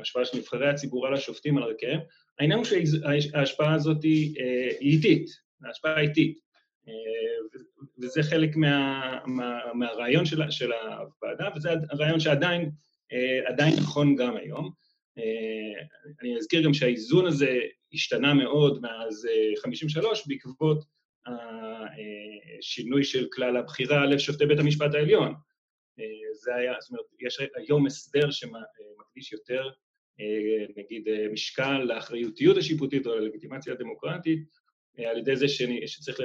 השפעה 0.00 0.24
של 0.24 0.38
נבחרי 0.38 0.68
הציבור 0.68 1.06
על 1.06 1.14
השופטים, 1.14 1.56
על 1.56 1.62
ערכיהם. 1.62 2.00
העניין 2.38 2.58
הוא 2.58 2.66
שההשפעה 3.20 3.74
הזאת 3.74 4.02
היא 4.02 4.36
איטית, 4.80 5.26
ההשפעה 5.64 6.00
איטית, 6.00 6.38
וזה 7.98 8.22
חלק 8.22 8.56
מה, 8.56 9.18
מה, 9.26 9.60
מהרעיון 9.74 10.24
של, 10.24 10.50
של 10.50 10.72
הוועדה, 10.72 11.48
וזה 11.56 11.70
הרעיון 11.90 12.20
שעדיין 12.20 12.70
נכון 13.78 14.16
גם 14.16 14.36
היום. 14.36 14.70
אה, 15.18 15.84
אני 16.22 16.38
אזכיר 16.38 16.64
גם 16.64 16.74
שהאיזון 16.74 17.26
הזה 17.26 17.60
השתנה 17.92 18.34
מאוד 18.34 18.82
מאז 18.82 19.28
53' 19.62 20.18
אה, 20.20 20.24
בעקבות 20.26 20.84
השינוי 22.58 23.04
של 23.04 23.26
כלל 23.32 23.56
הבחירה 23.56 24.06
לשופטי 24.06 24.46
בית 24.46 24.58
המשפט 24.58 24.94
העליון. 24.94 25.34
אה, 25.98 26.04
זה 26.32 26.54
היה, 26.54 26.72
זאת 26.80 26.90
אומרת, 26.90 27.04
יש 27.20 27.40
היום 27.56 27.86
הסדר 27.86 28.30
שמקדיש 28.30 29.32
יותר, 29.32 29.70
נגיד, 30.76 31.08
משקל 31.32 31.78
לאחריותיות 31.78 32.56
השיפוטית 32.56 33.06
או 33.06 33.14
ללגיטימציה 33.14 33.72
הדמוקרטית, 33.72 34.38
על 34.98 35.18
ידי 35.18 35.36
זה 35.36 35.46
שצריך 35.86 36.20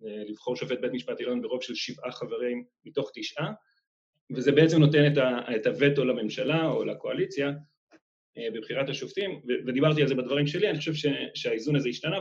לבחור 0.00 0.56
שופט 0.56 0.80
בית 0.80 0.92
משפט 0.92 1.20
עליון 1.20 1.42
ברוב 1.42 1.62
של 1.62 1.74
שבעה 1.74 2.12
חברים 2.12 2.64
מתוך 2.84 3.10
תשעה, 3.14 3.52
וזה 4.36 4.52
בעצם 4.52 4.78
נותן 4.78 5.12
את 5.56 5.66
הווטו 5.66 6.04
לממשלה 6.04 6.66
או 6.66 6.84
לקואליציה 6.84 7.52
אה, 8.38 8.50
בבחירת 8.54 8.88
השופטים, 8.88 9.40
ודיברתי 9.66 10.02
על 10.02 10.08
זה 10.08 10.14
בדברים 10.14 10.46
שלי, 10.46 10.70
אני 10.70 10.78
חושב 10.78 11.10
שהאיזון 11.34 11.76
הזה 11.76 11.88
השתנה, 11.88 12.18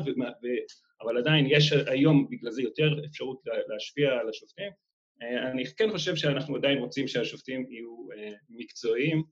אבל 1.01 1.17
עדיין 1.17 1.45
יש 1.49 1.71
היום 1.71 2.27
בגלל 2.29 2.51
זה 2.51 2.61
יותר 2.61 3.05
אפשרות 3.05 3.41
להשפיע 3.67 4.11
על 4.11 4.29
השופטים. 4.29 4.71
אה, 5.21 5.51
אני 5.51 5.65
כן 5.65 5.89
חושב 5.91 6.15
שאנחנו 6.15 6.55
עדיין 6.55 6.77
רוצים 6.77 7.07
שהשופטים 7.07 7.65
יהיו 7.69 8.07
אה, 8.17 8.31
מקצועיים 8.49 9.23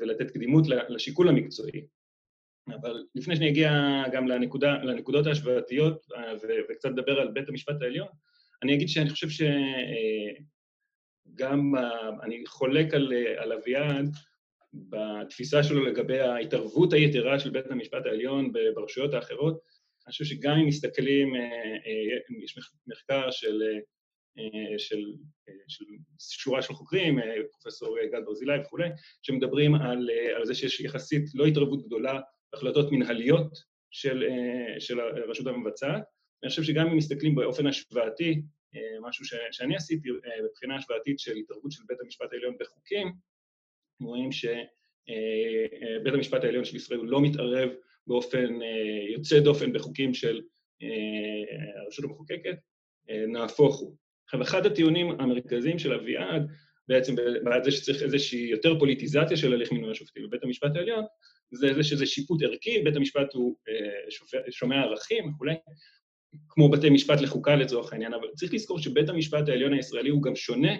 ולתת 0.00 0.30
קדימות 0.30 0.64
לשיקול 0.88 1.28
המקצועי. 1.28 1.86
אבל 2.68 3.04
לפני 3.14 3.36
שאני 3.36 3.50
אגיע 3.50 3.72
גם 4.12 4.28
לנקודה, 4.28 4.82
לנקודות 4.82 5.26
ההשוואתיות 5.26 6.06
וקצת 6.70 6.88
לדבר 6.88 7.20
על 7.20 7.28
בית 7.28 7.48
המשפט 7.48 7.82
העליון, 7.82 8.08
אני 8.62 8.74
אגיד 8.74 8.88
שאני 8.88 9.10
חושב 9.10 9.28
ש... 9.28 9.42
גם, 11.34 11.72
אני 12.22 12.46
חולק 12.46 12.94
על, 12.94 13.12
על 13.36 13.52
אביעד 13.52 14.10
בתפיסה 14.74 15.62
שלו 15.62 15.84
לגבי 15.84 16.20
ההתערבות 16.20 16.92
היתרה 16.92 17.38
של 17.38 17.50
בית 17.50 17.70
המשפט 17.70 18.06
העליון 18.06 18.52
ברשויות 18.74 19.14
האחרות. 19.14 19.60
אני 20.06 20.12
חושב 20.12 20.24
שגם 20.24 20.56
אם 20.58 20.66
מסתכלים, 20.66 21.32
יש 22.44 22.58
מחקר 22.86 23.30
של 23.30 23.62
אה, 23.62 23.78
של, 24.78 25.12
אה, 25.48 25.54
של 25.68 25.84
שורה 26.18 26.62
של 26.62 26.72
חוקרים, 26.74 27.18
אה, 27.18 27.34
פרופסור 27.50 27.98
גד 28.12 28.24
ברזילי 28.24 28.60
וכולי, 28.60 28.88
שמדברים 29.22 29.74
על, 29.74 30.10
על 30.36 30.46
זה 30.46 30.54
שיש 30.54 30.80
יחסית 30.80 31.34
לא 31.34 31.46
התערבות 31.46 31.86
גדולה 31.86 32.20
בהחלטות 32.52 32.92
מנהליות 32.92 33.58
של, 33.90 34.24
של 34.78 35.00
הרשות 35.00 35.46
המבצעת. 35.46 36.02
אני 36.42 36.50
חושב 36.50 36.62
שגם 36.62 36.86
אם 36.86 36.96
מסתכלים 36.96 37.34
באופן 37.34 37.66
השוואתי, 37.66 38.42
משהו 39.00 39.24
ש, 39.24 39.34
שאני 39.50 39.76
עשיתי 39.76 40.08
בבחינה 40.44 40.76
השוואתית 40.76 41.18
של 41.18 41.36
התערבות 41.36 41.72
של 41.72 41.82
בית 41.86 42.00
המשפט 42.00 42.32
העליון 42.32 42.56
בחוקים, 42.60 43.12
רואים 44.00 44.32
שבית 44.32 46.14
המשפט 46.14 46.44
העליון 46.44 46.64
של 46.64 46.76
ישראל 46.76 47.00
לא 47.02 47.20
מתערב 47.20 47.68
באופן 48.06 48.58
יוצא 49.12 49.40
דופן 49.40 49.72
בחוקים 49.72 50.14
של 50.14 50.40
הרשות 51.84 52.04
המחוקקת, 52.04 52.58
נהפוך 53.28 53.76
הוא. 53.76 53.96
עכשיו, 54.28 54.42
אחד 54.42 54.66
הטיעונים 54.66 55.20
המרכזיים 55.20 55.78
של 55.78 55.92
אביעד, 55.92 56.48
בעצם 56.88 57.14
בעד 57.44 57.64
זה 57.64 57.70
שצריך 57.70 58.02
איזושהי 58.02 58.40
יותר 58.50 58.78
פוליטיזציה 58.78 59.36
של 59.36 59.52
הליך 59.52 59.72
מינוי 59.72 59.90
השופטים 59.90 60.22
בבית 60.26 60.44
המשפט 60.44 60.76
העליון, 60.76 61.04
זה 61.50 61.74
זה 61.74 61.82
שזה 61.82 62.06
שיפוט 62.06 62.42
ערכי, 62.42 62.82
בית 62.84 62.96
המשפט 62.96 63.34
הוא 63.34 63.56
אה, 63.68 64.10
שופע, 64.10 64.38
שומע 64.50 64.80
ערכים 64.80 65.28
וכולי, 65.28 65.54
כמו 66.48 66.70
בתי 66.70 66.90
משפט 66.90 67.20
לחוקה 67.20 67.56
לצורך 67.56 67.92
העניין, 67.92 68.14
אבל 68.14 68.28
צריך 68.36 68.54
לזכור 68.54 68.78
שבית 68.78 69.08
המשפט 69.08 69.48
העליון 69.48 69.72
הישראלי 69.72 70.10
הוא 70.10 70.22
גם 70.22 70.36
שונה 70.36 70.72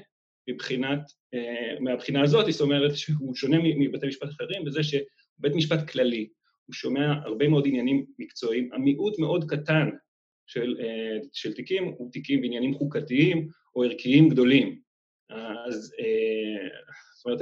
מבחינת, 0.51 1.01
אה, 1.35 1.81
מהבחינה 1.81 2.23
הזאת, 2.23 2.53
זאת 2.53 2.61
אומרת 2.61 2.97
שהוא 2.97 3.35
שונה 3.35 3.57
מבתי 3.63 4.07
משפט 4.07 4.29
אחרים 4.29 4.65
בזה 4.65 4.83
שהוא 4.83 5.03
בית 5.39 5.53
משפט 5.55 5.91
כללי, 5.91 6.29
הוא 6.67 6.75
שומע 6.75 7.13
הרבה 7.25 7.49
מאוד 7.49 7.67
עניינים 7.67 8.05
מקצועיים, 8.19 8.71
המיעוט 8.73 9.19
מאוד 9.19 9.45
קטן 9.51 9.89
של, 10.49 10.77
אה, 10.81 11.19
של 11.33 11.53
תיקים 11.53 11.85
הוא 11.85 12.13
תיקים 12.13 12.41
בעניינים 12.41 12.75
חוקתיים 12.75 13.49
או 13.77 13.85
ערכיים 13.85 14.29
גדולים. 14.29 14.81
אז 15.31 15.95
אה, 16.01 16.69
זאת 17.17 17.27
אומרת, 17.27 17.39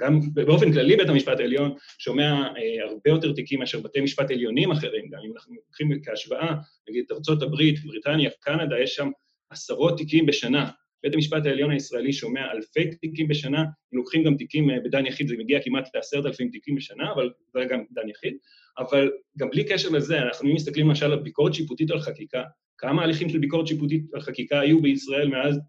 גם 0.00 0.20
באופן 0.34 0.72
כללי 0.72 0.96
בית 0.96 1.08
המשפט 1.08 1.40
העליון 1.40 1.74
שומע 1.98 2.32
אה, 2.32 2.84
הרבה 2.88 3.10
יותר 3.10 3.32
תיקים 3.32 3.58
מאשר 3.58 3.80
בתי 3.80 4.00
משפט 4.00 4.30
עליונים 4.30 4.70
אחרים, 4.70 5.10
גם 5.10 5.18
אם 5.26 5.32
אנחנו 5.34 5.54
לוקחים 5.54 6.02
כהשוואה, 6.04 6.54
נגיד 6.88 7.04
ארצות 7.12 7.42
הברית, 7.42 7.84
בריטניה, 7.84 8.30
קנדה, 8.40 8.80
יש 8.80 8.94
שם 8.94 9.10
עשרות 9.50 9.98
תיקים 9.98 10.26
בשנה. 10.26 10.70
בית 11.02 11.14
המשפט 11.14 11.46
העליון 11.46 11.70
הישראלי 11.70 12.12
שומע 12.12 12.52
אלפי 12.52 12.94
תיקים 12.94 13.28
בשנה, 13.28 13.64
לוקחים 13.92 14.24
גם 14.24 14.36
תיקים 14.36 14.68
בדן 14.84 15.06
יחיד 15.06 15.28
זה 15.28 15.34
מגיע 15.38 15.58
כמעט 15.64 15.88
לעשרת 15.94 16.26
אלפים 16.26 16.50
תיקים 16.50 16.74
בשנה, 16.74 17.12
אבל 17.12 17.30
זה 17.52 17.60
גם 17.70 17.84
דן 17.90 18.08
יחיד. 18.08 18.36
אבל 18.78 19.10
גם 19.38 19.50
בלי 19.50 19.64
קשר 19.64 19.88
לזה, 19.88 20.18
אנחנו 20.18 20.54
מסתכלים 20.54 20.88
למשל 20.88 21.12
על 21.12 21.18
ביקורת 21.18 21.54
שיפוטית 21.54 21.90
על 21.90 22.00
חקיקה, 22.00 22.42
כמה 22.78 23.02
הליכים 23.02 23.28
של 23.28 23.38
ביקורת 23.38 23.66
שיפוטית 23.66 24.04
על 24.14 24.20
חקיקה 24.20 24.60
היו 24.60 24.82
בישראל 24.82 25.28
מאז 25.28 25.60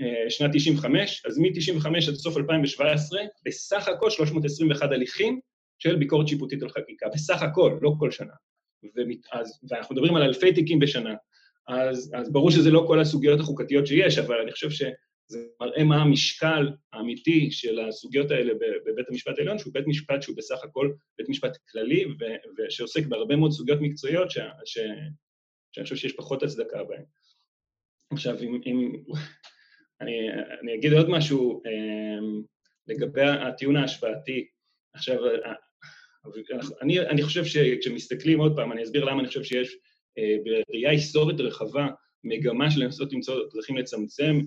אה, 0.00 0.30
שנת 0.30 0.50
95, 0.54 1.22
אז 1.26 1.38
מ-95 1.38 1.88
עד 2.08 2.14
סוף 2.14 2.36
2017, 2.36 3.20
בסך 3.46 3.88
הכל 3.88 4.10
321 4.10 4.92
הליכים 4.92 5.40
של 5.78 5.96
ביקורת 5.96 6.28
שיפוטית 6.28 6.62
על 6.62 6.68
חקיקה, 6.68 7.06
בסך 7.14 7.42
הכל, 7.42 7.78
לא 7.82 7.94
כל 7.98 8.10
שנה. 8.10 8.32
ואז, 8.82 9.60
ואנחנו 9.70 9.94
מדברים 9.94 10.16
על 10.16 10.22
אלפי 10.22 10.52
תיקים 10.52 10.78
בשנה, 10.78 11.14
אז, 11.68 12.12
אז 12.14 12.32
ברור 12.32 12.50
שזה 12.50 12.70
לא 12.70 12.84
כל 12.86 13.00
הסוגיות 13.00 13.40
החוקתיות 13.40 13.86
שיש, 13.86 14.18
אבל 14.18 14.36
אני 14.40 14.52
חושב 14.52 14.70
ש... 14.70 14.82
זה 15.30 15.38
מראה 15.60 15.84
מה 15.84 15.96
המשקל 15.96 16.68
האמיתי 16.92 17.50
של 17.50 17.80
הסוגיות 17.80 18.30
האלה 18.30 18.54
בבית 18.86 19.08
המשפט 19.08 19.38
העליון, 19.38 19.58
שהוא 19.58 19.74
בית 19.74 19.86
משפט 19.86 20.22
שהוא 20.22 20.36
בסך 20.36 20.64
הכל 20.64 20.92
בית 21.18 21.28
משפט 21.28 21.56
כללי 21.70 22.04
ושעוסק 22.58 23.06
בהרבה 23.06 23.36
מאוד 23.36 23.50
סוגיות 23.52 23.78
מקצועיות 23.80 24.30
ש, 24.30 24.38
ש, 24.64 24.78
שאני 25.72 25.84
חושב 25.84 25.96
שיש 25.96 26.12
פחות 26.12 26.42
הצדקה 26.42 26.84
בהן. 26.84 27.02
עכשיו, 28.12 28.36
אם... 28.42 28.60
אם 28.66 29.02
אני, 30.00 30.30
אני 30.62 30.74
אגיד 30.74 30.92
עוד 30.92 31.08
משהו 31.10 31.62
um, 31.66 32.42
לגבי 32.86 33.22
הטיעון 33.22 33.76
ההשוואתי. 33.76 34.46
עכשיו, 34.94 35.18
אני, 36.82 37.00
אני 37.00 37.22
חושב 37.22 37.44
שכשמסתכלים 37.44 38.40
עוד 38.40 38.56
פעם, 38.56 38.72
אני 38.72 38.82
אסביר 38.82 39.04
למה 39.04 39.20
אני 39.20 39.28
חושב 39.28 39.42
שיש 39.42 39.76
בראייה 40.44 40.90
היסטורית 40.90 41.40
רחבה 41.40 41.88
מגמה 42.24 42.70
של 42.70 42.84
לנסות 42.84 43.12
למצוא 43.12 43.34
דרכים 43.54 43.76
לצמצם 43.76 44.40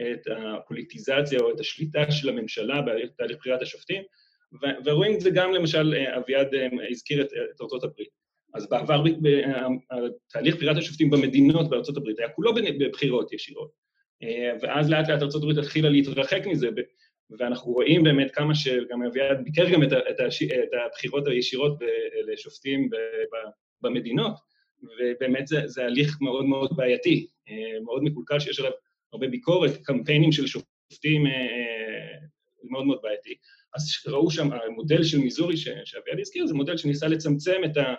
את 0.00 0.26
הפוליטיזציה 0.36 1.40
או 1.40 1.50
את 1.50 1.60
השליטה 1.60 2.10
של 2.10 2.28
הממשלה 2.28 2.82
בתהליך 2.82 3.36
בחירת 3.36 3.62
השופטים, 3.62 4.02
ורואים 4.84 5.14
את 5.14 5.20
זה 5.20 5.30
גם, 5.30 5.52
למשל, 5.52 5.94
אביעד 6.16 6.54
אה, 6.54 6.68
הזכיר 6.90 7.22
את, 7.22 7.26
את 7.26 7.60
ארצות 7.60 7.84
הברית. 7.84 8.08
אז 8.54 8.68
בעבר 8.68 9.02
תהליך 10.32 10.56
בחירת 10.56 10.76
השופטים 10.76 11.10
במדינות 11.10 11.70
בארצות 11.70 11.96
הברית 11.96 12.18
היה 12.18 12.28
כולו 12.28 12.54
בבחירות 12.54 13.32
ישירות. 13.32 13.70
אה, 14.22 14.52
ואז 14.62 14.90
לאט 14.90 15.08
לאט 15.08 15.22
ארצות 15.22 15.42
הברית 15.42 15.58
התחילה 15.58 15.88
להתרחק 15.88 16.46
מזה, 16.46 16.68
ואנחנו 17.38 17.72
רואים 17.72 18.02
באמת 18.02 18.30
כמה 18.34 18.54
שגם 18.54 19.02
אביעד 19.02 19.44
ביקר 19.44 19.70
גם 19.70 19.82
את, 19.82 19.92
את, 19.92 20.20
את 20.40 20.70
הבחירות 20.86 21.26
הישירות 21.26 21.78
לשופטים 22.26 22.90
במדינות, 23.82 24.32
ובאמת 24.82 25.46
זה, 25.46 25.60
זה 25.66 25.84
הליך 25.84 26.20
מאוד 26.20 26.44
מאוד 26.44 26.76
בעייתי, 26.76 27.26
אה, 27.48 27.80
מאוד 27.84 28.02
מקולקל 28.04 28.40
שיש 28.40 28.60
עליו 28.60 28.72
הרבה 29.12 29.28
ביקורת, 29.28 29.70
קמפיינים 29.82 30.32
של 30.32 30.46
שופטים 30.46 31.26
אה, 31.26 31.32
אה, 31.32 32.18
מאוד 32.70 32.86
מאוד 32.86 32.98
בעייתי. 33.02 33.34
אז 33.74 33.82
ראו 34.06 34.30
שם, 34.30 34.48
המודל 34.52 35.04
של 35.04 35.18
מיזורי 35.18 35.56
שאביעד 35.56 36.20
הזכיר, 36.20 36.46
זה 36.46 36.54
מודל 36.54 36.76
שניסה 36.76 37.08
לצמצם 37.08 37.60
את, 37.64 37.76
ה, 37.76 37.94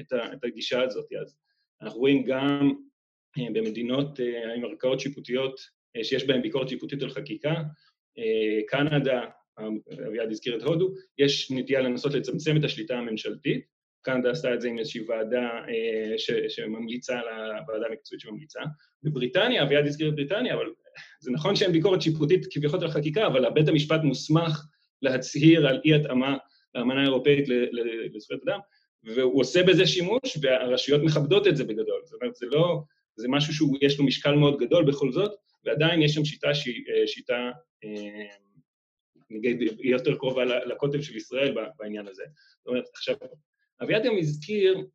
את, 0.00 0.12
ה, 0.12 0.32
את 0.32 0.44
הגישה 0.44 0.82
הזאת. 0.82 1.12
אז 1.20 1.36
אנחנו 1.82 1.98
רואים 2.00 2.24
גם 2.24 2.72
במדינות 3.52 4.20
עם 4.56 4.64
ערכאות 4.64 5.00
שיפוטיות 5.00 5.60
שיש 6.02 6.24
בהן 6.26 6.42
ביקורת 6.42 6.68
שיפוטית 6.68 7.02
על 7.02 7.10
חקיקה, 7.10 7.54
קנדה, 8.68 9.24
אביעד 10.08 10.30
הזכיר 10.30 10.56
את 10.56 10.62
הודו, 10.62 10.94
יש 11.18 11.50
נטייה 11.50 11.80
לנסות 11.80 12.14
לצמצם 12.14 12.56
את 12.56 12.64
השליטה 12.64 12.98
הממשלתית, 12.98 13.66
קנדה 14.02 14.30
עשתה 14.30 14.54
את 14.54 14.60
זה 14.60 14.68
עם 14.68 14.78
איזושהי 14.78 15.00
ועדה 15.08 15.50
אה, 15.68 16.18
ש, 16.18 16.30
שממליצה, 16.48 17.20
לוועדה 17.20 17.86
המקצועית 17.86 18.20
שממליצה. 18.20 18.60
בבריטניה, 19.02 19.62
אביעד 19.62 19.86
הזכיר 19.86 20.08
את 20.08 20.14
בריטניה, 20.14 20.54
אבל 20.54 20.66
זה 21.20 21.30
נכון 21.30 21.56
שאין 21.56 21.72
ביקורת 21.72 22.02
שיפוטית 22.02 22.46
כביכול 22.50 22.82
על 22.82 22.90
חקיקה, 22.90 23.26
אבל 23.26 23.50
בית 23.50 23.68
המשפט 23.68 24.00
מוסמך 24.02 24.64
להצהיר 25.02 25.66
על 25.66 25.80
אי-התאמה 25.84 26.36
לאמנה 26.74 27.00
האירופאית 27.00 27.44
לזכויות 28.14 28.42
אדם, 28.42 28.58
והוא 29.04 29.40
עושה 29.40 29.62
בזה 29.62 29.86
שימוש, 29.86 30.38
והרשויות 30.40 31.02
מכבדות 31.02 31.46
את 31.46 31.56
זה 31.56 31.64
בגדול. 31.64 32.00
זאת 32.04 32.20
אומרת, 32.20 32.34
זה 32.34 32.46
לא... 32.46 32.82
זה 33.16 33.28
משהו 33.30 33.54
שיש 33.54 33.98
לו 33.98 34.04
משקל 34.04 34.34
מאוד 34.34 34.58
גדול 34.58 34.84
בכל 34.84 35.12
זאת, 35.12 35.32
ועדיין 35.64 36.02
יש 36.02 36.14
שם 36.14 36.24
שיטה 36.24 36.54
שהיא 36.54 36.84
אה, 36.88 37.06
שיטה, 37.06 37.50
אה, 37.84 38.36
נגיד, 39.30 39.62
יותר 39.80 40.16
קרובה 40.16 40.44
לקוטב 40.44 41.02
של 41.02 41.16
ישראל 41.16 41.54
בעניין 41.78 42.06
הזה. 42.06 42.24
זאת 42.58 42.66
אומרת, 42.66 42.84
עכשיו, 42.94 43.16
אביעד 43.82 44.04
גם 44.04 44.18
הזכיר 44.18 44.86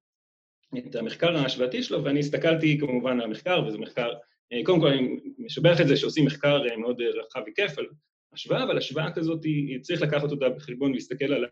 את 0.77 0.95
המחקר 0.95 1.37
ההשוואתי 1.37 1.83
שלו, 1.83 2.03
ואני 2.03 2.19
הסתכלתי 2.19 2.77
כמובן 2.79 3.11
על 3.11 3.21
המחקר, 3.21 3.63
וזה 3.67 3.77
מחקר, 3.77 4.09
אה, 4.53 4.59
קודם 4.65 4.79
כל 4.79 4.87
אני 4.87 5.19
משבח 5.37 5.81
את 5.81 5.87
זה 5.87 5.97
שעושים 5.97 6.25
מחקר 6.25 6.61
אה, 6.69 6.77
מאוד 6.77 7.01
רחב 7.01 7.41
וכיף 7.47 7.77
על 7.77 7.85
השוואה, 8.33 8.63
אבל 8.63 8.77
השוואה 8.77 9.11
כזאת, 9.11 9.43
היא, 9.43 9.79
צריך 9.81 10.01
לקחת 10.01 10.31
אותה 10.31 10.49
בחשבון 10.49 10.91
ולהסתכל 10.91 11.33
על, 11.33 11.45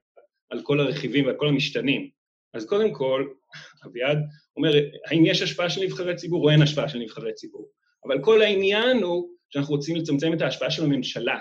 על 0.49 0.61
כל 0.63 0.79
הרכיבים 0.79 1.25
ועל 1.25 1.35
כל 1.35 1.47
המשתנים. 1.47 2.09
אז 2.53 2.65
קודם 2.65 2.93
כל, 2.93 3.27
אביעד 3.85 4.17
אומר, 4.57 4.73
האם 5.05 5.25
יש 5.25 5.41
השפעה 5.41 5.69
של 5.69 5.81
נבחרי 5.81 6.15
ציבור 6.15 6.43
או 6.43 6.49
אין 6.49 6.61
השפעה 6.61 6.89
של 6.89 6.99
נבחרי 6.99 7.33
ציבור? 7.33 7.69
אבל 8.05 8.21
כל 8.21 8.41
העניין 8.41 8.97
הוא 8.97 9.29
שאנחנו 9.49 9.75
רוצים 9.75 9.95
לצמצם 9.95 10.33
את 10.33 10.41
ההשפעה 10.41 10.71
של 10.71 10.83
הממשלה. 10.83 11.37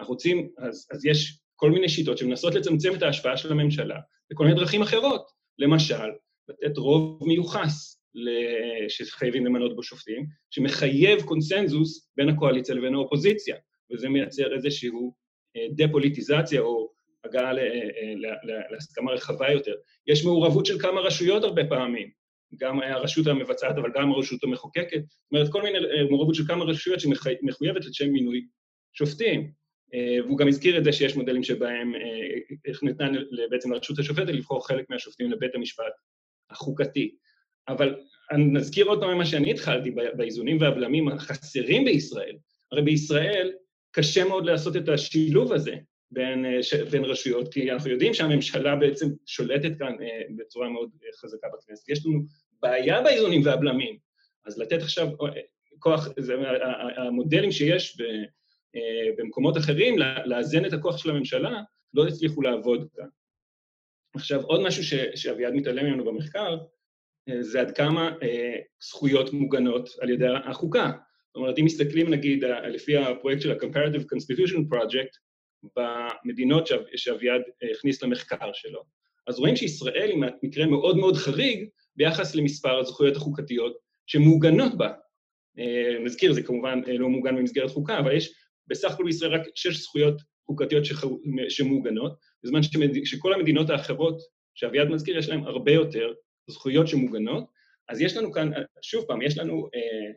אנחנו 0.00 0.14
רוצים, 0.14 0.48
אז, 0.58 0.88
אז 0.92 1.06
יש 1.06 1.40
כל 1.56 1.70
מיני 1.70 1.88
שיטות 1.88 2.18
שמנסות 2.18 2.54
לצמצם 2.54 2.94
את 2.94 3.02
ההשפעה 3.02 3.36
של 3.36 3.52
הממשלה 3.52 3.98
בכל 4.30 4.44
מיני 4.44 4.56
דרכים 4.56 4.82
אחרות. 4.82 5.30
למשל, 5.58 6.10
לתת 6.48 6.78
רוב 6.78 7.22
מיוחס 7.26 8.04
שחייבים 8.88 9.46
למנות 9.46 9.76
בו 9.76 9.82
שופטים, 9.82 10.26
שמחייב 10.50 11.22
קונסנזוס 11.22 12.10
בין 12.16 12.28
הקואליציה 12.28 12.74
לבין 12.74 12.94
האופוזיציה, 12.94 13.56
וזה 13.92 14.08
מייצר 14.08 14.54
איזושהי 14.54 14.90
אה, 15.56 15.66
דה-פוליטיזציה 15.76 16.60
או 16.60 16.90
הגעה 17.24 17.58
אה, 17.58 17.62
אה, 17.62 18.70
להסכמה 18.70 19.12
רחבה 19.12 19.52
יותר. 19.52 19.74
יש 20.06 20.24
מעורבות 20.24 20.66
של 20.66 20.78
כמה 20.78 21.00
רשויות 21.00 21.44
הרבה 21.44 21.62
פעמים, 21.68 22.10
גם 22.60 22.80
הרשות 22.80 23.26
המבצעת, 23.26 23.78
אבל 23.78 23.90
גם 23.94 24.12
הרשות 24.12 24.44
המחוקקת. 24.44 25.02
זאת 25.08 25.32
אומרת, 25.32 25.52
כל 25.52 25.62
מיני 25.62 25.78
מעורבות 26.10 26.34
של 26.34 26.46
כמה 26.46 26.64
רשויות 26.64 27.00
שמחויבת 27.00 27.84
לשם 27.84 28.10
מינוי 28.10 28.46
שופטים. 28.92 29.63
אה, 29.94 30.24
והוא 30.24 30.38
גם 30.38 30.48
הזכיר 30.48 30.78
את 30.78 30.84
זה 30.84 30.92
שיש 30.92 31.16
מודלים 31.16 31.42
שבהם, 31.42 31.94
אה, 31.94 32.00
איך 32.64 32.82
ניתן 32.82 33.12
בעצם 33.50 33.72
לרשות 33.72 33.98
השופטת 33.98 34.28
לבחור 34.28 34.66
חלק 34.66 34.90
מהשופטים 34.90 35.30
לבית 35.30 35.54
המשפט 35.54 35.92
החוקתי. 36.50 37.14
אבל 37.68 37.94
אני 38.30 38.44
נזכיר 38.44 38.86
עוד 38.86 39.00
פעם 39.00 39.18
מה 39.18 39.26
שאני 39.26 39.50
התחלתי, 39.50 39.90
באיזונים 39.90 40.60
והבלמים 40.60 41.08
החסרים 41.08 41.84
בישראל. 41.84 42.36
הרי 42.72 42.82
בישראל 42.82 43.52
קשה 43.92 44.24
מאוד 44.24 44.46
לעשות 44.46 44.76
את 44.76 44.88
השילוב 44.88 45.52
הזה 45.52 45.74
בין, 46.10 46.44
בין 46.90 47.04
רשויות, 47.04 47.52
כי 47.52 47.72
אנחנו 47.72 47.90
יודעים 47.90 48.14
שהממשלה 48.14 48.76
בעצם 48.76 49.06
שולטת 49.26 49.78
כאן 49.78 49.96
בצורה 50.36 50.68
מאוד 50.68 50.90
חזקה 51.20 51.46
בכנסת. 51.48 51.88
יש 51.88 52.06
לנו 52.06 52.20
בעיה 52.62 53.02
באיזונים 53.02 53.42
והבלמים, 53.44 53.96
אז 54.46 54.58
לתת 54.58 54.82
עכשיו 54.82 55.08
כוח, 55.78 56.08
המודלים 56.96 57.52
שיש 57.52 58.00
ב, 58.00 58.04
במקומות 59.18 59.56
אחרים, 59.56 59.98
לאזן 60.24 60.64
את 60.64 60.72
הכוח 60.72 60.96
של 60.96 61.10
הממשלה, 61.10 61.62
לא 61.94 62.06
הצליחו 62.06 62.42
לעבוד 62.42 62.88
כאן. 62.96 63.06
עכשיו, 64.14 64.42
עוד 64.42 64.60
משהו 64.60 64.84
ש, 64.84 64.94
שאביעד 65.14 65.54
מתעלם 65.54 65.86
ממנו 65.86 66.04
במחקר, 66.04 66.58
זה 67.40 67.60
עד 67.60 67.76
כמה 67.76 68.10
אה, 68.22 68.56
זכויות 68.82 69.32
מוגנות 69.32 69.88
על 70.00 70.10
ידי 70.10 70.26
החוקה. 70.44 70.90
זאת 71.26 71.36
אומרת, 71.36 71.58
אם 71.58 71.64
מסתכלים 71.64 72.10
נגיד 72.10 72.44
לפי 72.44 72.96
הפרויקט 72.96 73.42
של 73.42 73.52
ה-Comparative 73.52 74.02
Constitution 74.02 74.74
Project, 74.74 75.18
במדינות 75.76 76.68
שאביעד 76.96 77.42
הכניס 77.72 78.02
למחקר 78.02 78.50
שלו, 78.52 78.82
אז 79.26 79.38
רואים 79.38 79.56
שישראל 79.56 80.10
היא 80.10 80.22
מקרה 80.42 80.66
מאוד 80.66 80.96
מאוד 80.96 81.16
חריג 81.16 81.68
ביחס 81.96 82.34
למספר 82.34 82.78
הזכויות 82.78 83.16
החוקתיות 83.16 83.76
שמעוגנות 84.06 84.78
בה. 84.78 84.92
נזכיר, 86.04 86.32
זה 86.32 86.42
כמובן 86.42 86.80
לא 86.86 87.08
מעוגן 87.08 87.36
במסגרת 87.36 87.70
חוקה, 87.70 87.98
אבל 87.98 88.16
יש 88.16 88.34
בסך 88.68 88.90
הכל 88.90 89.04
בישראל 89.04 89.34
רק 89.34 89.42
שש 89.54 89.76
זכויות 89.76 90.22
חוקתיות 90.46 90.84
שמעוגנות, 91.48 92.18
בזמן 92.44 92.60
שכל 93.04 93.34
המדינות 93.34 93.70
האחרות 93.70 94.22
שאביעד 94.54 94.88
מזכיר, 94.88 95.18
יש 95.18 95.28
להן 95.28 95.44
הרבה 95.44 95.72
יותר 95.72 96.12
זכויות 96.50 96.88
שמוגנות. 96.88 97.44
אז 97.88 98.00
יש 98.00 98.16
לנו 98.16 98.32
כאן, 98.32 98.50
שוב 98.82 99.04
פעם, 99.04 99.22
יש 99.22 99.38
לנו 99.38 99.68
אה, 99.74 100.12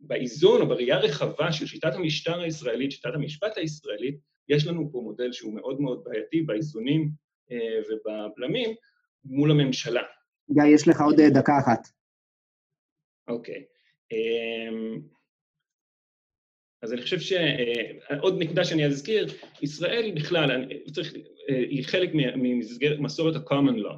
באיזון 0.00 0.60
או 0.60 0.66
בראייה 0.66 0.98
רחבה 0.98 1.52
של 1.52 1.66
שיטת 1.66 1.94
המשטר 1.94 2.40
הישראלית, 2.40 2.92
שיטת 2.92 3.10
המשפט 3.14 3.56
הישראלית, 3.56 4.18
יש 4.48 4.66
לנו 4.66 4.92
פה 4.92 5.00
מודל 5.02 5.32
שהוא 5.32 5.54
מאוד 5.54 5.80
מאוד 5.80 6.04
בעייתי 6.04 6.42
באיזונים 6.42 7.10
אה, 7.50 7.80
ובבלמים 7.88 8.74
מול 9.24 9.50
הממשלה. 9.50 10.02
גיא, 10.50 10.74
יש 10.74 10.88
לך 10.88 11.00
עוד 11.00 11.20
אה, 11.20 11.30
דקה 11.30 11.58
אחת. 11.58 11.88
אוקיי. 13.28 13.64
אה, 14.12 14.96
אז 16.86 16.92
אני 16.92 17.02
חושב 17.02 17.20
שעוד 17.20 18.34
אה, 18.34 18.38
נקודה 18.38 18.64
שאני 18.64 18.86
אזכיר, 18.86 19.26
ישראל 19.62 20.12
בכלל, 20.16 20.64
צריך, 20.92 21.14
אה, 21.48 21.56
היא 21.56 21.84
חלק 21.84 22.10
ממסגרת 22.14 22.98
מסורת 22.98 23.36
ה-common 23.36 23.78
law, 23.78 23.96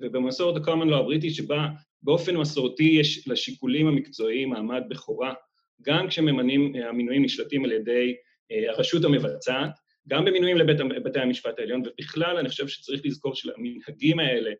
ובמסורת 0.00 0.56
ה-common 0.56 0.90
law 0.90 0.94
הבריטית 0.94 1.34
שבה 1.34 1.68
באופן 2.02 2.36
מסורתי 2.36 2.84
יש 2.84 3.28
לשיקולים 3.28 3.86
המקצועיים 3.86 4.50
מעמד 4.50 4.82
בכורה, 4.88 5.34
גם 5.82 6.08
כשממנים, 6.08 6.76
אה, 6.76 6.88
המינויים 6.88 7.24
נשלטים 7.24 7.64
על 7.64 7.72
ידי 7.72 8.14
הרשות 8.68 9.04
המבצעת, 9.04 9.70
גם 10.08 10.24
במינויים 10.24 10.56
לבתי 10.56 11.20
המשפט 11.20 11.58
העליון, 11.58 11.82
ובכלל 11.86 12.36
אני 12.36 12.48
חושב 12.48 12.68
שצריך 12.68 13.00
לזכור 13.04 13.34
שלמנהגים 13.34 14.18
האלה, 14.18 14.50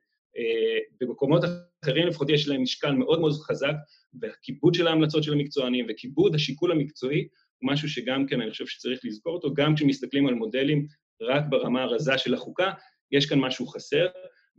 במקומות 1.01 1.43
אחרים 1.85 2.07
לפחות 2.07 2.31
יש 2.31 2.49
להם 2.49 2.62
משקל 2.62 2.93
מאוד 2.93 3.20
מאוד 3.20 3.33
חזק, 3.33 3.74
והכיבוד 4.20 4.74
של 4.74 4.87
ההמלצות 4.87 5.22
של 5.22 5.33
המקצוענים 5.33 5.87
וכיבוד 5.89 6.35
השיקול 6.35 6.72
המקצועי 6.72 7.28
משהו 7.63 7.89
שגם 7.89 8.27
כן 8.27 8.41
אני 8.41 8.51
חושב 8.51 8.67
שצריך 8.67 9.01
לזכור 9.05 9.35
אותו, 9.35 9.55
גם 9.55 9.75
כשמסתכלים 9.75 10.27
על 10.27 10.35
מודלים 10.35 10.87
רק 11.23 11.45
ברמה 11.51 11.83
הרזה 11.83 12.19
של 12.19 12.35
החוקה, 12.35 12.73
יש 13.13 13.27
כאן 13.27 13.39
משהו 13.39 13.67
חסר. 13.67 14.07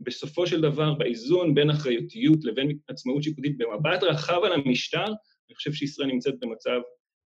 בסופו 0.00 0.46
של 0.46 0.60
דבר, 0.60 0.94
באיזון 0.94 1.54
בין 1.54 1.70
אחריותיות 1.70 2.44
לבין 2.44 2.78
עצמאות 2.88 3.22
שיפוטית 3.22 3.58
במבט 3.58 4.02
רחב 4.02 4.40
על 4.44 4.52
המשטר, 4.52 5.04
אני 5.04 5.54
חושב 5.54 5.72
שישראל 5.72 6.08
נמצאת 6.08 6.34
במצב 6.40 6.80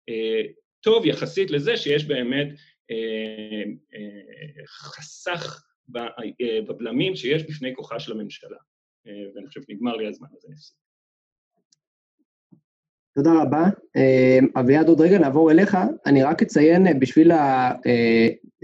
אה, 0.10 0.42
טוב 0.82 1.06
יחסית 1.06 1.52
לזה 1.52 1.78
שיש 1.78 2.06
באמת 2.06 2.48
אה, 2.92 3.64
אה, 3.96 4.66
חסך 4.68 5.64
אה, 5.96 6.62
בבלמים 6.68 7.16
שיש 7.16 7.44
בפני 7.44 7.76
כוחה 7.76 8.00
של 8.00 8.12
הממשלה. 8.12 8.58
אה, 9.08 9.12
ואני 9.36 9.48
חושב 9.48 9.62
שנגמר 9.62 9.96
לי 9.96 10.08
הזמן, 10.08 10.28
אז 10.38 10.46
אני. 10.46 10.85
תודה 13.16 13.34
רבה. 13.42 13.64
אה, 13.96 14.40
אביעד, 14.60 14.88
עוד 14.88 15.02
רגע 15.02 15.18
נעבור 15.18 15.52
אליך. 15.52 15.78
אני 16.06 16.24
רק 16.24 16.42
אציין 16.42 16.88
אה, 16.88 16.94
בשביל 16.94 17.32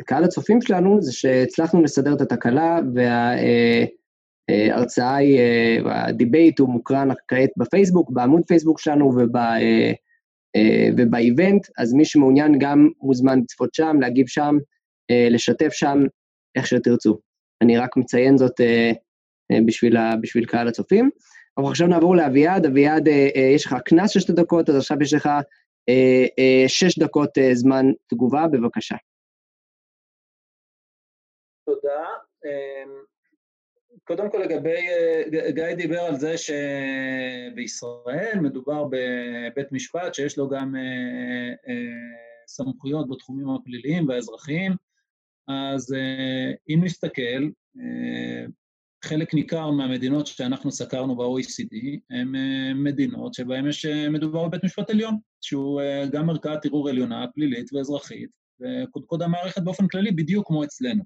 קהל 0.06 0.24
הצופים 0.24 0.62
שלנו, 0.62 1.02
זה 1.02 1.14
שהצלחנו 1.14 1.84
לסדר 1.84 2.14
את 2.14 2.22
התקלה, 2.22 2.80
וההרצאה 4.50 5.16
היא, 5.16 5.40
הדיבייט 5.86 6.60
הוא 6.60 6.70
מוקרן 6.70 7.10
כעת 7.28 7.50
בפייסבוק, 7.58 8.12
בעמוד 8.12 8.42
פייסבוק 8.48 8.80
שלנו 8.80 9.14
וב 10.98 11.15
event, 11.15 11.68
אז 11.78 11.94
מי 11.94 12.06
שמעוניין 12.06 12.60
גם 12.60 12.90
מוזמן 13.02 13.40
לצפות 13.40 13.74
שם, 13.74 13.98
להגיב 14.02 14.28
שם, 14.28 14.58
לשתף 15.12 15.70
שם, 15.72 16.00
איך 16.56 16.68
שתרצו. 16.68 17.20
אני 17.62 17.78
רק 17.78 17.98
מציין 17.98 18.38
זאת 18.38 18.62
בשביל, 19.66 19.98
בשביל 20.22 20.46
קהל 20.46 20.68
הצופים. 20.68 21.10
אנחנו 21.58 21.70
עכשיו 21.70 21.88
נעבור 21.88 22.16
לאביעד, 22.16 22.66
אביעד, 22.66 23.08
אה, 23.08 23.30
אה, 23.36 23.42
יש 23.56 23.66
לך 23.66 23.76
קנס 23.86 24.12
של 24.12 24.20
שתי 24.20 24.34
דקות, 24.34 24.70
אז 24.70 24.76
עכשיו 24.76 24.98
יש 25.02 25.14
לך 25.14 25.30
אה, 25.90 26.64
שש 26.68 27.00
דקות 27.00 27.30
זמן 27.54 27.86
תגובה, 28.08 28.48
בבקשה. 28.52 28.96
תודה. 31.66 32.06
אמ, 32.46 32.92
קודם 34.04 34.32
כל 34.32 34.38
לגבי, 34.38 34.88
גיא 35.50 35.76
דיבר 35.76 36.00
על 36.00 36.16
זה 36.16 36.36
שבישראל 37.58 38.40
מדובר 38.42 38.84
בבית 38.84 39.72
משפט 39.72 40.14
שיש 40.14 40.38
לו 40.38 40.50
גם 40.50 40.76
סמכויות 42.48 43.10
בתחומים 43.10 43.50
הפליליים 43.50 44.08
והאזרחיים, 44.08 44.72
אז 45.48 45.96
אם 46.70 46.80
נסתכל, 46.84 47.44
חלק 49.06 49.34
ניכר 49.34 49.72
מהמדינות 49.72 50.28
שאנחנו 50.28 50.72
סקרנו 50.72 51.16
ב-OECD 51.16 52.00
הן 52.10 52.36
אה, 52.36 52.74
מדינות 52.74 53.34
שבהן 53.34 53.68
יש, 53.68 53.86
אה, 53.86 54.10
מדובר 54.10 54.48
בבית 54.48 54.64
משפט 54.64 54.90
עליון, 54.90 55.18
שהוא 55.42 55.82
אה, 55.82 56.06
גם 56.12 56.30
ערכאת 56.30 56.66
ערעור 56.66 56.90
עליונה, 56.90 57.26
פלילית 57.36 57.74
ואזרחית, 57.74 58.30
וקודקוד 58.62 59.22
המערכת 59.22 59.62
באופן 59.62 59.88
כללי 59.88 60.12
בדיוק 60.12 60.48
כמו 60.48 60.64
אצלנו. 60.64 61.04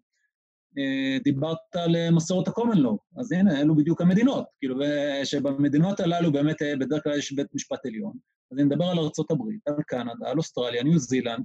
דיברת 1.23 1.57
על 1.75 2.11
מסורת 2.11 2.47
ה-common 2.47 3.19
אז 3.19 3.31
הנה, 3.31 3.61
אלו 3.61 3.75
בדיוק 3.75 4.01
המדינות, 4.01 4.45
כאילו, 4.59 4.75
שבמדינות 5.23 5.99
הללו 5.99 6.31
באמת 6.31 6.55
בדרך 6.79 7.03
כלל 7.03 7.17
יש 7.17 7.31
בית 7.31 7.47
משפט 7.53 7.85
עליון. 7.85 8.13
אז 8.51 8.57
אני 8.57 8.67
מדבר 8.67 8.85
על 8.85 8.99
ארה"ב, 8.99 9.41
על 9.65 9.75
קנדה, 9.87 10.29
על 10.29 10.37
אוסטרליה, 10.37 10.83
ניו 10.83 10.99
זילנד, 10.99 11.43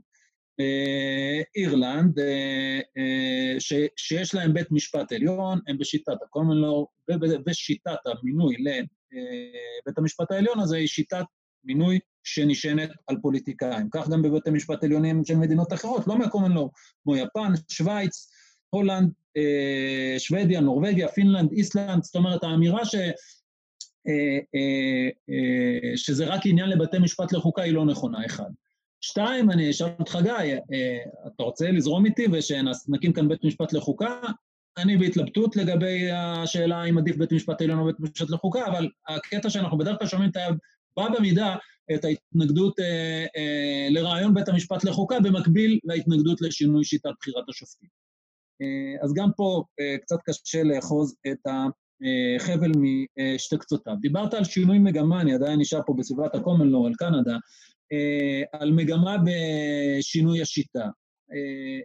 אירלנד, 1.56 2.18
אה, 2.18 2.80
אה, 2.98 3.60
שיש 3.96 4.34
להם 4.34 4.54
בית 4.54 4.66
משפט 4.70 5.12
עליון, 5.12 5.60
הם 5.66 5.78
בשיטת 5.78 6.08
ה-common 6.08 6.64
law 6.64 7.14
ושיטת 7.46 7.98
המינוי 8.06 8.56
לבית 8.58 9.98
המשפט 9.98 10.32
העליון 10.32 10.60
הזה 10.60 10.76
היא 10.76 10.86
שיטת 10.86 11.24
מינוי 11.64 11.98
שנשענת 12.24 12.90
על 13.06 13.16
פוליטיקאים. 13.22 13.88
כך 13.92 14.08
גם 14.08 14.22
בבית 14.22 14.46
המשפט 14.46 14.82
העליונים 14.82 15.24
של 15.24 15.36
מדינות 15.36 15.72
אחרות, 15.72 16.06
לא 16.06 16.18
מה-common 16.18 16.54
law, 16.54 16.68
כמו 17.02 17.16
יפן, 17.16 17.52
שווייץ, 17.68 18.30
הולנד, 18.70 19.12
שוודיה, 20.18 20.60
נורבגיה, 20.60 21.08
פינלנד, 21.08 21.52
איסלנד, 21.52 22.02
זאת 22.02 22.16
אומרת, 22.16 22.44
האמירה 22.44 22.84
ש... 22.84 22.94
שזה 25.96 26.26
רק 26.26 26.40
עניין 26.44 26.68
לבתי 26.68 26.98
משפט 26.98 27.32
לחוקה 27.32 27.62
היא 27.62 27.72
לא 27.72 27.84
נכונה, 27.84 28.26
אחד. 28.26 28.50
שתיים, 29.00 29.50
אני 29.50 29.70
אשאל 29.70 29.88
אותך, 29.98 30.18
גיא, 30.22 30.32
אה, 30.32 30.98
אתה 31.26 31.42
רוצה 31.42 31.70
לזרום 31.70 32.06
איתי 32.06 32.26
ושנקים 32.32 33.12
כאן 33.12 33.28
בית 33.28 33.44
משפט 33.44 33.72
לחוקה? 33.72 34.20
אני 34.78 34.96
בהתלבטות 34.96 35.56
לגבי 35.56 36.10
השאלה 36.12 36.84
אם 36.84 36.98
עדיף 36.98 37.16
בית 37.16 37.32
משפט 37.32 37.62
עליון 37.62 37.78
או 37.78 37.84
בית 37.84 38.00
משפט 38.00 38.30
לחוקה, 38.30 38.66
אבל 38.66 38.88
הקטע 39.08 39.50
שאנחנו 39.50 39.78
בדרך 39.78 39.98
כלל 39.98 40.08
שומעים 40.08 40.30
את 40.30 40.36
ה... 40.36 40.40
בא 40.96 41.08
במידה 41.18 41.56
את 41.94 42.04
ההתנגדות 42.04 42.80
אה, 42.80 43.26
אה, 43.36 43.88
לרעיון 43.90 44.34
בית 44.34 44.48
המשפט 44.48 44.84
לחוקה, 44.84 45.20
במקביל 45.20 45.78
להתנגדות 45.84 46.40
לשינוי 46.40 46.84
שיטת 46.84 47.10
בחירת 47.20 47.44
השופטים. 47.48 47.88
אה, 48.62 49.04
אז 49.04 49.14
גם 49.14 49.28
פה 49.36 49.64
אה, 49.80 49.98
קצת 49.98 50.18
קשה 50.24 50.62
לאחוז 50.62 51.14
את 51.32 51.46
החבל 52.40 52.72
משתי 52.76 53.58
קצותיו. 53.58 53.94
דיברת 54.00 54.34
על 54.34 54.44
שינוי 54.44 54.78
מגמה, 54.78 55.20
אני 55.20 55.34
עדיין 55.34 55.60
נשאר 55.60 55.80
פה 55.86 55.94
בסביבת 55.98 56.34
ה-common 56.34 56.72
law, 56.72 56.86
על 56.86 56.94
קנדה. 56.98 57.36
אה, 57.92 58.42
על 58.60 58.72
מגמה 58.72 59.16
בשינוי 59.24 60.42
השיטה. 60.42 60.86
אה, 61.32 61.80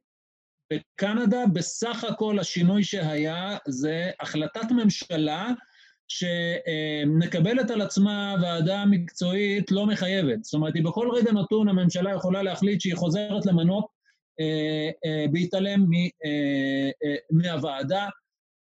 בקנדה 0.73 1.43
בסך 1.53 2.03
הכל 2.03 2.39
השינוי 2.39 2.83
שהיה 2.83 3.57
זה 3.67 4.11
החלטת 4.19 4.71
ממשלה 4.71 5.49
שמקבלת 6.07 7.69
על 7.69 7.81
עצמה 7.81 8.35
ועדה 8.41 8.85
מקצועית 8.85 9.71
לא 9.71 9.85
מחייבת. 9.85 10.43
זאת 10.43 10.53
אומרת, 10.53 10.75
היא 10.75 10.83
בכל 10.83 11.09
רגע 11.13 11.31
נתון 11.31 11.69
הממשלה 11.69 12.13
יכולה 12.13 12.43
להחליט 12.43 12.81
שהיא 12.81 12.95
חוזרת 12.95 13.45
למנות 13.45 13.85
אה, 14.39 15.25
בהתעלם 15.31 15.85
מהוועדה. 17.31 18.09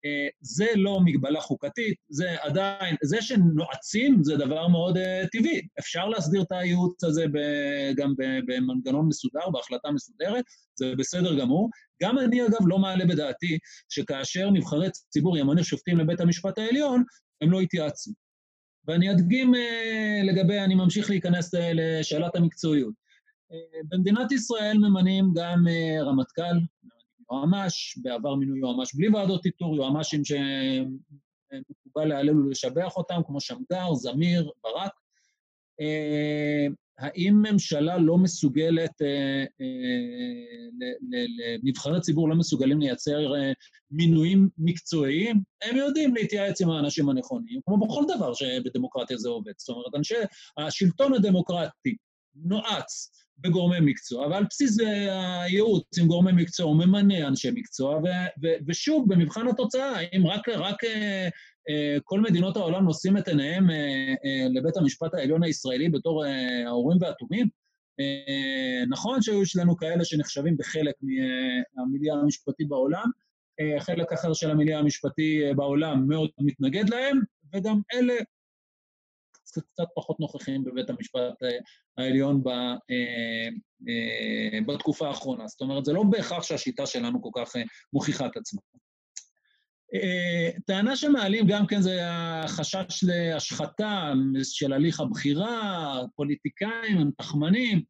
אה, 0.05 0.29
זה 0.41 0.67
לא 0.77 1.01
מגבלה 1.05 1.41
חוקתית, 1.41 1.95
זה 2.09 2.37
עדיין, 2.41 2.97
זה 3.03 3.23
שנועצים 3.23 4.19
זה 4.23 4.37
דבר 4.37 4.69
מאוד 4.69 4.97
uh, 4.97 5.29
טבעי. 5.33 5.61
אפשר 5.79 6.09
להסדיר 6.09 6.43
את 6.43 6.53
הייעוץ 6.53 7.05
הזה 7.05 7.25
גם 7.97 8.15
במנגנון 8.47 9.07
מסודר, 9.09 9.51
בהחלטה 9.53 9.91
מסודרת, 9.91 10.45
זה 10.75 10.93
בסדר 10.99 11.41
גמור. 11.41 11.71
גם 12.03 12.19
אני, 12.19 12.47
אגב, 12.47 12.59
לא 12.67 12.79
מעלה 12.79 13.07
בדעתי 13.07 13.59
שכאשר 13.89 14.51
נבחרי 14.51 14.89
ציבור 15.09 15.39
ימנו 15.39 15.65
שופטים 15.65 15.99
לבית 15.99 16.21
המשפט 16.21 16.59
העליון, 16.59 17.05
הם 17.41 17.51
לא 17.51 17.63
יתייעצו. 17.63 18.13
ואני 18.89 19.11
אדגים 19.11 19.55
uh, 19.55 19.59
לגבי, 20.25 20.59
אני 20.59 20.75
ממשיך 20.75 21.11
להיכנס 21.11 21.55
לשאלת 21.55 22.37
המקצועיות. 22.37 23.05
במדינת 23.89 24.33
ישראל 24.33 24.79
ממנים 24.79 25.33
גם 25.35 25.65
רמטכ"ל, 26.07 26.57
יועמ"ש, 27.31 27.99
בעבר 28.03 28.35
מינוי 28.35 28.59
יועמ"ש 28.59 28.95
בלי 28.95 29.09
ועדות 29.09 29.47
איתור, 29.47 29.77
יועמ"שים 29.77 30.23
שמקובל 30.25 32.05
להלל 32.05 32.39
ולשבח 32.39 32.97
אותם, 32.97 33.21
כמו 33.27 33.41
שמגר, 33.41 33.95
זמיר, 33.95 34.51
ברק. 34.65 34.93
אה, 35.81 36.67
האם 36.99 37.43
ממשלה 37.51 37.99
לא 37.99 38.19
מסוגלת, 38.19 39.03
אה, 39.03 39.45
אה, 39.61 41.27
נבחרי 41.63 42.01
ציבור 42.01 42.29
לא 42.29 42.35
מסוגלים 42.35 42.81
לייצר 42.81 43.33
מינויים 43.91 44.49
מקצועיים? 44.59 45.41
הם 45.63 45.77
יודעים 45.77 46.15
להתייעץ 46.15 46.61
עם 46.61 46.71
האנשים 46.71 47.09
הנכונים, 47.09 47.61
כמו 47.67 47.87
בכל 47.87 48.05
דבר 48.17 48.35
שבדמוקרטיה 48.35 49.17
זה 49.17 49.29
עובד. 49.29 49.53
זאת 49.57 49.69
אומרת, 49.69 49.95
אנשי 49.95 50.15
השלטון 50.59 51.15
הדמוקרטי 51.15 51.97
נועץ 52.35 53.11
בגורמי 53.39 53.81
מקצוע, 53.81 54.27
ועל 54.27 54.45
בסיס 54.51 54.79
הייעוץ 54.81 55.99
עם 55.99 56.07
גורמי 56.07 56.33
מקצוע 56.33 56.67
הוא 56.67 56.77
ממנה 56.77 57.29
אנשי 57.29 57.51
מקצוע, 57.51 57.97
ו- 57.97 58.45
ו- 58.45 58.57
ושוב, 58.69 59.05
במבחן 59.09 59.49
התוצאה, 59.49 60.01
אם 60.01 60.27
רק, 60.27 60.49
רק 60.49 60.85
אה, 60.85 61.29
אה, 61.69 61.97
כל 62.05 62.21
מדינות 62.21 62.57
העולם 62.57 62.85
נושאים 62.85 63.17
את 63.17 63.29
עיניהם 63.29 63.71
אה, 63.71 64.47
לבית 64.55 64.77
המשפט 64.77 65.15
העליון 65.15 65.43
הישראלי 65.43 65.89
בתור 65.89 66.25
האורים 66.67 66.99
והתומים, 67.01 67.49
נכון 68.89 69.23
שיש 69.23 69.57
לנו 69.57 69.77
כאלה 69.77 70.05
שנחשבים 70.05 70.57
בחלק 70.57 70.95
מהמילייה 71.77 72.15
המשפטי 72.15 72.65
בעולם, 72.65 73.05
חלק 73.79 74.13
אחר 74.13 74.33
של 74.33 74.51
המילייה 74.51 74.79
המשפטי 74.79 75.43
בעולם 75.57 76.09
מאוד 76.09 76.31
מתנגד 76.39 76.89
להם, 76.89 77.21
וגם 77.55 77.81
אלה 77.95 78.15
קצת 79.61 79.85
פחות 79.95 80.21
נוכחים 80.21 80.65
בבית 80.65 80.91
המשפט 80.91 81.43
אה, 81.43 81.49
העליון 81.99 82.43
ב, 82.43 82.49
אה, 82.49 83.49
אה, 83.89 84.61
בתקופה 84.67 85.09
האחרונה. 85.09 85.47
זאת 85.47 85.61
אומרת, 85.61 85.85
זה 85.85 85.93
לא 85.93 86.03
בהכרח 86.03 86.43
שהשיטה 86.43 86.87
שלנו 86.87 87.23
כל 87.23 87.41
כך 87.41 87.53
מוכיחה 87.93 88.27
את 88.27 88.37
עצמה. 88.37 88.61
טענה 90.67 90.97
שמעלים 90.97 91.47
גם 91.47 91.67
כן 91.67 91.81
זה 91.81 91.99
החשש 92.03 93.05
להשחתה 93.05 94.13
של 94.43 94.73
הליך 94.73 95.01
הבחירה, 95.01 95.95
פוליטיקאים 96.17 96.99
הם 96.99 97.11
תחמנים, 97.19 97.83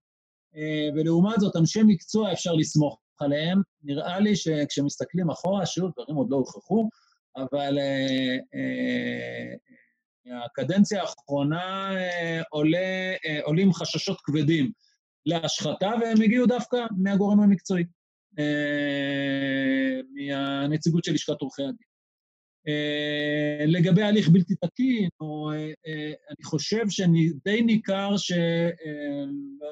ולעומת 0.97 1.41
זאת 1.41 1.57
אנשי 1.57 1.81
מקצוע 1.87 2.33
אפשר 2.33 2.53
לסמוך 2.53 3.01
עליהם. 3.21 3.63
נראה 3.83 4.21
לי 4.21 4.37
שכשמסתכלים 4.37 5.31
אחורה, 5.31 5.67
שוב, 5.67 5.91
דברים 5.97 6.17
עוד 6.17 6.27
לא 6.31 6.37
הוכחו, 6.37 6.89
אבל 7.37 7.79
מהקדנציה 10.27 11.03
האחרונה 11.03 11.97
אה, 11.97 12.43
עולה, 12.51 13.15
אה, 13.27 13.41
עולים 13.43 13.73
חששות 13.73 14.21
כבדים 14.25 14.71
להשחתה, 15.27 15.91
והם 16.01 16.23
הגיעו 16.23 16.47
דווקא 16.47 16.77
מהגורם 16.97 17.41
המקצועי, 17.41 17.85
אה, 18.39 20.01
מהנציגות 20.15 21.05
של 21.05 21.13
לשכת 21.13 21.41
עורכי 21.41 21.63
הדין. 21.63 21.87
לגבי 23.67 24.03
הליך 24.03 24.29
בלתי 24.29 24.55
תקין, 24.55 25.09
או, 25.21 25.51
אני 26.31 26.45
חושב 26.45 26.85
שדי 26.89 27.63
ניכר 27.63 28.17
ש... 28.17 28.33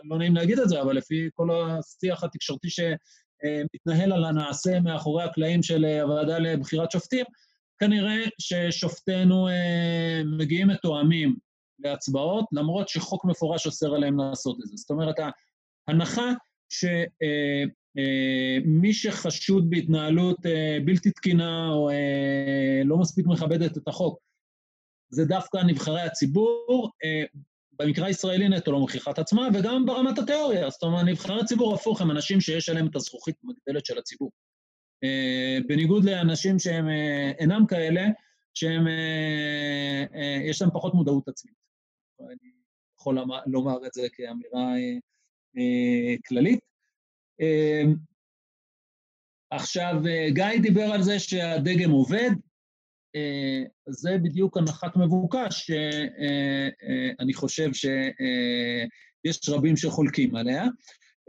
לא 0.04 0.18
נעים 0.18 0.34
להגיד 0.34 0.58
את 0.58 0.68
זה, 0.68 0.80
אבל 0.82 0.96
לפי 0.96 1.28
כל 1.34 1.48
השיח 1.50 2.24
התקשורתי 2.24 2.68
שמתנהל 2.70 4.12
על 4.12 4.24
הנעשה 4.24 4.80
מאחורי 4.80 5.24
הקלעים 5.24 5.62
של 5.62 5.84
הוועדה 5.84 6.38
לבחירת 6.38 6.90
שופטים, 6.90 7.24
כנראה 7.82 8.24
ששופטינו 8.38 9.48
אה, 9.48 10.22
מגיעים 10.38 10.68
מתואמים 10.68 11.36
להצבעות, 11.78 12.44
למרות 12.52 12.88
שחוק 12.88 13.24
מפורש 13.24 13.66
אוסר 13.66 13.94
עליהם 13.94 14.18
לעשות 14.18 14.56
את 14.62 14.68
זה. 14.68 14.76
זאת 14.76 14.90
אומרת, 14.90 15.14
ההנחה 15.88 16.32
שמי 16.68 16.98
אה, 17.98 18.86
אה, 18.86 18.92
שחשוד 18.92 19.70
בהתנהלות 19.70 20.46
אה, 20.46 20.78
בלתי 20.84 21.10
תקינה 21.10 21.68
או 21.68 21.90
אה, 21.90 22.82
לא 22.84 22.96
מספיק 22.96 23.26
מכבדת 23.26 23.76
את 23.76 23.88
החוק, 23.88 24.18
זה 25.10 25.24
דווקא 25.24 25.58
נבחרי 25.66 26.02
הציבור, 26.02 26.90
אה, 27.04 27.24
במקרה 27.78 28.06
הישראלי 28.06 28.48
נטו 28.48 28.72
לא 28.72 28.78
מוכיחה 28.78 29.10
את 29.10 29.18
עצמה, 29.18 29.48
וגם 29.54 29.86
ברמת 29.86 30.18
התיאוריה. 30.18 30.70
זאת 30.70 30.82
אומרת, 30.82 31.04
נבחרי 31.04 31.40
הציבור 31.40 31.74
הפוך 31.74 32.00
הם 32.00 32.10
אנשים 32.10 32.40
שיש 32.40 32.68
עליהם 32.68 32.86
את 32.86 32.96
הזכוכית 32.96 33.36
המגדלת 33.44 33.86
של 33.86 33.98
הציבור. 33.98 34.30
אה, 35.04 35.58
בניגוד 35.68 36.04
לאנשים 36.04 36.58
שהם 36.58 36.88
אה, 36.88 37.32
אינם 37.38 37.66
כאלה, 37.68 38.02
שהם, 38.54 38.86
אה, 38.86 40.38
יש 40.44 40.62
להם 40.62 40.70
פחות 40.74 40.94
מודעות 40.94 41.28
עצמית. 41.28 41.54
אני 42.20 42.50
יכול 43.00 43.18
לומר 43.46 43.86
את 43.86 43.92
זה 43.92 44.06
כאמירה 44.12 44.72
כללית. 46.28 46.60
עכשיו, 49.50 49.94
גיא 50.28 50.62
דיבר 50.62 50.82
על 50.92 51.02
זה 51.02 51.18
שהדגם 51.18 51.90
עובד, 51.90 52.30
זה 53.88 54.10
בדיוק 54.22 54.56
הנחת 54.56 54.96
מבוקש 54.96 55.70
שאני 55.70 57.34
חושב 57.34 57.70
שיש 57.72 59.48
רבים 59.48 59.76
שחולקים 59.76 60.36
עליה. 60.36 60.64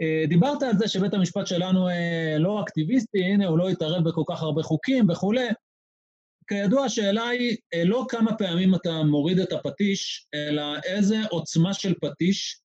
אה, 0.01 0.23
דיברת 0.27 0.63
על 0.63 0.77
זה 0.77 0.87
שבית 0.87 1.13
המשפט 1.13 1.47
שלנו 1.47 1.89
אה, 1.89 2.35
לא 2.39 2.61
אקטיביסטי, 2.61 3.23
הנה, 3.23 3.45
הוא 3.47 3.57
לא 3.57 3.69
התערב 3.69 4.09
בכל 4.09 4.23
כך 4.29 4.41
הרבה 4.41 4.63
חוקים 4.63 5.09
וכולי. 5.09 5.47
כידוע, 6.47 6.85
השאלה 6.85 7.27
היא 7.27 7.57
אה, 7.73 7.83
לא 7.83 8.05
כמה 8.09 8.35
פעמים 8.37 8.75
אתה 8.75 9.03
מוריד 9.03 9.39
את 9.39 9.51
הפטיש, 9.51 10.27
אלא 10.33 10.63
איזה 10.83 11.17
עוצמה 11.29 11.73
של 11.73 11.93
פטיש 12.01 12.59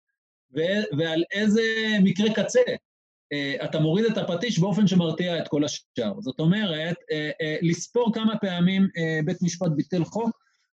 ועל 0.97 1.23
איזה 1.31 1.61
מקרה 2.03 2.33
קצה 2.33 2.59
אתה 3.63 3.79
מוריד 3.79 4.05
את 4.05 4.17
הפטיש 4.17 4.59
באופן 4.59 4.87
שמרתיע 4.87 5.39
את 5.39 5.47
כל 5.47 5.63
השאר. 5.63 6.13
זאת 6.19 6.39
אומרת, 6.39 6.95
לספור 7.61 8.13
כמה 8.13 8.37
פעמים 8.37 8.87
בית 9.25 9.37
משפט 9.41 9.71
ביטל 9.75 10.03
חוק, 10.03 10.29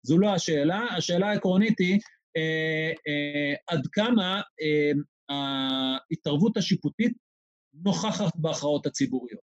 זו 0.02 0.18
לא 0.18 0.34
השאלה. 0.34 0.86
השאלה 0.96 1.30
העקרונית 1.30 1.78
היא 1.78 2.00
עד 3.68 3.86
כמה 3.92 4.40
ההתערבות 5.30 6.56
השיפוטית 6.56 7.12
נוכחת 7.74 8.36
בהכרעות 8.36 8.86
הציבוריות. 8.86 9.40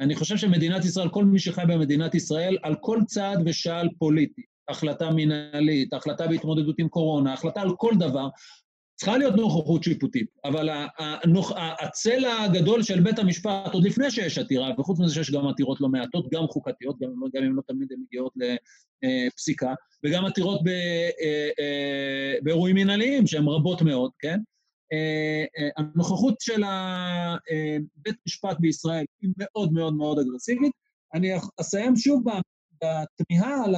אני 0.00 0.14
חושב 0.14 0.36
שמדינת 0.36 0.84
ישראל, 0.84 1.08
כל 1.08 1.24
מי 1.24 1.38
שחי 1.38 1.62
במדינת 1.68 2.14
ישראל, 2.14 2.58
על 2.62 2.74
כל 2.80 3.00
צעד 3.06 3.42
ושעל 3.46 3.88
פוליטי, 3.98 4.42
החלטה 4.68 5.10
מנהלית, 5.10 5.92
החלטה 5.92 6.26
בהתמודדות 6.26 6.78
עם 6.78 6.88
קורונה, 6.88 7.32
החלטה 7.32 7.60
על 7.60 7.76
כל 7.76 7.92
דבר, 7.98 8.28
צריכה 8.96 9.18
להיות 9.18 9.34
נוכחות 9.36 9.82
שיפוטית, 9.82 10.26
אבל 10.44 10.68
הצלע 11.80 12.42
הגדול 12.42 12.82
של 12.82 13.00
בית 13.00 13.18
המשפט, 13.18 13.72
עוד 13.72 13.84
לפני 13.84 14.10
שיש 14.10 14.38
עתירה, 14.38 14.70
וחוץ 14.78 14.98
מזה 15.00 15.14
שיש 15.14 15.30
גם 15.30 15.48
עתירות 15.48 15.80
לא 15.80 15.88
מעטות, 15.88 16.28
גם 16.32 16.46
חוקתיות, 16.46 16.98
גם, 17.00 17.08
גם 17.34 17.44
אם 17.44 17.56
לא 17.56 17.62
תמיד 17.66 17.92
הן 17.92 17.98
מגיעות 18.00 18.32
לפסיקה, 19.02 19.74
וגם 20.04 20.24
עתירות 20.24 20.60
אה, 20.66 21.08
אה, 21.60 22.34
באירועים 22.42 22.76
מנהליים, 22.76 23.26
שהן 23.26 23.48
רבות 23.48 23.82
מאוד, 23.82 24.10
כן? 24.18 24.40
אה, 24.92 25.44
אה, 25.58 25.68
הנוכחות 25.76 26.34
של 26.40 26.62
בית 27.96 28.16
משפט 28.26 28.56
בישראל 28.60 29.04
היא 29.22 29.30
מאוד 29.38 29.72
מאוד 29.72 29.94
מאוד 29.94 30.18
אגרסיבית. 30.18 30.72
אני 31.14 31.32
אסיים 31.60 31.96
שוב 31.96 32.24
בתמיהה 32.84 33.64
על, 33.64 33.74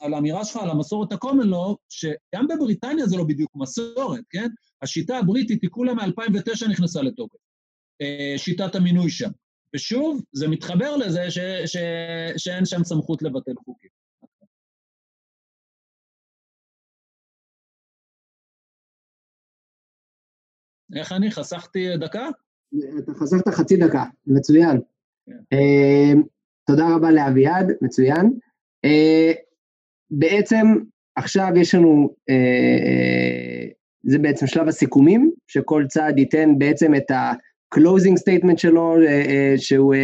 על 0.00 0.14
האמירה 0.14 0.44
שלך 0.44 0.56
על 0.56 0.70
המסורת 0.70 1.12
law, 1.12 1.74
שגם 1.88 2.46
בבריטניה 2.48 3.06
זה 3.06 3.16
לא 3.16 3.24
בדיוק 3.24 3.50
מסורת, 3.54 4.24
כן? 4.30 4.48
השיטה 4.82 5.18
הבריטית 5.18 5.62
היא 5.62 5.70
כולה 5.70 5.94
מ-2009 5.94 6.68
נכנסה 6.70 7.02
לתוקף, 7.02 7.38
אה, 8.02 8.34
שיטת 8.36 8.74
המינוי 8.74 9.10
שם. 9.10 9.30
ושוב, 9.74 10.22
זה 10.32 10.48
מתחבר 10.48 10.96
לזה 10.96 11.30
ש, 11.30 11.38
ש, 11.66 11.76
שאין 12.36 12.64
שם 12.64 12.84
סמכות 12.84 13.22
לבטל 13.22 13.54
חוקים. 13.64 13.90
איך 20.94 21.12
אני? 21.12 21.30
חסכתי 21.30 21.96
דקה? 21.96 22.28
אתה 22.98 23.12
חסכת 23.14 23.48
חצי 23.48 23.76
דקה, 23.76 24.04
מצוין. 24.26 24.80
כן. 25.26 25.56
Uh, 25.56 26.22
תודה 26.66 26.94
רבה 26.94 27.10
לאביעד, 27.10 27.72
מצוין. 27.82 28.30
Uh, 28.86 29.36
בעצם 30.10 30.66
עכשיו 31.16 31.48
יש 31.56 31.74
לנו, 31.74 32.08
uh, 32.30 33.72
זה 34.04 34.18
בעצם 34.18 34.46
שלב 34.46 34.68
הסיכומים, 34.68 35.30
שכל 35.46 35.84
צעד 35.88 36.18
ייתן 36.18 36.58
בעצם 36.58 36.94
את 36.94 37.10
ה-closing 37.10 38.14
statement 38.14 38.56
שלו, 38.56 38.96
שהוא 39.56 39.94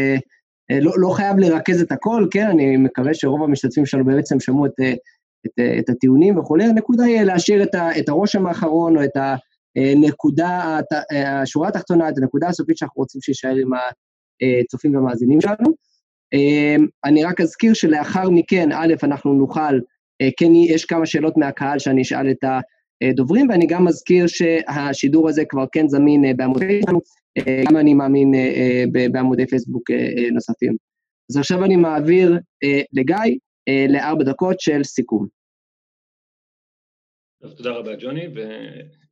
לא, 0.70 0.92
לא 0.96 1.08
חייב 1.08 1.38
לרכז 1.38 1.82
את 1.82 1.92
הכל, 1.92 2.26
כן, 2.30 2.46
אני 2.46 2.76
מקווה 2.76 3.14
שרוב 3.14 3.42
המשתתפים 3.42 3.86
שלנו 3.86 4.04
בעצם 4.04 4.40
שמעו 4.40 4.66
את, 4.66 4.80
את, 5.46 5.60
את 5.78 5.90
הטיעונים 5.90 6.38
וכולי, 6.38 6.64
הנקודה 6.64 7.04
היא 7.04 7.22
להשאיר 7.22 7.62
את, 7.62 7.74
ה, 7.74 7.98
את 7.98 8.08
הרושם 8.08 8.46
האחרון 8.46 8.96
או 8.96 9.04
את 9.04 9.16
הנקודה, 9.76 10.78
השורה 11.42 11.68
התחתונה, 11.68 12.08
את 12.08 12.18
הנקודה 12.18 12.48
הסופית 12.48 12.76
שאנחנו 12.76 13.00
רוצים 13.00 13.20
שיישאר 13.20 13.54
עם 13.56 13.70
הצופים 14.64 14.94
והמאזינים 14.94 15.40
שלנו. 15.40 15.74
אני 17.04 17.24
רק 17.24 17.40
אזכיר 17.40 17.74
שלאחר 17.74 18.30
מכן, 18.30 18.72
א', 18.72 18.94
אנחנו 19.02 19.34
נוכל, 19.34 19.78
כן, 20.38 20.54
יש 20.68 20.84
כמה 20.84 21.06
שאלות 21.06 21.36
מהקהל 21.36 21.78
שאני 21.78 22.02
אשאל 22.02 22.30
את 22.30 22.44
הדוברים, 23.02 23.50
ואני 23.50 23.66
גם 23.66 23.84
מזכיר 23.84 24.26
שהשידור 24.26 25.28
הזה 25.28 25.44
כבר 25.44 25.64
כן 25.72 25.88
זמין 25.88 26.36
בעמודי 26.36 26.80
שלנו, 26.84 27.00
גם 27.68 27.76
אני 27.76 27.94
מאמין 27.94 28.32
בעמודי 29.12 29.46
פייסבוק 29.46 29.90
נוספים. 30.32 30.76
אז 31.30 31.36
עכשיו 31.36 31.64
אני 31.64 31.76
מעביר 31.76 32.38
לגיא 32.92 33.36
לארבע 33.88 34.24
דקות 34.24 34.60
של 34.60 34.84
סיכום. 34.84 35.26
טוב, 37.42 37.52
תודה 37.52 37.70
רבה, 37.70 37.90
ג'וני, 38.00 38.28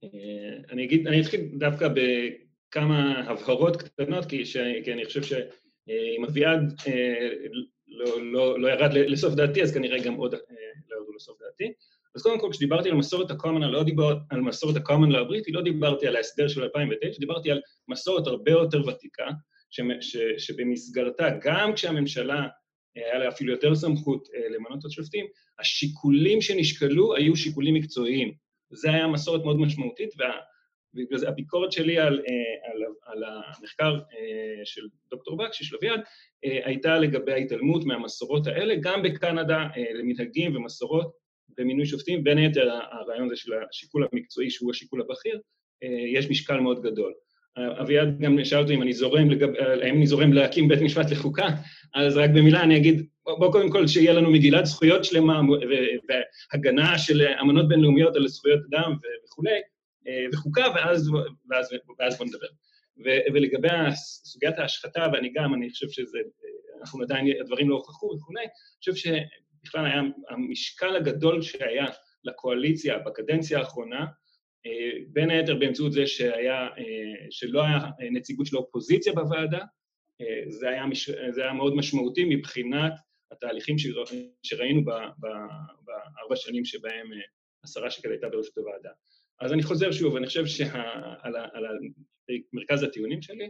ואני 0.02 0.84
אגיד, 0.84 1.06
אני 1.06 1.20
אתחיל 1.20 1.40
דווקא 1.58 1.88
בכמה 1.88 3.20
הבהרות 3.20 3.82
קטנות, 3.82 4.24
כי, 4.24 4.46
ש... 4.46 4.56
כי 4.84 4.92
אני 4.92 5.04
חושב 5.04 5.22
שאם 5.22 6.24
אביעד 6.28 6.74
לא, 7.88 8.22
לא, 8.22 8.60
לא 8.60 8.68
ירד 8.68 8.92
לסוף 8.92 9.34
דעתי, 9.34 9.62
אז 9.62 9.74
כנראה 9.74 10.02
גם 10.02 10.14
עוד 10.14 10.34
לא 10.34 10.96
ירדו 10.96 11.12
לסוף 11.16 11.38
דעתי. 11.40 11.72
אז 12.14 12.22
קודם 12.22 12.40
כל, 12.40 12.48
כשדיברתי 12.50 12.88
על 12.88 12.94
מסורת 12.94 13.30
ה-common, 13.30 13.66
לא 13.66 13.84
דיברתי 13.84 14.20
על 14.30 14.40
מסורת 14.40 14.76
ה-common 14.76 15.16
הבריטי, 15.16 15.52
לא 15.52 15.62
דיברתי 15.62 16.06
על 16.06 16.16
ההסדר 16.16 16.48
של 16.48 16.62
2009, 16.62 17.20
דיברתי 17.20 17.50
על 17.50 17.60
מסורת 17.88 18.26
הרבה 18.26 18.50
יותר 18.50 18.88
ותיקה, 18.88 19.26
ש, 19.70 19.80
ש, 20.00 20.16
שבמסגרתה, 20.38 21.28
גם 21.42 21.74
כשהממשלה 21.74 22.46
היה 22.94 23.18
לה 23.18 23.28
אפילו 23.28 23.52
יותר 23.52 23.74
סמכות 23.74 24.28
למנות 24.50 24.78
את 24.78 24.84
השופטים, 24.84 25.26
השיקולים 25.58 26.40
שנשקלו 26.40 27.16
היו 27.16 27.36
שיקולים 27.36 27.74
מקצועיים. 27.74 28.32
זה 28.70 28.90
היה 28.90 29.06
מסורת 29.06 29.44
מאוד 29.44 29.60
משמעותית, 29.60 30.10
והביקורת 31.10 31.72
שלי 31.72 31.98
על, 31.98 32.20
על, 32.64 32.82
על 33.04 33.24
המחקר 33.24 33.98
של 34.64 34.82
דוקטור 35.10 35.36
בקשי, 35.36 35.64
של 35.64 35.76
אביעד, 35.76 36.00
הייתה 36.42 36.98
לגבי 36.98 37.32
ההתעלמות 37.32 37.84
מהמסורות 37.84 38.46
האלה, 38.46 38.74
גם 38.80 39.02
בקנדה 39.02 39.66
למנהגים 39.94 40.56
ומסורות 40.56 41.10
במינוי 41.58 41.86
שופטים, 41.86 42.24
בין 42.24 42.38
היתר 42.38 42.70
הרעיון 42.90 43.26
הזה 43.26 43.36
של 43.36 43.52
השיקול 43.70 44.08
המקצועי, 44.12 44.50
שהוא 44.50 44.70
השיקול 44.70 45.00
הבכיר, 45.00 45.40
יש 46.14 46.30
משקל 46.30 46.60
מאוד 46.60 46.82
גדול. 46.82 47.12
אביעד 47.56 48.18
גם 48.20 48.44
שאל 48.44 48.58
אותי 48.58 48.74
אם 48.74 48.82
אני 48.82 48.92
זורם, 48.92 49.30
לגב, 49.30 49.48
האם 49.82 49.96
אני 49.96 50.06
זורם 50.06 50.32
להקים 50.32 50.68
בית 50.68 50.80
משפט 50.80 51.10
לחוקה, 51.10 51.48
אז 51.94 52.16
רק 52.16 52.30
במילה 52.30 52.62
אני 52.62 52.76
אגיד, 52.76 53.06
בוא 53.38 53.52
קודם 53.52 53.70
כל 53.70 53.86
שיהיה 53.86 54.12
לנו 54.12 54.30
מגילת 54.30 54.66
זכויות 54.66 55.04
שלמה 55.04 55.40
והגנה 56.08 56.98
של 56.98 57.26
אמנות 57.40 57.68
בינלאומיות 57.68 58.16
על 58.16 58.28
זכויות 58.28 58.60
אדם 58.70 58.96
וכולי, 59.24 59.60
וחוקה, 60.32 60.66
ואז, 60.74 61.10
ואז, 61.50 61.74
ואז 61.98 62.18
בוא 62.18 62.26
נדבר. 62.26 62.46
ולגבי 63.34 63.68
סוגיית 64.24 64.58
ההשחתה, 64.58 65.06
ואני 65.12 65.32
גם, 65.34 65.54
אני 65.54 65.70
חושב 65.70 65.88
שזה, 65.88 66.18
אנחנו 66.80 67.02
עדיין, 67.02 67.40
הדברים 67.40 67.70
לא 67.70 67.74
הוכחו 67.74 68.06
וכולי, 68.16 68.40
אני 68.40 68.50
חושב 68.78 68.94
שבכלל 68.94 69.86
היה 69.86 70.02
המשקל 70.28 70.96
הגדול 70.96 71.42
שהיה 71.42 71.86
לקואליציה 72.24 72.98
בקדנציה 72.98 73.58
האחרונה, 73.58 74.06
בין 75.12 75.30
היתר 75.30 75.54
באמצעות 75.54 75.92
זה 75.92 76.06
שהיה, 76.06 76.68
שלא 77.30 77.62
היה 77.62 77.78
נציגות 78.10 78.46
של 78.46 78.56
האופוזיציה 78.56 79.12
בוועדה, 79.12 79.64
זה 80.48 80.68
היה, 80.68 80.86
מש... 80.86 81.10
זה 81.30 81.42
היה 81.42 81.52
מאוד 81.52 81.76
משמעותי 81.76 82.24
מבחינת 82.24 82.92
התהליכים 83.32 83.76
שראינו 84.42 84.84
בארבע 84.84 86.36
שנים 86.36 86.64
שבהם 86.64 87.10
השרה 87.64 87.90
שקד 87.90 88.10
הייתה 88.10 88.28
בראשות 88.28 88.58
הוועדה. 88.58 88.90
אז 89.40 89.52
אני 89.52 89.62
חוזר 89.62 89.92
שוב, 89.92 90.16
אני 90.16 90.26
חושב 90.26 90.46
שעל 90.46 91.34
מרכז 92.52 92.82
הטיעונים 92.82 93.22
שלי, 93.22 93.48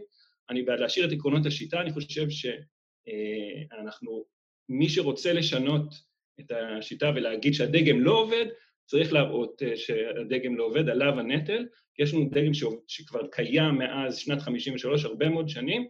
אני 0.49 0.63
בעד 0.63 0.79
להשאיר 0.79 1.07
את 1.07 1.11
עקרונות 1.11 1.45
השיטה, 1.45 1.81
אני 1.81 1.91
חושב 1.91 2.27
שאנחנו, 2.29 4.25
מי 4.69 4.89
שרוצה 4.89 5.33
לשנות 5.33 5.93
את 6.39 6.51
השיטה 6.51 7.11
ולהגיד 7.15 7.53
שהדגם 7.53 7.99
לא 7.99 8.11
עובד, 8.11 8.45
צריך 8.85 9.13
להראות 9.13 9.61
שהדגם 9.75 10.57
לא 10.57 10.63
עובד, 10.63 10.89
עליו 10.89 11.19
הנטל, 11.19 11.65
כי 11.95 12.03
יש 12.03 12.13
לנו 12.13 12.29
דגם 12.29 12.51
שכבר 12.87 13.27
קיים 13.31 13.75
מאז 13.75 14.17
שנת 14.17 14.41
53, 14.41 15.05
הרבה 15.05 15.29
מאוד 15.29 15.49
שנים, 15.49 15.87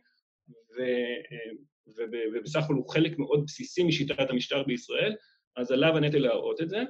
ובסך 1.87 2.59
הכל 2.63 2.73
הוא 2.73 2.89
חלק 2.89 3.19
מאוד 3.19 3.43
בסיסי 3.47 3.83
משיטת 3.83 4.29
המשטר 4.29 4.63
בישראל, 4.63 5.15
אז 5.55 5.71
עליו 5.71 5.97
הנטל 5.97 6.17
להראות 6.17 6.61
את 6.61 6.69
זה. 6.69 6.83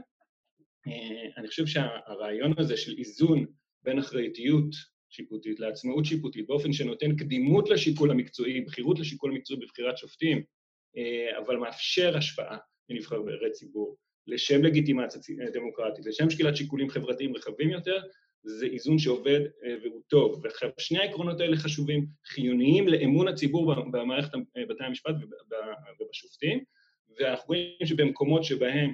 אני 1.38 1.48
חושב 1.48 1.66
שהרעיון 1.66 2.54
הזה 2.58 2.78
של 2.78 2.96
איזון 2.98 3.46
בין 3.84 4.00
אחריותיות 4.00 4.76
שיפוטית 5.10 5.60
לעצמאות 5.60 6.06
שיפוטית, 6.06 6.48
באופן 6.48 6.74
שנותן 6.74 7.16
קדימות 7.16 7.70
לשיקול 7.70 8.12
המקצועי, 8.12 8.62
בחירות 8.62 9.00
לשיקול 9.00 9.32
המקצועי 9.32 9.60
בבחירת 9.60 9.98
שופטים, 9.98 10.44
אבל 11.38 11.58
מאפשר 11.58 12.18
השפעה 12.18 12.58
לנבחרי 12.89 13.52
ציבור, 13.52 13.98
לשם 14.28 14.64
לגיטימציה 14.64 15.22
דמוקרטית, 15.54 16.06
לשם 16.06 16.30
שקילת 16.30 16.56
שיקולים 16.56 16.89
חברתיים 16.89 17.36
רחבים 17.36 17.70
יותר, 17.70 18.02
זה 18.44 18.66
איזון 18.66 19.00
שעובד 19.00 19.39
והוא 19.84 20.02
טוב. 20.08 20.44
ושני 20.80 21.00
העקרונות 21.00 21.39
האלה 21.39 21.58
חשובים, 21.58 22.06
חיוניים 22.26 22.88
לאמון 22.88 23.28
הציבור 23.28 23.74
במערכת 23.92 24.32
בתי 24.70 24.84
המשפט 24.84 25.16
ובשופטים, 26.00 26.64
ואנחנו 27.20 27.48
רואים 27.48 27.86
שבמקומות 27.86 28.44
שבהם, 28.44 28.94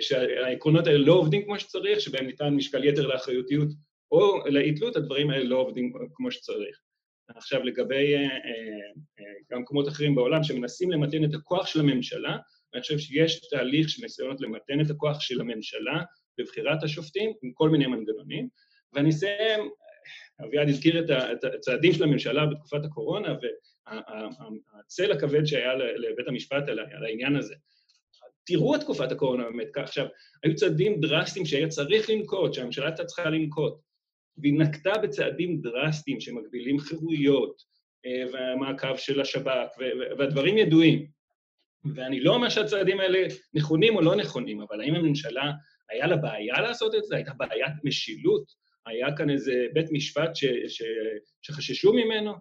שהעקרונות 0.00 0.86
האלה 0.86 0.98
לא 0.98 1.12
עובדים 1.12 1.44
כמו 1.44 1.58
שצריך, 1.58 2.00
שבהם 2.00 2.26
ניתן 2.26 2.54
משקל 2.54 2.84
יתר 2.84 3.06
לאחריותיות 3.06 3.68
או 4.12 4.46
לאי-תלות, 4.46 4.96
הדברים 4.96 5.30
האלה 5.30 5.44
לא 5.44 5.56
עובדים 5.56 5.92
כמו 6.14 6.30
שצריך. 6.30 6.80
עכשיו, 7.28 7.62
לגבי 7.62 8.14
גם 9.50 9.60
מקומות 9.60 9.88
אחרים 9.88 10.14
בעולם 10.14 10.44
שמנסים 10.44 10.90
למתן 10.90 11.24
את 11.24 11.34
הכוח 11.34 11.66
של 11.66 11.80
הממשלה, 11.80 12.36
אני 12.74 12.82
חושב 12.82 12.98
שיש 12.98 13.48
תהליך 13.50 13.88
של 13.88 14.02
ניסיונות 14.02 14.40
למתן 14.40 14.80
את 14.80 14.90
הכוח 14.90 15.20
של 15.20 15.40
הממשלה 15.40 16.02
בבחירת 16.38 16.82
השופטים 16.82 17.32
עם 17.42 17.52
כל 17.52 17.70
מיני 17.70 17.86
מנגנונים. 17.86 18.48
ואני 18.92 19.10
אסיים, 19.10 19.70
אביעד 20.44 20.68
הזכיר 20.68 21.04
את 21.32 21.44
הצעדים 21.44 21.92
של 21.92 22.02
הממשלה 22.02 22.46
בתקופת 22.46 22.84
הקורונה 22.84 23.34
והצל 24.76 25.12
הכבד 25.12 25.44
שהיה 25.44 25.74
לבית 25.74 26.28
המשפט 26.28 26.68
על 26.68 27.04
העניין 27.04 27.36
הזה. 27.36 27.54
תראו 28.46 28.74
את 28.74 28.80
תקופת 28.80 29.12
הקורונה 29.12 29.44
באמת. 29.44 29.76
עכשיו, 29.76 30.06
היו 30.42 30.54
צעדים 30.54 31.00
דרסטיים 31.00 31.46
שהיה 31.46 31.68
צריך 31.68 32.10
לנקוט, 32.10 32.54
שהממשלה 32.54 32.86
הייתה 32.86 33.04
צריכה 33.04 33.30
לנקוט, 33.30 33.74
והיא 34.38 34.58
נקטה 34.58 34.98
בצעדים 34.98 35.60
דרסטיים 35.60 36.20
שמגבילים 36.20 36.78
חירויות 36.78 37.62
והמעקב 38.32 38.96
של 38.96 39.20
השב"כ, 39.20 39.68
והדברים 40.18 40.58
ידועים. 40.58 41.06
ואני 41.94 42.20
לא 42.20 42.34
אומר 42.34 42.48
שהצעדים 42.48 43.00
האלה 43.00 43.18
נכונים 43.54 43.96
או 43.96 44.00
לא 44.00 44.16
נכונים, 44.16 44.60
אבל 44.60 44.80
האם 44.80 44.94
הממשלה, 44.94 45.52
היה 45.90 46.06
לה 46.06 46.16
בעיה 46.16 46.60
לעשות 46.60 46.94
את 46.94 47.04
זה? 47.04 47.16
הייתה 47.16 47.32
בעיית 47.36 47.72
משילות? 47.84 48.44
היה 48.86 49.16
כאן 49.16 49.30
איזה 49.30 49.66
בית 49.72 49.86
משפט 49.92 50.36
ש, 50.36 50.44
ש, 50.68 50.82
שחששו 51.42 51.92
ממנו? 51.92 52.32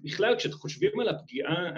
בכלל, 0.00 0.36
כשחושבים 0.36 1.00
על 1.00 1.08
הפגיעה 1.08 1.72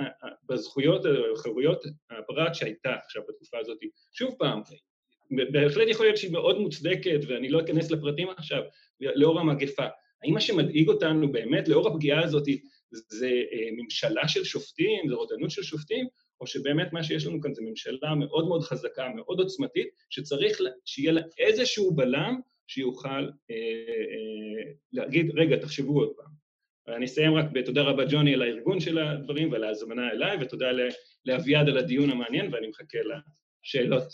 בזכויות, 0.48 1.02
חירויות 1.36 1.84
הפרט 2.10 2.54
שהייתה 2.54 2.94
עכשיו 2.94 3.22
בתקופה 3.28 3.58
הזאת, 3.58 3.78
שוב 4.12 4.34
פעם, 4.38 4.60
בהחלט 5.52 5.88
יכול 5.88 6.06
להיות 6.06 6.16
שהיא 6.16 6.32
מאוד 6.32 6.58
מוצדקת, 6.58 7.20
ואני 7.28 7.48
לא 7.48 7.60
אכנס 7.60 7.90
לפרטים 7.90 8.28
עכשיו, 8.30 8.62
לאור 9.00 9.40
המגפה. 9.40 9.86
האם 10.24 10.34
מה 10.34 10.40
שמדאיג 10.40 10.88
אותנו 10.88 11.32
באמת, 11.32 11.68
לאור 11.68 11.88
הפגיעה 11.88 12.24
הזאת, 12.24 12.44
זה 12.90 13.30
ממשלה 13.76 14.28
של 14.28 14.44
שופטים, 14.44 15.08
זה 15.08 15.14
רודנות 15.14 15.50
של 15.50 15.62
שופטים, 15.62 16.06
או 16.42 16.46
שבאמת 16.46 16.92
מה 16.92 17.02
שיש 17.02 17.26
לנו 17.26 17.40
כאן 17.40 17.54
זה 17.54 17.62
ממשלה 17.62 18.14
מאוד 18.14 18.48
מאוד 18.48 18.62
חזקה, 18.62 19.08
מאוד 19.16 19.40
עוצמתית, 19.40 19.88
שצריך 20.10 20.58
שיהיה 20.84 21.12
לה 21.12 21.20
איזשהו 21.38 21.94
בלם 21.94 22.40
שיוכל 22.66 23.08
אה, 23.08 23.54
אה, 23.54 24.72
להגיד, 24.92 25.30
רגע, 25.34 25.56
תחשבו 25.56 26.00
עוד 26.00 26.12
פעם. 26.16 26.32
ואני 26.86 27.04
אסיים 27.04 27.34
רק 27.34 27.44
בתודה 27.52 27.82
רבה, 27.82 28.04
ג'וני, 28.10 28.34
על 28.34 28.42
הארגון 28.42 28.80
של 28.80 28.98
הדברים 28.98 29.52
ועל 29.52 29.64
ההזמנה 29.64 30.10
אליי, 30.10 30.36
ותודה 30.40 30.66
לאביעד 31.26 31.68
על 31.68 31.78
הדיון 31.78 32.10
המעניין, 32.10 32.54
ואני 32.54 32.68
מחכה 32.68 32.98
לשאלות. 32.98 34.08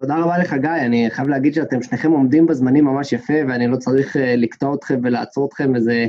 תודה 0.00 0.14
רבה 0.22 0.38
לך, 0.38 0.54
גיא. 0.60 0.86
אני 0.86 1.10
חייב 1.10 1.28
להגיד 1.28 1.54
שאתם 1.54 1.82
שניכם 1.82 2.10
עומדים 2.10 2.46
בזמנים 2.46 2.84
ממש 2.84 3.12
יפה, 3.12 3.34
ואני 3.48 3.66
לא 3.66 3.76
צריך 3.76 4.16
לקטוע 4.36 4.74
אתכם 4.74 5.00
ולעצור 5.02 5.48
אתכם, 5.48 5.72
וזה 5.74 6.06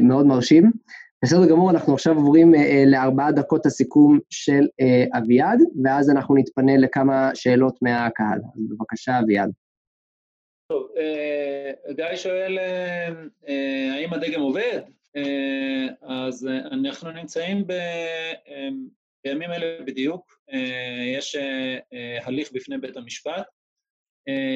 מאוד 0.00 0.26
מרשים. 0.26 0.72
בסדר 1.24 1.48
גמור, 1.48 1.70
אנחנו 1.70 1.94
עכשיו 1.94 2.16
עוברים 2.16 2.54
אה, 2.54 2.84
לארבעה 2.86 3.32
דקות 3.32 3.66
הסיכום 3.66 4.18
של 4.30 4.66
אה, 4.80 5.18
אביעד, 5.18 5.58
ואז 5.84 6.10
אנחנו 6.10 6.34
נתפנה 6.34 6.76
לכמה 6.76 7.30
שאלות 7.34 7.78
מהקהל. 7.82 8.38
אז 8.54 8.62
בבקשה, 8.70 9.18
אביעד. 9.18 9.50
טוב, 10.72 10.88
אה, 10.96 11.92
גיא 11.92 12.16
שואל, 12.16 12.58
אה, 13.48 13.94
האם 13.94 14.12
הדגם 14.12 14.40
עובד? 14.40 14.80
אז 16.02 16.48
אנחנו 16.72 17.10
נמצאים 17.10 17.66
ב... 17.66 17.72
בימים 19.24 19.50
אלה 19.50 19.84
בדיוק, 19.84 20.40
יש 21.16 21.36
הליך 22.24 22.52
בפני 22.52 22.78
בית 22.78 22.96
המשפט 22.96 23.46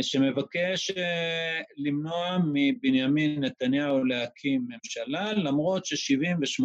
שמבקש 0.03 0.91
למנוע 1.77 2.39
מבנימין 2.53 3.45
נתניהו 3.45 4.05
להקים 4.05 4.67
ממשלה, 4.69 5.33
למרות 5.33 5.87
ש-78 5.87 6.65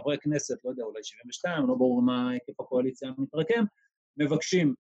חברי 0.00 0.18
כנסת, 0.18 0.64
לא 0.64 0.70
יודע, 0.70 0.82
אולי 0.82 1.00
72, 1.02 1.66
לא 1.68 1.74
ברור 1.74 2.02
מה 2.02 2.30
היקף 2.30 2.60
הקואליציה 2.60 3.10
המתרקם, 3.18 3.64
מבקשים 4.16 4.74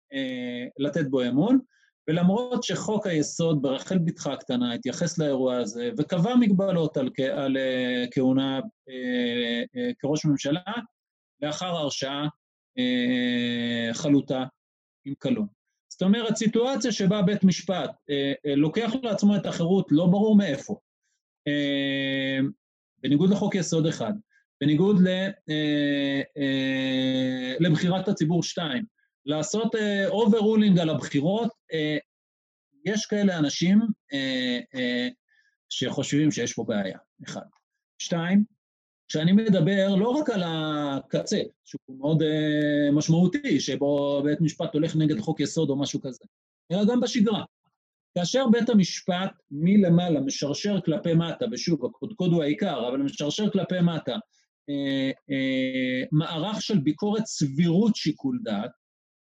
לתת 0.80 1.06
בו 1.10 1.24
אמון. 1.24 1.60
ולמרות 2.08 2.64
שחוק 2.64 3.08
היסוד 3.08 3.62
ברחל 3.62 3.98
בתך 3.98 4.28
הקטנה 4.28 4.74
התייחס 4.74 5.18
לאירוע 5.18 5.58
הזה 5.58 5.90
וקבע 5.98 6.36
מגבלות 6.36 6.98
על, 6.98 7.10
על 7.36 7.58
כהונה 8.12 8.60
כראש 10.00 10.26
ממשלה, 10.26 10.62
לאחר 11.42 11.66
הרשעה 11.66 12.28
חלוטה 13.94 14.44
עם 15.06 15.14
קלון. 15.20 15.55
זאת 15.96 16.02
אומרת, 16.02 16.36
סיטואציה 16.36 16.92
שבה 16.92 17.22
בית 17.22 17.44
משפט 17.44 17.90
uh, 17.90 17.94
uh, 17.94 18.56
לוקח 18.56 18.92
לעצמו 19.04 19.36
את 19.36 19.46
החירות 19.46 19.88
לא 19.92 20.06
ברור 20.06 20.38
מאיפה, 20.38 20.80
uh, 21.50 22.46
בניגוד 23.04 23.30
לחוק 23.30 23.56
יסוד 23.56 23.88
אחד, 23.88 24.14
בניגוד 24.62 25.02
ל, 25.08 25.30
לבחירת 27.60 28.08
הציבור 28.08 28.44
שתיים, 28.44 28.84
לעשות 29.26 29.76
uh, 29.76 30.82
על 30.82 30.90
הבחירות, 30.90 31.50
יש 32.86 33.06
כאלה 33.06 33.38
אנשים 33.38 33.80
שחושבים 35.70 36.32
שיש 36.32 36.54
פה 36.54 36.66
בעיה, 36.68 36.98
אחד. 37.26 37.46
שתיים, 37.98 38.44
כשאני 39.08 39.32
מדבר 39.32 39.96
לא 39.96 40.10
רק 40.10 40.30
על 40.30 40.44
הקצה, 40.46 41.42
שהוא 41.64 41.98
מאוד 42.00 42.22
uh, 42.22 42.96
משמעותי, 42.96 43.60
שבו 43.60 44.22
בית 44.24 44.42
משפט 44.42 44.74
הולך 44.74 44.96
נגד 44.96 45.20
חוק 45.20 45.40
יסוד 45.40 45.70
או 45.70 45.80
משהו 45.80 46.02
כזה, 46.02 46.26
אלא 46.72 46.86
גם 46.86 47.00
בשגרה. 47.00 47.44
כאשר 48.18 48.46
בית 48.52 48.70
המשפט 48.70 49.32
מלמעלה 49.52 50.20
משרשר 50.20 50.82
כלפי 50.86 51.14
מטה, 51.14 51.46
ושוב, 51.52 51.86
הקודקוד 51.86 52.32
הוא 52.32 52.44
העיקר, 52.44 52.88
אבל 52.90 52.98
משרשר 52.98 53.50
כלפי 53.50 53.82
מטה, 53.82 54.16
אה, 54.70 55.12
אה, 55.32 56.04
מערך 56.12 56.62
של 56.62 56.78
ביקורת 56.78 57.26
סבירות 57.26 57.96
שיקול 57.96 58.40
דעת, 58.44 58.72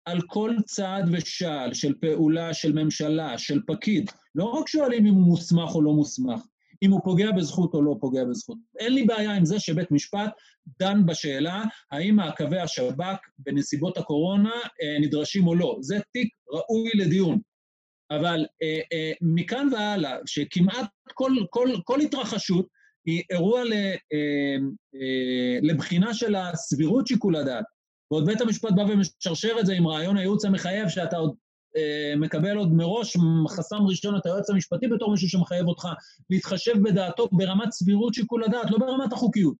על 0.06 0.22
כל 0.28 0.56
צעד 0.66 1.10
ושעל 1.12 1.74
של 1.74 1.94
פעולה 2.02 2.54
של 2.54 2.84
ממשלה, 2.84 3.38
של 3.38 3.62
פקיד. 3.68 4.12
לא 4.36 4.46
רק 4.46 4.68
שואלים 4.68 5.06
אם 5.06 5.14
הוא 5.14 5.24
מוסמך 5.24 5.76
או 5.76 5.82
לא 5.82 5.94
מוסמך, 5.94 6.42
אם 6.84 6.92
הוא 6.92 7.02
פוגע 7.04 7.32
בזכות 7.32 7.74
או 7.74 7.82
לא 7.82 7.96
פוגע 8.00 8.24
בזכות. 8.26 8.58
אין 8.80 8.94
לי 8.94 9.04
בעיה 9.04 9.34
עם 9.34 9.46
זה 9.46 9.60
שבית 9.60 9.92
משפט 9.92 10.32
דן 10.80 11.06
בשאלה 11.06 11.64
האם 11.92 12.16
מעקבי 12.16 12.60
השב"כ 12.60 13.18
בנסיבות 13.40 13.98
הקורונה 13.98 14.54
אה, 14.54 15.00
נדרשים 15.02 15.48
או 15.48 15.56
לא. 15.56 15.78
זה 15.82 16.00
תיק 16.12 16.30
ראוי 16.50 16.90
לדיון. 16.96 17.40
אבל 18.12 18.46
אה, 18.64 18.80
אה, 18.94 19.12
מכאן 19.22 19.70
והלאה, 19.74 20.18
שכמעט 20.26 20.90
כל, 21.14 21.32
כל, 21.50 21.70
כל 21.84 22.02
התרחשות 22.02 22.68
היא 23.06 23.24
אירוע 23.30 23.64
ל, 23.64 23.74
אה, 23.74 24.58
אה, 24.96 25.60
לבחינה 25.62 26.14
של 26.14 26.36
הסבירות 26.36 27.08
שיקול 27.08 27.36
הדעת, 27.36 27.66
ועוד 28.12 28.26
בית 28.26 28.42
המשפט 28.42 28.70
בא 28.76 28.82
ומשרשר 28.82 29.56
את 29.60 29.66
זה 29.66 29.74
עם 29.74 29.88
רעיון 29.88 30.18
הייעוץ 30.18 30.46
המחייב, 30.46 30.90
שאתה 30.90 31.18
עוד 31.18 31.36
מקבל 32.18 32.58
עוד 32.58 32.74
מראש 32.74 33.18
חסם 33.50 33.86
ראשון 33.88 34.18
את 34.18 34.26
היועץ 34.26 34.50
המשפטי 34.50 34.88
בתור 34.88 35.12
מישהו 35.12 35.30
שמחייב 35.30 35.68
אותך 35.68 35.88
להתחשב 36.30 36.74
בדעתו 36.84 37.28
ברמת 37.32 37.72
סבירות 37.72 38.14
שיקול 38.14 38.44
הדעת, 38.44 38.72
לא 38.72 38.78
ברמת 38.78 39.14
החוקיות. 39.14 39.56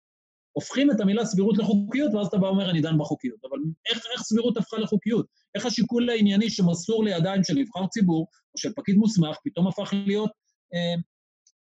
הופכים 0.52 0.92
את 0.92 1.00
המילה 1.00 1.26
סבירות 1.26 1.58
לחוקיות, 1.58 2.14
ואז 2.14 2.28
אתה 2.28 2.38
בא 2.38 2.46
ואומר, 2.46 2.70
אני 2.70 2.82
דן 2.82 2.98
בחוקיות. 2.98 3.46
אבל 3.50 3.58
איך, 3.90 4.02
איך 4.14 4.22
סבירות 4.22 4.58
הפכה 4.58 4.78
לחוקיות? 4.78 5.26
איך 5.56 5.66
השיקול 5.66 6.10
הענייני 6.10 6.50
שמסור 6.50 7.04
לידיים 7.04 7.44
של 7.44 7.54
נבחר 7.54 7.88
ציבור, 7.88 8.28
או 8.54 8.60
של 8.60 8.74
פקיד 8.76 8.96
מוסמך, 8.96 9.38
פתאום 9.44 9.68
הפך 9.68 9.94
להיות 10.06 10.32
אה, 10.74 10.96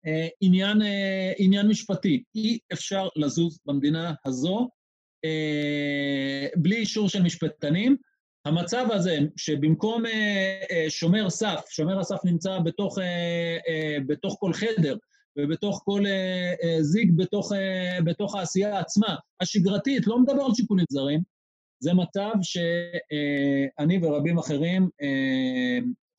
אה, 0.07 0.27
עניין, 0.41 0.81
אה, 0.81 1.31
עניין 1.37 1.67
משפטי? 1.67 2.23
אי 2.35 2.59
אפשר 2.73 3.07
לזוז 3.15 3.59
במדינה 3.65 4.13
הזו 4.25 4.69
אה, 5.25 6.47
בלי 6.55 6.75
אישור 6.75 7.09
של 7.09 7.21
משפטנים. 7.21 7.97
המצב 8.45 8.85
הזה, 8.91 9.17
שבמקום 9.35 10.05
אה, 10.05 10.61
אה, 10.71 10.85
שומר 10.89 11.29
סף, 11.29 11.65
שומר 11.69 11.99
הסף 11.99 12.25
נמצא 12.25 12.59
בתוך, 12.59 12.97
בתוך 14.07 14.37
כל 14.39 14.53
חדר 14.53 14.97
ובתוך 15.39 15.81
כל 15.85 16.03
זיג 16.81 17.11
בתוך, 17.15 17.51
בתוך 18.05 18.35
העשייה 18.35 18.79
עצמה, 18.79 19.15
השגרתית, 19.41 20.07
לא 20.07 20.19
מדבר 20.19 20.43
על 20.43 20.53
שיקולים 20.53 20.85
זרים, 20.89 21.21
זה 21.79 21.93
מצב 21.93 22.31
שאני 22.41 23.99
ורבים 24.01 24.37
אחרים 24.37 24.89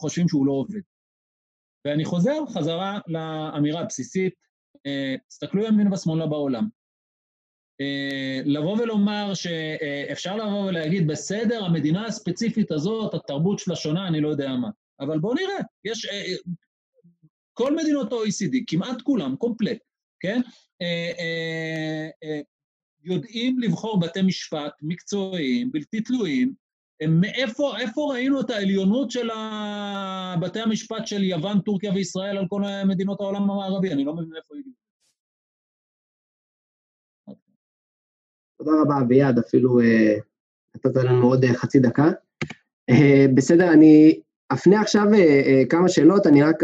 חושבים 0.02 0.28
שהוא 0.28 0.46
לא 0.46 0.52
עובד. 0.52 0.80
ואני 1.84 2.04
חוזר 2.04 2.46
חזרה 2.48 2.98
לאמירה 3.06 3.80
הבסיסית, 3.80 4.34
תסתכלו 5.28 5.64
ימין 5.64 5.92
ושמאלה 5.92 6.26
בעולם. 6.26 6.68
אה, 7.80 8.40
לבוא 8.44 8.78
ולומר 8.78 9.34
שאפשר 9.34 10.36
לבוא 10.36 10.66
ולהגיד, 10.66 11.06
בסדר, 11.06 11.64
המדינה 11.64 12.06
הספציפית 12.06 12.72
הזאת, 12.72 13.14
התרבות 13.14 13.58
שלה 13.58 13.76
שונה, 13.76 14.08
אני 14.08 14.20
לא 14.20 14.28
יודע 14.28 14.52
מה. 14.52 14.68
אבל 15.00 15.18
בואו 15.18 15.34
נראה, 15.34 15.58
יש... 15.84 16.06
אה, 16.06 16.22
כל 17.56 17.76
מדינות 17.76 18.12
ה-OECD, 18.12 18.56
כמעט 18.66 19.02
כולם, 19.02 19.36
קומפלט, 19.36 19.78
כן? 20.20 20.40
אה, 20.82 22.08
יודעים 23.04 23.58
לבחור 23.58 24.00
בתי 24.00 24.22
משפט 24.22 24.72
מקצועיים, 24.82 25.72
בלתי 25.72 26.00
תלויים. 26.00 26.54
מאיפה 27.08 27.78
איפה 27.78 28.12
ראינו 28.12 28.40
את 28.40 28.50
העליונות 28.50 29.10
של 29.10 29.28
בתי 30.40 30.60
המשפט 30.60 31.06
של 31.06 31.22
יוון, 31.22 31.60
טורקיה 31.60 31.92
וישראל 31.92 32.38
על 32.38 32.46
כל 32.48 32.62
מדינות 32.86 33.20
העולם 33.20 33.42
המערבי? 33.42 33.92
אני 33.92 34.04
לא 34.04 34.14
מבין 34.14 34.36
איפה 34.36 34.54
הגיעו. 34.54 34.83
תודה 38.64 38.80
רבה, 38.80 39.00
אביעד, 39.00 39.38
אפילו 39.38 39.80
אה, 39.80 40.16
נתת 40.76 40.96
לנו 40.96 41.26
עוד 41.26 41.44
אה, 41.44 41.54
חצי 41.54 41.78
דקה. 41.78 42.10
אה, 42.90 43.26
בסדר, 43.34 43.72
אני 43.72 44.20
אפנה 44.52 44.80
עכשיו 44.80 45.04
כמה 45.70 45.88
שאלות, 45.88 46.26
אני 46.26 46.42
רק 46.42 46.56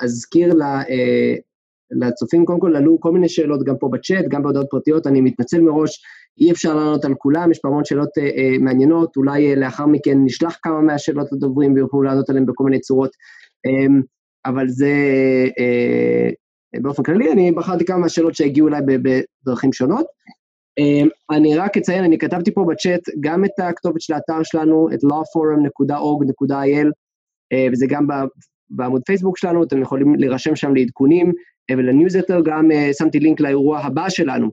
אזכיר 0.00 0.54
לצופים, 1.90 2.44
קודם 2.44 2.60
כל 2.60 2.76
עלו 2.76 3.00
כל 3.00 3.12
מיני 3.12 3.28
שאלות 3.28 3.64
גם 3.64 3.74
פה 3.80 3.88
בצ'אט, 3.92 4.24
גם 4.28 4.42
בהודעות 4.42 4.66
פרטיות, 4.70 5.06
אני 5.06 5.20
מתנצל 5.20 5.60
מראש, 5.60 6.02
אי 6.40 6.52
אפשר 6.52 6.74
לענות 6.74 7.04
על 7.04 7.14
כולם, 7.14 7.50
יש 7.50 7.58
פה 7.58 7.68
המון 7.68 7.84
שאלות 7.84 8.08
מעניינות, 8.60 9.16
אולי 9.16 9.56
לאחר 9.56 9.86
מכן 9.86 10.18
נשלח 10.24 10.58
כמה 10.62 10.80
מהשאלות 10.80 11.32
לדוברים 11.32 11.74
ויוכלו 11.74 12.02
לענות 12.02 12.30
עליהן 12.30 12.46
בכל 12.46 12.64
מיני 12.64 12.80
צורות, 12.80 13.10
אבל 14.46 14.68
זה 14.68 14.92
באופן 16.82 17.02
כללי, 17.02 17.32
אני 17.32 17.52
בחרתי 17.52 17.84
כמה 17.84 17.98
מהשאלות 17.98 18.34
שהגיעו 18.34 18.68
אליי 18.68 18.80
בדרכים 18.82 19.72
שונות. 19.72 20.06
אמ, 20.78 21.08
אני 21.30 21.56
רק 21.56 21.76
אציין, 21.76 22.04
אני 22.04 22.18
כתבתי 22.18 22.54
פה 22.54 22.64
בצ'אט 22.68 23.00
גם 23.20 23.44
את 23.44 23.50
הכתובת 23.58 24.00
של 24.00 24.12
האתר 24.12 24.42
שלנו, 24.42 24.88
את 24.94 24.98
lawforum.org.il, 25.04 26.86
אה, 27.52 27.66
וזה 27.72 27.86
גם 27.88 28.06
בעמוד 28.70 29.02
פייסבוק 29.06 29.38
שלנו, 29.38 29.62
אתם 29.62 29.82
יכולים 29.82 30.14
להירשם 30.14 30.56
שם 30.56 30.74
לעדכונים, 30.74 31.32
אה, 31.70 31.74
ולניוזלטר 31.78 32.40
גם 32.44 32.70
אה, 32.70 32.90
שמתי 32.98 33.20
לינק 33.20 33.40
לאירוע 33.40 33.78
הבא 33.78 34.08
שלנו, 34.08 34.50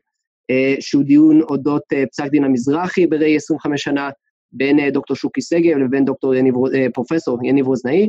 שהוא 0.80 1.04
דיון 1.04 1.42
אודות 1.42 1.82
פסק 2.12 2.26
דין 2.32 2.44
המזרחי 2.44 3.08
בראי 3.08 3.36
25 3.36 3.84
שנה, 3.84 4.10
בין 4.52 4.90
דוקטור 4.90 5.16
שוקי 5.18 5.42
שגב 5.42 5.78
לבין 5.78 6.06
דוקטור 6.06 6.36
יניב, 6.36 6.56
פרופסור 6.94 7.40
יניב 7.44 7.68
רוזנאי. 7.68 8.08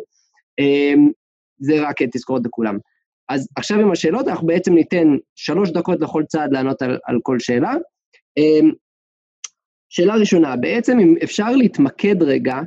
אמ, 0.59 1.11
זה 1.59 1.89
רק 1.89 2.03
תזכורת 2.03 2.43
לכולם. 2.45 2.79
אז 3.29 3.49
עכשיו 3.57 3.81
עם 3.81 3.91
השאלות, 3.91 4.29
אנחנו 4.29 4.47
בעצם 4.47 4.75
ניתן 4.75 5.09
שלוש 5.35 5.71
דקות 5.71 6.01
לכל 6.01 6.23
צעד 6.29 6.53
לענות 6.53 6.83
על, 6.83 6.99
על 7.05 7.19
כל 7.23 7.39
שאלה. 7.39 7.75
אמ, 8.37 8.71
שאלה 9.89 10.15
ראשונה, 10.15 10.57
בעצם 10.57 10.99
אם 10.99 11.15
אפשר 11.23 11.51
להתמקד 11.51 12.23
רגע 12.23 12.61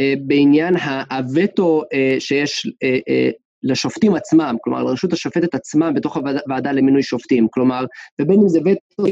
אה, 0.00 0.14
בעניין 0.26 0.74
הווטו 1.10 1.82
אה, 1.92 2.16
שיש 2.18 2.66
אה, 2.82 3.30
לשופטים 3.62 4.14
עצמם, 4.14 4.56
כלומר 4.60 4.82
לרשות 4.82 5.12
השופטת 5.12 5.54
עצמה 5.54 5.92
בתוך 5.92 6.16
הוועדה 6.16 6.72
למינוי 6.72 7.02
שופטים, 7.02 7.48
כלומר, 7.50 7.84
ובין 8.20 8.40
אם 8.40 8.48
זה 8.48 8.60
וטו 8.60 9.06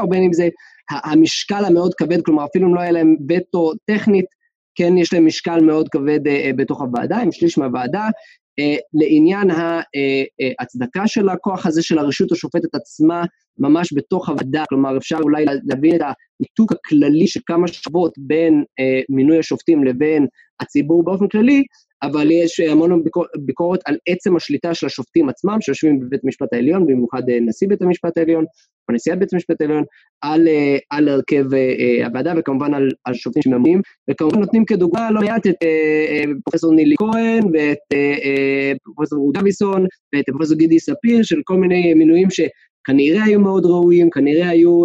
או 0.00 0.08
בין 0.08 0.22
אם 0.22 0.32
זה 0.32 0.48
המשקל 0.90 1.64
המאוד 1.64 1.94
כבד, 1.94 2.22
כלומר 2.22 2.44
אפילו 2.44 2.68
אם 2.68 2.74
לא 2.74 2.80
היה 2.80 2.92
להם 2.92 3.16
וטו 3.28 3.72
טכנית, 3.86 4.26
כן 4.74 4.98
יש 4.98 5.12
להם 5.12 5.26
משקל 5.26 5.60
מאוד 5.60 5.88
כבד 5.88 6.20
בתוך 6.56 6.80
הוועדה, 6.80 7.16
עם 7.16 7.32
שליש 7.32 7.58
מהוועדה, 7.58 8.08
לעניין 8.94 9.50
ההצדקה 10.58 11.06
של 11.06 11.28
הכוח 11.28 11.66
הזה 11.66 11.82
של 11.82 11.98
הרשות 11.98 12.32
השופטת 12.32 12.74
עצמה, 12.74 13.24
ממש 13.58 13.92
בתוך 13.96 14.28
הוועדה, 14.28 14.64
כלומר 14.68 14.96
אפשר 14.96 15.18
אולי 15.22 15.44
להבין 15.64 15.96
את 15.96 16.00
הניתוק 16.00 16.72
הכללי 16.72 17.26
של 17.26 17.40
כמה 17.46 17.68
שכבות 17.68 18.12
בין 18.18 18.64
אה, 18.80 19.00
מינוי 19.08 19.38
השופטים 19.38 19.84
לבין 19.84 20.26
הציבור 20.60 21.04
באופן 21.04 21.28
כללי, 21.28 21.62
אבל 22.06 22.30
יש 22.30 22.60
המון 22.60 23.04
ביקור, 23.04 23.24
ביקורת 23.38 23.80
על 23.84 23.96
עצם 24.08 24.36
השליטה 24.36 24.74
של 24.74 24.86
השופטים 24.86 25.28
עצמם, 25.28 25.56
שיושבים 25.60 26.00
בבית 26.00 26.20
המשפט 26.24 26.52
העליון, 26.52 26.86
במיוחד 26.86 27.22
נשיא 27.40 27.68
בית 27.68 27.82
המשפט 27.82 28.18
העליון, 28.18 28.44
או 28.88 28.94
נשיאת 28.94 29.18
בית 29.18 29.32
המשפט 29.32 29.60
העליון, 29.60 29.84
על, 30.20 30.48
על 30.90 31.08
הרכב 31.08 31.44
הוועדה, 32.04 32.32
וכמובן 32.36 32.74
על, 32.74 32.88
על 33.04 33.14
שופטים 33.14 33.42
שממונים, 33.42 33.80
וכמובן 34.10 34.40
נותנים 34.40 34.64
כדוגמה 34.64 35.10
לא 35.10 35.20
מעט 35.20 35.46
את 35.46 35.56
פרופסור 36.44 36.74
נילי 36.74 36.94
כהן, 36.98 37.42
ואת 37.52 37.98
פרופסור 38.82 39.18
רות 39.18 39.34
דוויסון, 39.34 39.86
ואת 40.14 40.24
פרופסור 40.26 40.56
גידי 40.56 40.80
ספיר, 40.80 41.22
של 41.22 41.40
כל 41.44 41.56
מיני 41.56 41.94
מינויים 41.94 42.28
שכנראה 42.30 43.24
היו 43.24 43.40
מאוד 43.40 43.66
ראויים, 43.66 44.10
כנראה 44.10 44.48
היו, 44.48 44.82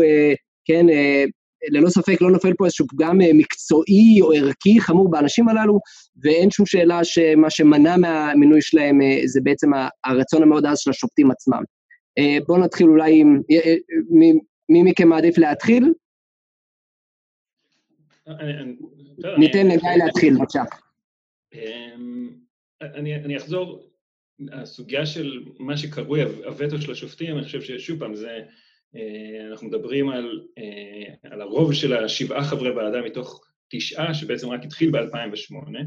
כן, 0.66 0.86
ללא 1.68 1.90
ספק 1.90 2.22
לא 2.22 2.32
נופל 2.32 2.54
פה 2.54 2.66
איזשהו 2.66 2.88
פגם 2.88 3.22
אה, 3.22 3.34
מקצועי 3.34 4.22
או 4.22 4.34
ערכי 4.34 4.82
חמור 4.82 5.12
באנשים 5.12 5.50
הללו, 5.50 5.80
ואין 6.24 6.52
שום 6.52 6.66
שאלה 6.66 7.04
שמה 7.04 7.50
שמנע 7.50 7.98
מהמינוי 7.98 8.62
שלהם 8.62 9.02
אה, 9.02 9.22
זה 9.26 9.40
בעצם 9.44 9.72
הרצון 10.04 10.44
המאוד 10.44 10.66
עז 10.66 10.80
של 10.80 10.90
השופטים 10.90 11.32
עצמם. 11.32 11.64
אה, 12.18 12.38
בואו 12.48 12.58
נתחיל 12.58 12.88
אולי 12.88 13.20
עם... 13.20 13.42
מי 14.70 14.84
מכם 14.84 15.10
מעדיף 15.10 15.38
להתחיל? 15.38 15.94
ניתן 19.38 19.68
לגיא 19.68 19.90
להתחיל, 20.06 20.36
בבקשה. 20.38 20.64
אמ, 21.54 22.30
אני 22.82 23.38
אחזור, 23.38 23.90
הסוגיה 24.52 25.06
של 25.06 25.44
מה 25.60 25.78
שקרוי 25.78 26.22
הווטו 26.24 26.82
של 26.82 26.92
השופטים, 26.92 27.36
אני 27.38 27.44
חושב 27.44 27.62
ששוב 27.62 28.00
פעם, 28.00 28.16
זה... 28.16 28.42
אה, 28.96 29.48
אנחנו 29.52 29.68
מדברים 29.68 30.10
על, 30.10 30.46
אה, 30.58 31.32
על 31.32 31.42
הרוב 31.42 31.74
של 31.74 31.94
השבעה 31.94 32.44
חברי 32.44 32.70
ועדה 32.70 33.02
מתוך 33.02 33.46
תשעה, 33.70 34.14
שבעצם 34.14 34.50
רק 34.50 34.64
התחיל 34.64 34.92
ב-2008, 34.92 35.78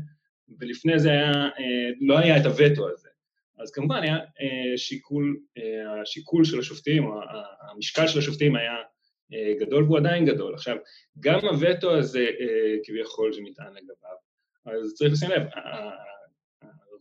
ולפני 0.58 0.98
זה 0.98 1.10
היה, 1.10 1.32
אה, 1.32 1.90
לא 2.00 2.18
היה 2.18 2.40
את 2.40 2.46
הווטו 2.46 2.88
הזה. 2.88 3.08
אז 3.58 3.70
כמובן 3.70 4.02
היה 4.02 4.18
שיקול, 4.76 5.40
השיקול 6.02 6.44
של 6.44 6.58
השופטים, 6.58 7.04
או 7.04 7.20
המשקל 7.70 8.06
של 8.08 8.18
השופטים 8.18 8.56
היה 8.56 8.74
גדול 9.60 9.84
והוא 9.84 9.98
עדיין 9.98 10.26
גדול. 10.26 10.54
עכשיו, 10.54 10.76
גם 11.20 11.38
הווטו 11.42 11.98
הזה 11.98 12.26
כביכול 12.84 13.32
שנטען 13.32 13.72
לגביו, 13.72 14.16
אז 14.66 14.94
צריך 14.94 15.12
לשים 15.12 15.30
לב, 15.30 15.42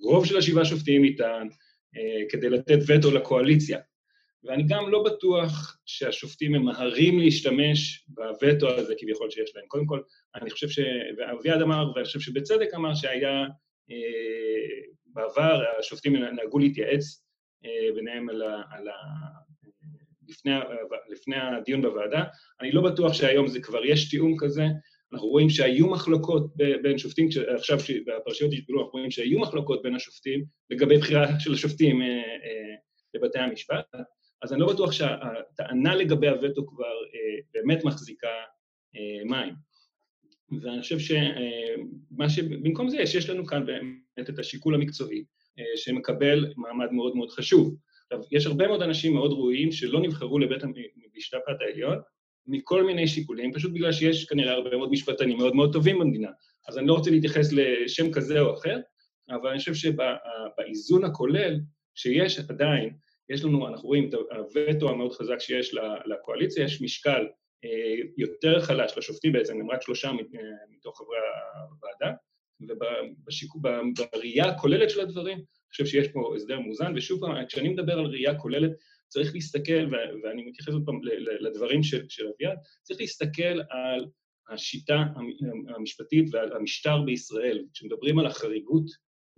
הרוב 0.01 0.25
של 0.25 0.37
השבעה 0.37 0.65
שופטים 0.65 1.01
ניתן 1.01 1.47
כדי 2.29 2.49
לתת 2.49 2.79
וטו 2.87 3.11
לקואליציה. 3.11 3.79
ואני 4.43 4.63
גם 4.67 4.89
לא 4.89 5.03
בטוח 5.03 5.77
שהשופטים 5.85 6.51
ממהרים 6.51 7.19
להשתמש 7.19 8.05
בווטו 8.07 8.69
הזה 8.69 8.93
כביכול 8.97 9.29
שיש 9.29 9.51
להם. 9.55 9.65
קודם 9.67 9.85
כל, 9.85 10.01
אני 10.35 10.49
חושב 10.49 10.69
ש... 10.69 10.79
ואביעד 11.17 11.61
אמר, 11.61 11.91
ואני 11.95 12.05
חושב 12.05 12.19
שבצדק 12.19 12.73
אמר 12.75 12.95
שהיה 12.95 13.45
אה, 13.91 14.81
בעבר, 15.05 15.63
השופטים 15.79 16.15
נהגו 16.15 16.59
להתייעץ 16.59 17.25
אה, 17.65 17.95
ביניהם 17.95 18.29
על 18.29 18.41
ה... 18.41 18.61
על 18.71 18.87
ה 18.87 18.93
לפני, 20.31 20.51
לפני 21.09 21.35
הדיון 21.37 21.81
בוועדה. 21.81 22.23
אני 22.61 22.71
לא 22.71 22.81
בטוח 22.81 23.13
שהיום 23.13 23.47
זה 23.47 23.61
כבר 23.61 23.85
יש 23.85 24.09
תיאום 24.09 24.35
כזה. 24.39 24.65
אנחנו 25.13 25.27
רואים 25.27 25.49
שהיו 25.49 25.87
מחלוקות 25.87 26.55
בין 26.55 26.97
שופטים, 26.97 27.29
עכשיו 27.55 27.77
בפרשיות 28.07 28.53
ישבלו, 28.53 28.79
אנחנו 28.79 28.91
רואים 28.91 29.11
שהיו 29.11 29.39
מחלוקות 29.39 29.81
בין 29.81 29.95
השופטים 29.95 30.43
לגבי 30.69 30.97
בחירה 30.97 31.39
של 31.39 31.53
השופטים 31.53 32.01
אה, 32.01 32.07
אה, 32.07 32.75
לבתי 33.13 33.39
המשפט. 33.39 33.85
אז 34.43 34.53
אני 34.53 34.61
לא 34.61 34.73
בטוח 34.73 34.91
שהטענה 34.91 35.95
לגבי 35.95 36.27
הווטו 36.27 36.67
כבר 36.67 36.85
אה, 36.85 37.39
באמת 37.53 37.83
מחזיקה 37.83 38.27
אה, 38.95 39.25
מים. 39.25 39.53
ואני 40.61 40.81
חושב 40.81 40.99
שמה 40.99 42.23
אה, 42.23 42.29
שבמקום 42.29 42.89
זה 42.89 42.97
יש, 42.97 43.15
יש 43.15 43.29
לנו 43.29 43.45
כאן 43.45 43.65
באמת 43.65 44.29
את 44.29 44.39
השיקול 44.39 44.75
המקצועי, 44.75 45.23
אה, 45.59 45.63
שמקבל 45.75 46.53
מעמד 46.57 46.91
מאוד 46.91 47.15
מאוד 47.15 47.29
חשוב. 47.31 47.75
עכשיו, 48.03 48.19
יש 48.31 48.45
הרבה 48.45 48.67
מאוד 48.67 48.81
אנשים 48.81 49.13
מאוד 49.13 49.31
ראויים 49.31 49.71
שלא 49.71 50.01
נבחרו 50.01 50.39
לבית 50.39 50.63
המשפט 50.63 51.61
העליון 51.61 51.97
מכל 52.47 52.83
מיני 52.83 53.07
שיקולים, 53.07 53.53
פשוט 53.53 53.73
בגלל 53.73 53.91
שיש 53.91 54.25
כנראה 54.25 54.53
הרבה 54.53 54.77
מאוד 54.77 54.91
משפטנים 54.91 55.37
מאוד 55.37 55.55
מאוד 55.55 55.73
טובים 55.73 55.99
במדינה. 55.99 56.29
אז 56.67 56.77
אני 56.77 56.87
לא 56.87 56.93
רוצה 56.93 57.11
להתייחס 57.11 57.53
לשם 57.53 58.11
כזה 58.11 58.39
או 58.39 58.53
אחר, 58.53 58.79
אבל 59.29 59.49
אני 59.49 59.59
חושב 59.59 59.73
שבאיזון 59.73 61.03
הכולל 61.03 61.59
שיש 61.95 62.39
עדיין 62.39 62.89
יש 63.33 63.43
לנו, 63.43 63.67
אנחנו 63.67 63.87
רואים 63.87 64.09
את 64.09 64.13
הווטו 64.13 64.89
המאוד 64.89 65.11
חזק 65.11 65.39
שיש 65.39 65.75
לקואליציה, 66.05 66.63
יש 66.63 66.81
משקל 66.81 67.27
אה, 67.65 67.95
יותר 68.17 68.61
חלש 68.61 68.97
לשופטים 68.97 69.33
בעצם, 69.33 69.59
הם 69.59 69.71
רק 69.71 69.81
שלושה 69.81 70.11
מתוך 70.71 70.97
חברי 70.97 71.17
הוועדה, 71.69 72.13
ובראייה 72.61 74.45
הכוללת 74.45 74.89
של 74.89 75.01
הדברים, 75.01 75.37
אני 75.37 75.71
חושב 75.71 75.85
שיש 75.85 76.07
פה 76.07 76.33
הסדר 76.35 76.59
מאוזן, 76.59 76.93
ושוב 76.95 77.19
פעם, 77.21 77.45
כשאני 77.45 77.69
מדבר 77.69 77.93
על 77.93 78.05
ראייה 78.05 78.35
כוללת, 78.35 78.71
צריך 79.07 79.33
להסתכל, 79.33 79.85
ואני 80.23 80.43
מתייחס 80.43 80.73
עוד 80.73 80.83
פעם 80.85 80.99
לדברים 81.39 81.83
של, 81.83 82.05
של 82.09 82.27
אביעד, 82.27 82.57
צריך 82.83 82.99
להסתכל 82.99 83.61
על 83.69 84.05
השיטה 84.49 85.03
המשפטית 85.75 86.25
ועל 86.31 86.53
המשטר 86.53 87.01
בישראל. 87.01 87.65
כשמדברים 87.73 88.19
על 88.19 88.25
החריגות 88.25 88.85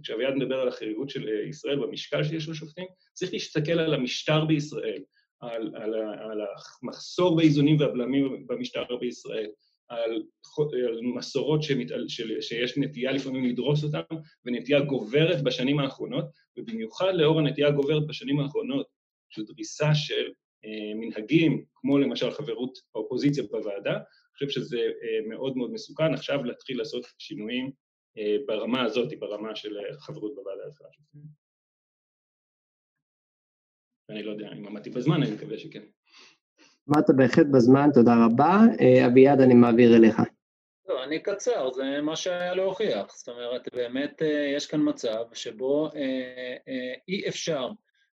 כשאביעד 0.03 0.33
מדבר 0.33 0.55
על 0.55 0.67
החריגות 0.67 1.09
של 1.09 1.29
אה, 1.29 1.49
ישראל 1.49 1.79
במשקל 1.79 2.23
שיש 2.23 2.49
לשופטים, 2.49 2.85
צריך 3.13 3.33
להסתכל 3.33 3.79
על 3.79 3.93
המשטר 3.93 4.45
בישראל, 4.45 5.01
על, 5.39 5.71
על, 5.75 5.93
על 5.95 6.41
המחסור 6.83 7.35
באיזונים 7.35 7.79
והבלמים 7.79 8.47
במשטר 8.47 8.95
בישראל, 8.99 9.49
על, 9.89 10.23
על 10.87 10.99
מסורות 11.15 11.63
שמת, 11.63 11.87
של, 12.07 12.41
שיש 12.41 12.77
נטייה 12.77 13.11
לפעמים 13.11 13.45
לדרוס 13.45 13.83
אותן, 13.83 14.15
ונטייה 14.45 14.79
גוברת 14.79 15.43
בשנים 15.43 15.79
האחרונות, 15.79 16.25
ובמיוחד 16.57 17.13
לאור 17.15 17.39
הנטייה 17.39 17.67
הגוברת 17.67 18.07
בשנים 18.07 18.39
האחרונות, 18.39 18.87
של 19.29 19.43
דריסה 19.45 19.95
של 19.95 20.31
אה, 20.65 20.95
מנהגים, 20.95 21.63
כמו 21.75 21.97
למשל 21.97 22.31
חברות 22.31 22.77
האופוזיציה 22.95 23.43
בוועדה, 23.51 23.93
אני 23.93 24.33
חושב 24.33 24.49
שזה 24.49 24.77
אה, 24.77 25.27
מאוד 25.29 25.57
מאוד 25.57 25.71
מסוכן. 25.71 26.13
עכשיו 26.13 26.43
להתחיל 26.43 26.77
לעשות 26.77 27.05
שינויים 27.17 27.71
ברמה 28.45 28.84
הזאת, 28.84 29.20
ברמה 29.20 29.55
של 29.55 29.78
אה, 29.78 29.99
חברות 29.99 30.36
בוועדה 30.36 30.66
לבחירת 30.68 30.93
שופטים. 30.93 31.22
ואני 34.09 34.24
לא 34.24 34.32
יודע 34.32 34.47
אם 34.53 34.68
עמדתי 34.68 34.89
בזמן, 34.89 35.24
אני 35.24 35.32
מקווה 35.32 35.57
שכן. 35.57 35.84
עמדת 36.88 37.09
בהחלט 37.18 37.47
בזמן, 37.53 37.89
תודה 37.93 38.14
רבה. 38.26 38.57
אה, 38.82 39.07
אביעד, 39.07 39.41
אני 39.41 39.53
מעביר 39.53 39.95
אליך. 39.95 40.22
לא, 40.88 41.03
אני 41.03 41.18
אקצר, 41.18 41.72
זה 41.72 42.01
מה 42.01 42.16
שהיה 42.16 42.53
להוכיח. 42.53 43.16
זאת 43.16 43.30
אומרת, 43.30 43.70
באמת 43.76 44.22
יש 44.55 44.68
כאן 44.68 44.89
מצב 44.89 45.24
שבו 45.34 45.89
אה, 45.95 46.55
אה, 46.68 46.93
אי 47.07 47.28
אפשר 47.28 47.70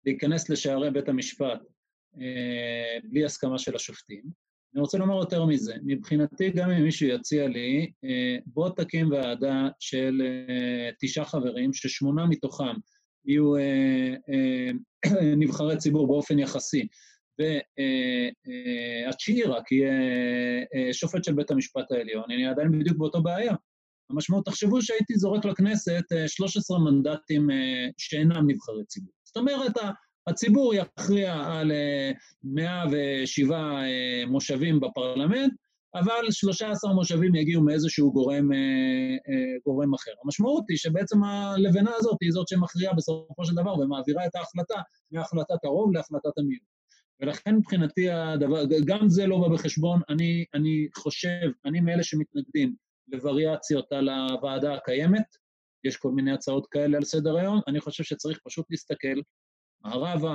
להיכנס 0.05 0.51
לשערי 0.51 0.91
בית 0.91 1.09
המשפט 1.09 1.61
אה, 2.21 2.99
בלי 3.05 3.25
הסכמה 3.25 3.59
של 3.59 3.77
השופטים. 3.77 4.44
אני 4.75 4.81
רוצה 4.81 4.99
לומר 4.99 5.15
יותר 5.15 5.45
מזה, 5.45 5.75
מבחינתי 5.85 6.51
גם 6.51 6.71
אם 6.71 6.83
מישהו 6.83 7.07
יציע 7.07 7.49
לי, 7.49 7.93
אה, 8.05 8.37
בוא 8.47 8.71
תקים 8.77 9.11
ועדה 9.11 9.69
של 9.81 10.23
אה, 10.25 10.91
תשעה 11.01 11.25
חברים, 11.25 11.73
ששמונה 11.73 12.27
מתוכם 12.27 12.75
יהיו 13.25 13.57
אה, 13.57 14.15
נבחרי 15.41 15.77
ציבור 15.77 16.07
באופן 16.07 16.39
יחסי, 16.39 16.87
והתשיעי 17.39 19.43
רק 19.43 19.73
יהיה 19.73 19.93
שופט 20.93 21.25
של 21.25 21.33
בית 21.33 21.51
המשפט 21.51 21.93
העליון, 21.93 22.25
אני 22.31 22.47
עדיין 22.47 22.79
בדיוק 22.79 22.99
באותו 22.99 23.23
בעיה. 23.23 23.55
המשמעות, 24.11 24.45
תחשבו 24.45 24.83
שהייתי 24.83 25.15
זורק 25.15 25.45
לכנסת 25.45 26.05
13 26.27 26.79
מנדטים 26.79 27.49
שאינם 27.99 28.51
נבחרי 28.51 28.85
ציבור. 28.85 29.13
זאת 29.25 29.37
אומרת, 29.37 29.77
הציבור 30.27 30.75
יכריע 30.75 31.35
על 31.35 31.73
107 32.45 33.57
אה, 33.57 33.63
אה, 33.63 34.27
מושבים 34.27 34.81
בפרלמנט, 34.81 35.53
אבל 35.95 36.31
13 36.31 36.93
מושבים 36.95 37.35
יגיעו 37.35 37.63
מאיזשהו 37.63 38.13
גורם, 38.13 38.53
אה, 38.53 39.59
גורם 39.67 39.95
אחר. 39.95 40.11
המשמעות 40.25 40.65
היא 40.69 40.77
שבעצם 40.79 41.25
הלבנה 41.25 41.91
הזאת 41.97 42.17
היא 42.21 42.33
זאת 42.33 42.49
שמכריעה 42.49 42.95
בסופו 42.95 43.45
של 43.45 43.55
דבר 43.55 43.79
ומעבירה 43.79 44.27
את 44.27 44.35
ההחלטה 44.35 44.81
מהחלטת 45.13 45.65
הרוב 45.65 45.93
להחלטת 45.93 46.39
המיעוט. 46.39 46.75
ולכן 47.21 47.57
מבחינתי 47.57 48.11
הדבר, 48.11 48.65
גם 48.85 49.09
זה 49.09 49.27
לא 49.27 49.39
בא 49.39 49.55
בחשבון, 49.55 50.01
אני, 50.09 50.45
אני 50.55 50.89
חושב, 50.97 51.51
אני 51.65 51.81
מאלה 51.81 52.03
שמתנגדים 52.03 52.75
לווריאציות 53.09 53.93
על 53.93 54.09
הוועדה 54.09 54.75
הקיימת, 54.75 55.25
יש 55.85 55.97
כל 55.97 56.11
מיני 56.11 56.33
הצעות 56.33 56.67
כאלה 56.71 56.97
על 56.97 57.05
סדר 57.05 57.37
היום, 57.37 57.61
אני 57.69 57.81
חושב 57.81 58.05
שצריך 58.05 58.39
פשוט 58.45 58.67
להסתכל 58.71 59.21
מערבה, 59.85 60.35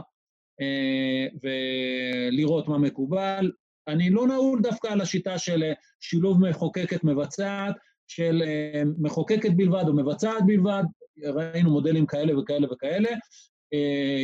אה, 0.62 1.28
ולראות 1.44 2.68
מה 2.68 2.78
מקובל. 2.78 3.52
אני 3.88 4.10
לא 4.10 4.28
נעול 4.28 4.62
דווקא 4.62 4.88
על 4.88 5.02
השיטה 5.02 5.38
של 5.38 5.64
אה, 5.64 5.74
שילוב 6.00 6.50
מחוקקת 6.50 7.04
מבצעת, 7.04 7.76
של 8.08 8.44
אה, 8.46 8.84
מחוקקת 9.00 9.52
בלבד 9.56 9.84
או 9.88 9.94
מבצעת 9.94 10.46
בלבד, 10.46 10.84
ראינו 11.24 11.72
מודלים 11.72 12.06
כאלה 12.06 12.40
וכאלה 12.40 12.74
וכאלה. 12.74 13.10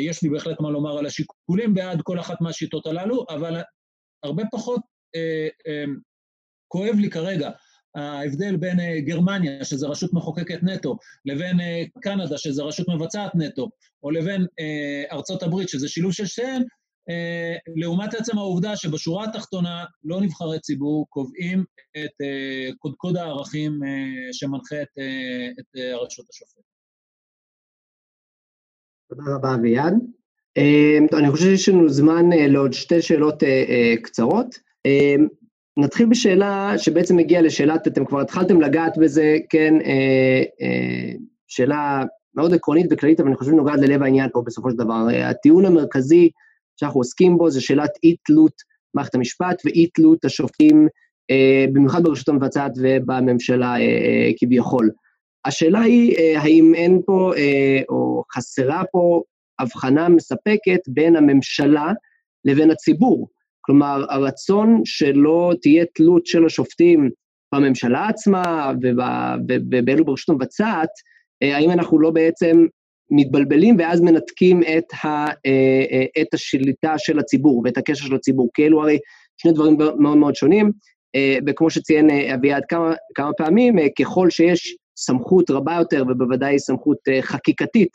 יש 0.01 0.23
לי 0.23 0.29
בהחלט 0.29 0.59
מה 0.59 0.69
לומר 0.69 0.97
על 0.97 1.05
השיקולים 1.05 1.73
בעד 1.73 2.01
כל 2.01 2.19
אחת 2.19 2.41
מהשיטות 2.41 2.87
הללו, 2.87 3.25
אבל 3.29 3.61
הרבה 4.23 4.43
פחות 4.51 4.81
כואב 6.67 6.95
לי 6.95 7.09
כרגע 7.09 7.49
ההבדל 7.95 8.55
בין 8.55 8.77
גרמניה, 9.05 9.65
שזו 9.65 9.89
רשות 9.89 10.13
מחוקקת 10.13 10.63
נטו, 10.63 10.97
לבין 11.25 11.57
קנדה, 12.01 12.37
שזו 12.37 12.67
רשות 12.67 12.87
מבצעת 12.89 13.31
נטו, 13.35 13.69
או 14.03 14.11
לבין 14.11 14.45
ארצות 15.11 15.43
הברית, 15.43 15.69
שזה 15.69 15.87
שילוב 15.87 16.11
של 16.11 16.25
שתיהן, 16.25 16.63
לעומת 17.75 18.13
עצם 18.13 18.37
העובדה 18.37 18.75
שבשורה 18.75 19.23
התחתונה 19.23 19.85
לא 20.03 20.21
נבחרי 20.21 20.59
ציבור 20.59 21.05
קובעים 21.09 21.63
את 21.97 22.11
קודקוד 22.79 23.17
הערכים 23.17 23.79
שמנחה 24.31 24.81
את, 24.81 24.87
את 25.59 25.79
הרשות 25.93 26.25
השופטת. 26.29 26.61
תודה 29.09 29.23
רבה, 29.35 29.55
אביעד. 29.55 29.93
אני 31.19 31.31
חושב 31.31 31.45
שיש 31.45 31.69
לנו 31.69 31.89
זמן 31.89 32.25
לעוד 32.49 32.73
שתי 32.73 33.01
שאלות 33.01 33.43
קצרות. 34.03 34.55
נתחיל 35.77 36.05
בשאלה 36.05 36.73
שבעצם 36.77 37.19
הגיעה 37.19 37.41
לשאלת, 37.41 37.87
אתם 37.87 38.05
כבר 38.05 38.21
התחלתם 38.21 38.61
לגעת 38.61 38.97
בזה, 38.97 39.37
כן, 39.49 39.73
שאלה 41.47 42.03
מאוד 42.35 42.53
עקרונית 42.53 42.85
וכללית, 42.91 43.19
אבל 43.19 43.29
אני 43.29 43.37
חושב 43.37 43.51
שנוגעת 43.51 43.79
ללב 43.79 44.03
העניין 44.03 44.29
פה 44.33 44.41
בסופו 44.45 44.71
של 44.71 44.77
דבר. 44.77 45.07
הטיעון 45.23 45.65
המרכזי 45.65 46.29
שאנחנו 46.79 46.99
עוסקים 46.99 47.37
בו 47.37 47.49
זה 47.49 47.61
שאלת 47.61 47.91
אי-תלות 48.03 48.53
מערכת 48.93 49.15
המשפט 49.15 49.61
ואי-תלות 49.65 50.25
השופטים, 50.25 50.87
אה, 51.31 51.65
במיוחד 51.73 52.03
ברשות 52.03 52.29
המבצעת 52.29 52.71
ובממשלה 52.81 53.71
אה, 53.73 53.79
אה, 53.79 54.31
כביכול. 54.39 54.89
השאלה 55.45 55.79
היא, 55.79 56.15
אה, 56.17 56.41
האם 56.41 56.75
אין 56.75 57.01
פה, 57.05 57.31
אה, 57.37 57.81
או 57.89 58.23
חסרה 58.35 58.83
פה, 58.91 59.21
הבחנה 59.59 60.09
מספקת 60.09 60.79
בין 60.87 61.15
הממשלה 61.15 61.91
לבין 62.45 62.71
הציבור. 62.71 63.27
כלומר, 63.65 64.05
הרצון 64.09 64.81
שלא 64.85 65.51
תהיה 65.61 65.85
תלות 65.95 66.25
של 66.25 66.45
השופטים 66.45 67.09
בממשלה 67.55 68.07
עצמה 68.07 68.71
ובאלו 69.69 70.05
ברשות 70.05 70.29
המבצעת, 70.29 70.89
אה, 71.43 71.55
האם 71.55 71.71
אנחנו 71.71 71.99
לא 71.99 72.11
בעצם 72.11 72.65
מתבלבלים 73.11 73.75
ואז 73.79 74.01
מנתקים 74.01 74.61
את, 74.63 74.93
ה, 75.03 75.07
אה, 75.07 75.85
אה, 75.91 76.21
את 76.21 76.33
השליטה 76.33 76.97
של 76.97 77.19
הציבור 77.19 77.61
ואת 77.65 77.77
הקשר 77.77 78.05
של 78.05 78.15
הציבור, 78.15 78.49
כי 78.53 78.65
אלו 78.65 78.81
הרי 78.81 78.97
שני 79.37 79.51
דברים 79.51 79.77
מאוד 79.99 80.17
מאוד 80.17 80.35
שונים, 80.35 80.71
וכמו 81.47 81.69
שציין 81.69 82.09
אביעד 82.09 82.63
כמה, 82.69 82.93
כמה 83.15 83.33
פעמים, 83.37 83.75
ככל 83.99 84.29
שיש 84.29 84.77
סמכות 84.97 85.49
רבה 85.49 85.75
יותר, 85.79 86.03
ובוודאי 86.09 86.59
סמכות 86.59 86.97
חקיקתית 87.21 87.89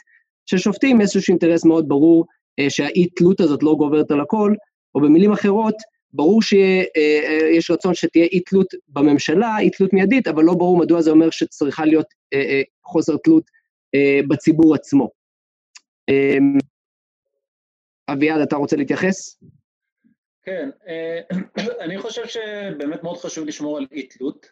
של 0.46 0.58
שופטים, 0.58 1.00
איזשהו 1.00 1.20
אינטרס 1.28 1.64
מאוד 1.64 1.88
ברור 1.88 2.24
שהאי-תלות 2.68 3.40
הזאת 3.40 3.62
לא 3.62 3.74
גוברת 3.78 4.10
על 4.10 4.20
הכל, 4.20 4.54
או 4.94 5.00
במילים 5.00 5.32
אחרות, 5.32 5.74
ברור 6.12 6.42
שיש 6.42 7.70
רצון 7.70 7.94
שתהיה 7.94 8.24
אי-תלות 8.24 8.66
בממשלה, 8.88 9.58
אי-תלות 9.58 9.92
מיידית, 9.92 10.28
אבל 10.28 10.44
לא 10.44 10.54
ברור 10.54 10.78
מדוע 10.78 11.00
זה 11.00 11.10
אומר 11.10 11.30
שצריכה 11.30 11.84
להיות 11.84 12.06
חוסר 12.84 13.16
תלות 13.24 13.44
אה, 13.94 14.20
בציבור 14.28 14.74
עצמו. 14.74 15.10
אמ, 16.10 16.58
אביעד, 18.12 18.40
אתה 18.40 18.56
רוצה 18.56 18.76
להתייחס? 18.76 19.40
כן, 20.42 20.70
אה, 20.88 21.20
אני 21.84 21.98
חושב 21.98 22.26
שבאמת 22.26 23.02
מאוד 23.02 23.18
חשוב 23.18 23.46
לשמור 23.46 23.78
על 23.78 23.86
אי-תלות. 23.92 24.46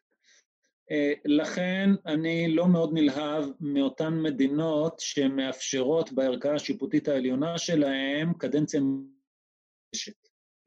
אה, 0.90 1.12
לכן 1.24 1.90
אני 2.06 2.54
לא 2.54 2.68
מאוד 2.68 2.90
נלהב 2.92 3.44
מאותן 3.60 4.14
מדינות 4.22 5.00
שמאפשרות 5.00 6.12
בערכאה 6.12 6.54
השיפוטית 6.54 7.08
העליונה 7.08 7.58
שלהם 7.58 8.32
קדנציה 8.32 8.80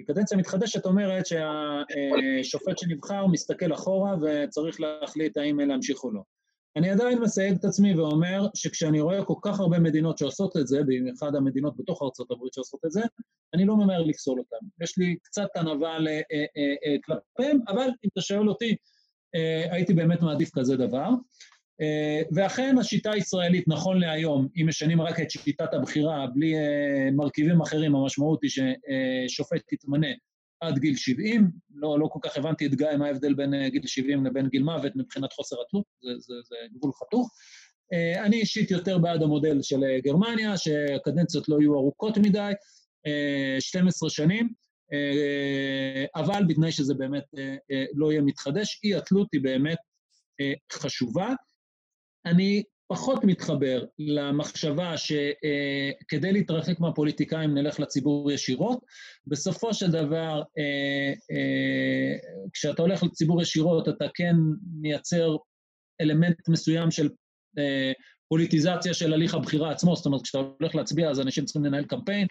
מתחדשת. 0.02 0.14
קדנציה 0.14 0.38
מתחדשת 0.38 0.86
אומרת 0.86 1.26
שהשופט 1.26 2.78
שנבחר 2.78 3.28
מסתכל 3.28 3.74
אחורה 3.74 4.16
וצריך 4.22 4.82
להחליט 4.82 5.38
האם 5.38 5.60
להמשיך 5.60 6.04
או 6.04 6.12
לא. 6.12 6.22
אני 6.76 6.90
עדיין 6.90 7.20
מסייג 7.20 7.56
את 7.56 7.66
עצמי 7.66 7.96
ואומר 7.96 8.48
שכשאני 8.54 9.02
רואה 9.02 9.26
כל 9.26 9.34
כך 9.42 9.60
הרבה 9.60 9.80
מדינות 9.80 10.18
שעושות 10.18 10.58
את 10.58 10.68
זה, 10.68 10.82
במיוחד 10.84 11.36
המדינות 11.36 11.78
בתוך 11.78 12.02
ארצות 12.02 12.32
הברית 12.32 12.54
שעושות 12.54 12.80
את 12.86 12.92
זה, 12.92 13.02
אני 13.54 13.66
לא 13.66 13.78
ממהר 13.78 14.04
לפסול 14.04 14.40
אותן. 14.40 14.66
יש 14.82 14.98
לי 14.98 15.16
קצת 15.24 15.48
ענווה 15.56 15.98
אה, 15.98 16.22
אה, 16.32 16.76
אה, 16.86 16.96
כלפיהם, 17.06 17.60
אבל 17.68 17.88
אם 18.04 18.10
אתה 18.14 18.22
שואל 18.22 18.50
אותי, 18.50 18.76
הייתי 19.72 19.94
באמת 19.94 20.22
מעדיף 20.22 20.50
כזה 20.54 20.78
דבר. 20.78 21.10
ואכן 22.36 22.76
השיטה 22.80 23.12
הישראלית, 23.12 23.68
נכון 23.68 24.00
להיום, 24.00 24.48
אם 24.58 24.68
משנים 24.68 25.02
רק 25.02 25.20
את 25.20 25.32
שיטת 25.32 25.74
הבחירה 25.74 26.28
בלי 26.34 26.54
מרכיבים 27.12 27.62
אחרים, 27.62 27.96
המשמעות 27.96 28.40
היא 28.44 28.52
ששופט 28.52 29.74
יתמנה 29.74 30.08
עד 30.62 30.80
גיל 30.80 30.96
70, 30.96 31.52
לא, 31.76 32.00
לא 32.00 32.08
כל 32.08 32.20
כך 32.22 32.38
הבנתי 32.38 32.66
את 32.66 32.76
גיא 32.76 32.88
מה 33.00 33.08
ההבדל 33.08 33.34
בין 33.34 33.54
אה, 33.54 33.70
גיל 33.70 33.88
70 33.88 34.26
לבין 34.26 34.48
גיל 34.50 34.64
מוות 34.64 34.96
מבחינת 34.96 35.34
חוסר 35.34 35.56
התלות, 35.62 35.86
זה, 36.02 36.10
זה, 36.20 36.34
זה 36.44 36.56
גבול 36.74 36.92
חתוך. 36.94 37.30
אה, 37.94 38.26
אני 38.26 38.40
אישית 38.40 38.72
יותר 38.72 38.98
בעד 38.98 39.24
המודל 39.24 39.62
של 39.62 39.84
אה, 39.84 40.00
גרמניה, 40.04 40.58
שהקדנציות 40.58 41.50
לא 41.50 41.60
יהיו 41.60 41.74
ארוכות 41.74 42.18
מדי, 42.18 42.52
12 43.60 44.10
שנים, 44.10 44.50
אבל 46.16 46.44
בתנאי 46.48 46.72
שזה 46.72 46.94
באמת 46.94 47.24
לא 47.94 48.12
יהיה 48.12 48.22
מתחדש, 48.22 48.82
אי 48.84 48.96
התלות 48.96 49.28
היא 49.34 49.42
באמת 49.42 49.78
חשובה. 50.74 51.34
אני 52.26 52.64
פחות 52.88 53.24
מתחבר 53.24 53.86
למחשבה 54.00 54.98
שכדי 54.98 56.28
אה, 56.28 56.32
להתרחק 56.32 56.80
מהפוליטיקאים 56.80 57.54
נלך 57.54 57.80
לציבור 57.80 58.32
ישירות. 58.32 58.80
בסופו 59.28 59.74
של 59.74 59.92
דבר, 59.92 60.44
אה, 60.58 61.14
אה, 61.32 62.16
כשאתה 62.54 62.82
הולך 62.82 63.04
לציבור 63.04 63.42
ישירות, 63.42 63.90
אתה 63.90 64.06
כן 64.14 64.36
מייצר 64.82 65.36
אלמנט 66.02 66.50
מסוים 66.50 66.92
של 66.92 67.10
פוליטיזציה 68.32 68.94
של 68.94 69.14
הליך 69.14 69.34
הבחירה 69.34 69.72
עצמו, 69.72 69.96
זאת 69.96 70.06
אומרת, 70.06 70.22
כשאתה 70.22 70.38
הולך 70.38 70.76
להצביע 70.76 71.10
אז 71.10 71.20
אנשים 71.20 71.46
צריכים 71.46 71.66
לנהל 71.66 71.86
קמפיין, 71.86 72.28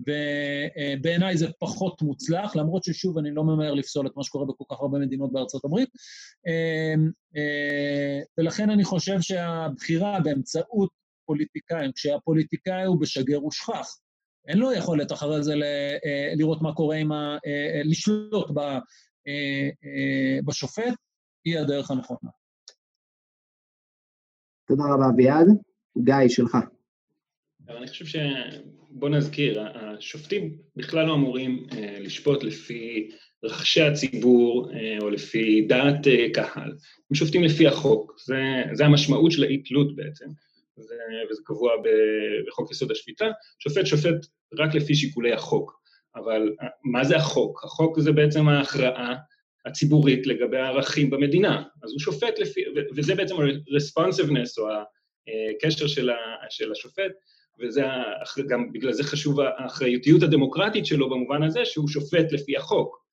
ובעיניי 0.00 1.36
זה 1.36 1.46
פחות 1.58 2.02
מוצלח, 2.02 2.56
למרות 2.56 2.84
ששוב, 2.84 3.18
אני 3.18 3.30
לא 3.30 3.44
ממהר 3.44 3.74
לפסול 3.74 4.06
את 4.06 4.12
מה 4.16 4.24
שקורה 4.24 4.46
בכל 4.46 4.64
כך 4.70 4.80
הרבה 4.80 4.98
מדינות 4.98 5.32
בארצות 5.32 5.64
הברית. 5.64 5.88
אמ, 6.46 7.10
אה, 7.36 8.20
ולכן 8.38 8.70
אני 8.70 8.84
חושב 8.84 9.20
שהבחירה 9.20 10.20
באמצעות 10.20 10.90
פוליטיקאים, 11.26 11.92
כשהפוליטיקאי 11.92 12.84
הוא 12.84 13.00
בשגר 13.00 13.44
ושכח, 13.44 13.96
אין 14.48 14.58
לו 14.58 14.72
יכולת 14.72 15.12
אחרי 15.12 15.42
זה 15.42 15.54
אה, 15.54 16.32
לראות 16.36 16.62
מה 16.62 16.74
קורה 16.74 16.96
עם 16.96 17.12
ה... 17.12 17.38
אה, 17.46 17.82
לשלוט 17.84 18.50
בשופט, 20.46 20.94
היא 21.44 21.58
הדרך 21.58 21.90
הנכונה. 21.90 22.43
תודה 24.68 24.84
רבה, 24.94 25.04
אביעד. 25.14 25.46
גיא, 25.98 26.28
שלך. 26.28 26.56
אני 27.68 27.86
חושב 27.88 28.06
ש... 28.06 28.16
בוא 28.96 29.08
נזכיר, 29.08 29.62
השופטים 29.74 30.56
בכלל 30.76 31.06
לא 31.06 31.14
אמורים 31.14 31.66
אה, 31.72 31.98
לשפוט 32.00 32.42
לפי 32.44 33.10
רחשי 33.44 33.82
הציבור 33.82 34.70
אה, 34.72 34.98
או 35.00 35.10
לפי 35.10 35.66
דעת 35.68 36.06
אה, 36.06 36.26
קהל. 36.34 36.72
הם 37.10 37.14
שופטים 37.14 37.44
לפי 37.44 37.66
החוק, 37.66 38.14
זה, 38.26 38.62
זה 38.72 38.84
המשמעות 38.84 39.32
של 39.32 39.44
האי-תלות 39.44 39.96
בעצם, 39.96 40.26
זה, 40.76 40.94
וזה 41.30 41.42
קבוע 41.44 41.72
בחוק 42.48 42.70
יסוד 42.70 42.90
השפיטה. 42.90 43.24
שופט 43.58 43.86
שופט 43.86 44.26
רק 44.58 44.74
לפי 44.74 44.94
שיקולי 44.94 45.32
החוק, 45.32 45.80
אבל 46.16 46.54
מה 46.84 47.04
זה 47.04 47.16
החוק? 47.16 47.64
החוק 47.64 48.00
זה 48.00 48.12
בעצם 48.12 48.48
ההכרעה 48.48 49.14
הציבורית 49.66 50.26
לגבי 50.26 50.58
הערכים 50.58 51.10
במדינה. 51.10 51.62
אז 51.82 51.90
הוא 51.90 52.00
שופט 52.00 52.38
לפי, 52.38 52.64
וזה 52.96 53.14
בעצם 53.14 53.34
ה-responsiveness 53.34 54.58
או 54.58 54.68
הקשר 55.56 55.86
של, 55.86 56.10
ה, 56.10 56.16
של 56.50 56.72
השופט, 56.72 57.12
וזה 57.60 57.82
גם 58.48 58.72
בגלל 58.72 58.92
זה 58.92 59.04
חשוב 59.04 59.40
האחריותיות 59.40 60.22
הדמוקרטית 60.22 60.86
שלו 60.86 61.10
במובן 61.10 61.42
הזה 61.42 61.64
שהוא 61.64 61.88
שופט 61.88 62.32
לפי 62.32 62.56
החוק. 62.56 63.04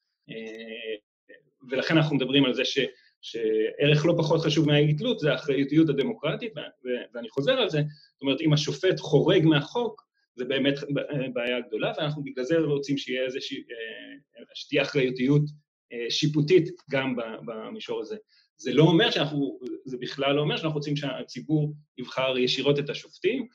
ולכן 1.69 1.98
אנחנו 1.98 2.15
מדברים 2.15 2.45
על 2.45 2.53
זה 2.53 2.65
ש, 2.65 2.80
שערך 3.22 4.06
לא 4.06 4.14
פחות 4.18 4.41
חשוב 4.41 4.68
מהאי-תלות 4.68 5.19
זה 5.19 5.32
האחריותיות 5.32 5.90
הדמוקרטית, 5.90 6.53
ואני 7.14 7.30
חוזר 7.30 7.52
על 7.52 7.69
זה, 7.69 7.78
זאת 8.14 8.22
אומרת, 8.22 8.41
אם 8.41 8.53
השופט 8.53 8.99
חורג 8.99 9.45
מהחוק, 9.45 10.02
זה 10.36 10.45
באמת 10.45 10.73
בעיה 11.34 11.60
גדולה, 11.60 11.94
ואנחנו 11.98 12.23
בגלל 12.23 12.44
זה 12.44 12.57
רוצים 12.57 12.98
שיהיה 12.98 13.26
איזושהי, 13.26 13.64
שתהיה 14.53 14.82
אחריותיות 14.82 15.41
אה, 15.41 15.70
שיפוטית 16.09 16.69
גם 16.91 17.15
במישור 17.45 18.01
הזה. 18.01 18.15
זה 18.57 18.73
לא 18.73 18.84
אומר 18.84 19.11
שאנחנו, 19.11 19.59
זה 19.85 19.97
בכלל 19.97 20.35
לא 20.35 20.41
אומר 20.41 20.57
שאנחנו 20.57 20.77
רוצים 20.77 20.95
שהציבור 20.95 21.73
יבחר 21.97 22.38
ישירות 22.38 22.80
את 22.80 22.89
השופטים, 22.89 23.47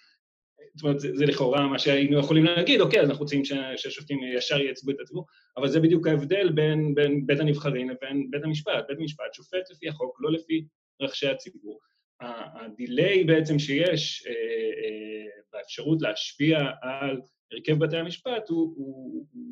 זאת 0.77 0.85
אומרת, 0.85 1.01
זה, 1.01 1.11
זה 1.15 1.27
לכאורה 1.27 1.67
מה 1.67 1.79
שהיינו 1.79 2.19
יכולים 2.19 2.45
להגיד, 2.45 2.81
אוקיי, 2.81 3.01
אז 3.01 3.09
אנחנו 3.09 3.23
רוצים 3.23 3.45
שהשופטים 3.77 4.19
ישר 4.37 4.61
ייצגו 4.61 4.91
את 4.91 4.97
הציבור, 5.01 5.27
אבל 5.57 5.69
זה 5.69 5.81
בדיוק 5.81 6.07
ההבדל 6.07 6.53
בין, 6.53 6.95
בין 6.95 7.27
בית 7.27 7.41
הנבחרים 7.41 7.91
לבין 7.91 8.31
בית 8.31 8.45
המשפט. 8.45 8.85
בית 8.89 8.99
המשפט 8.99 9.35
שופט 9.35 9.71
לפי 9.71 9.89
החוק, 9.89 10.19
לא 10.21 10.33
לפי 10.33 10.67
רחשי 11.03 11.29
הציבור. 11.29 11.81
הדיליי 12.21 13.25
בעצם 13.25 13.59
שיש 13.59 14.27
אה, 14.27 14.33
אה, 14.33 15.43
באפשרות 15.53 16.03
להשפיע 16.03 16.59
על 16.83 17.21
הרכב 17.53 17.79
בתי 17.79 17.97
המשפט 17.97 18.49
הוא, 18.49 18.75
הוא, 18.77 19.27
הוא 19.33 19.46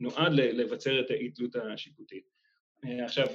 נועד 0.00 0.32
לבצר 0.32 1.00
את 1.00 1.10
האי-תלות 1.10 1.56
השיפוטית. 1.56 2.24
עכשיו, 2.82 3.26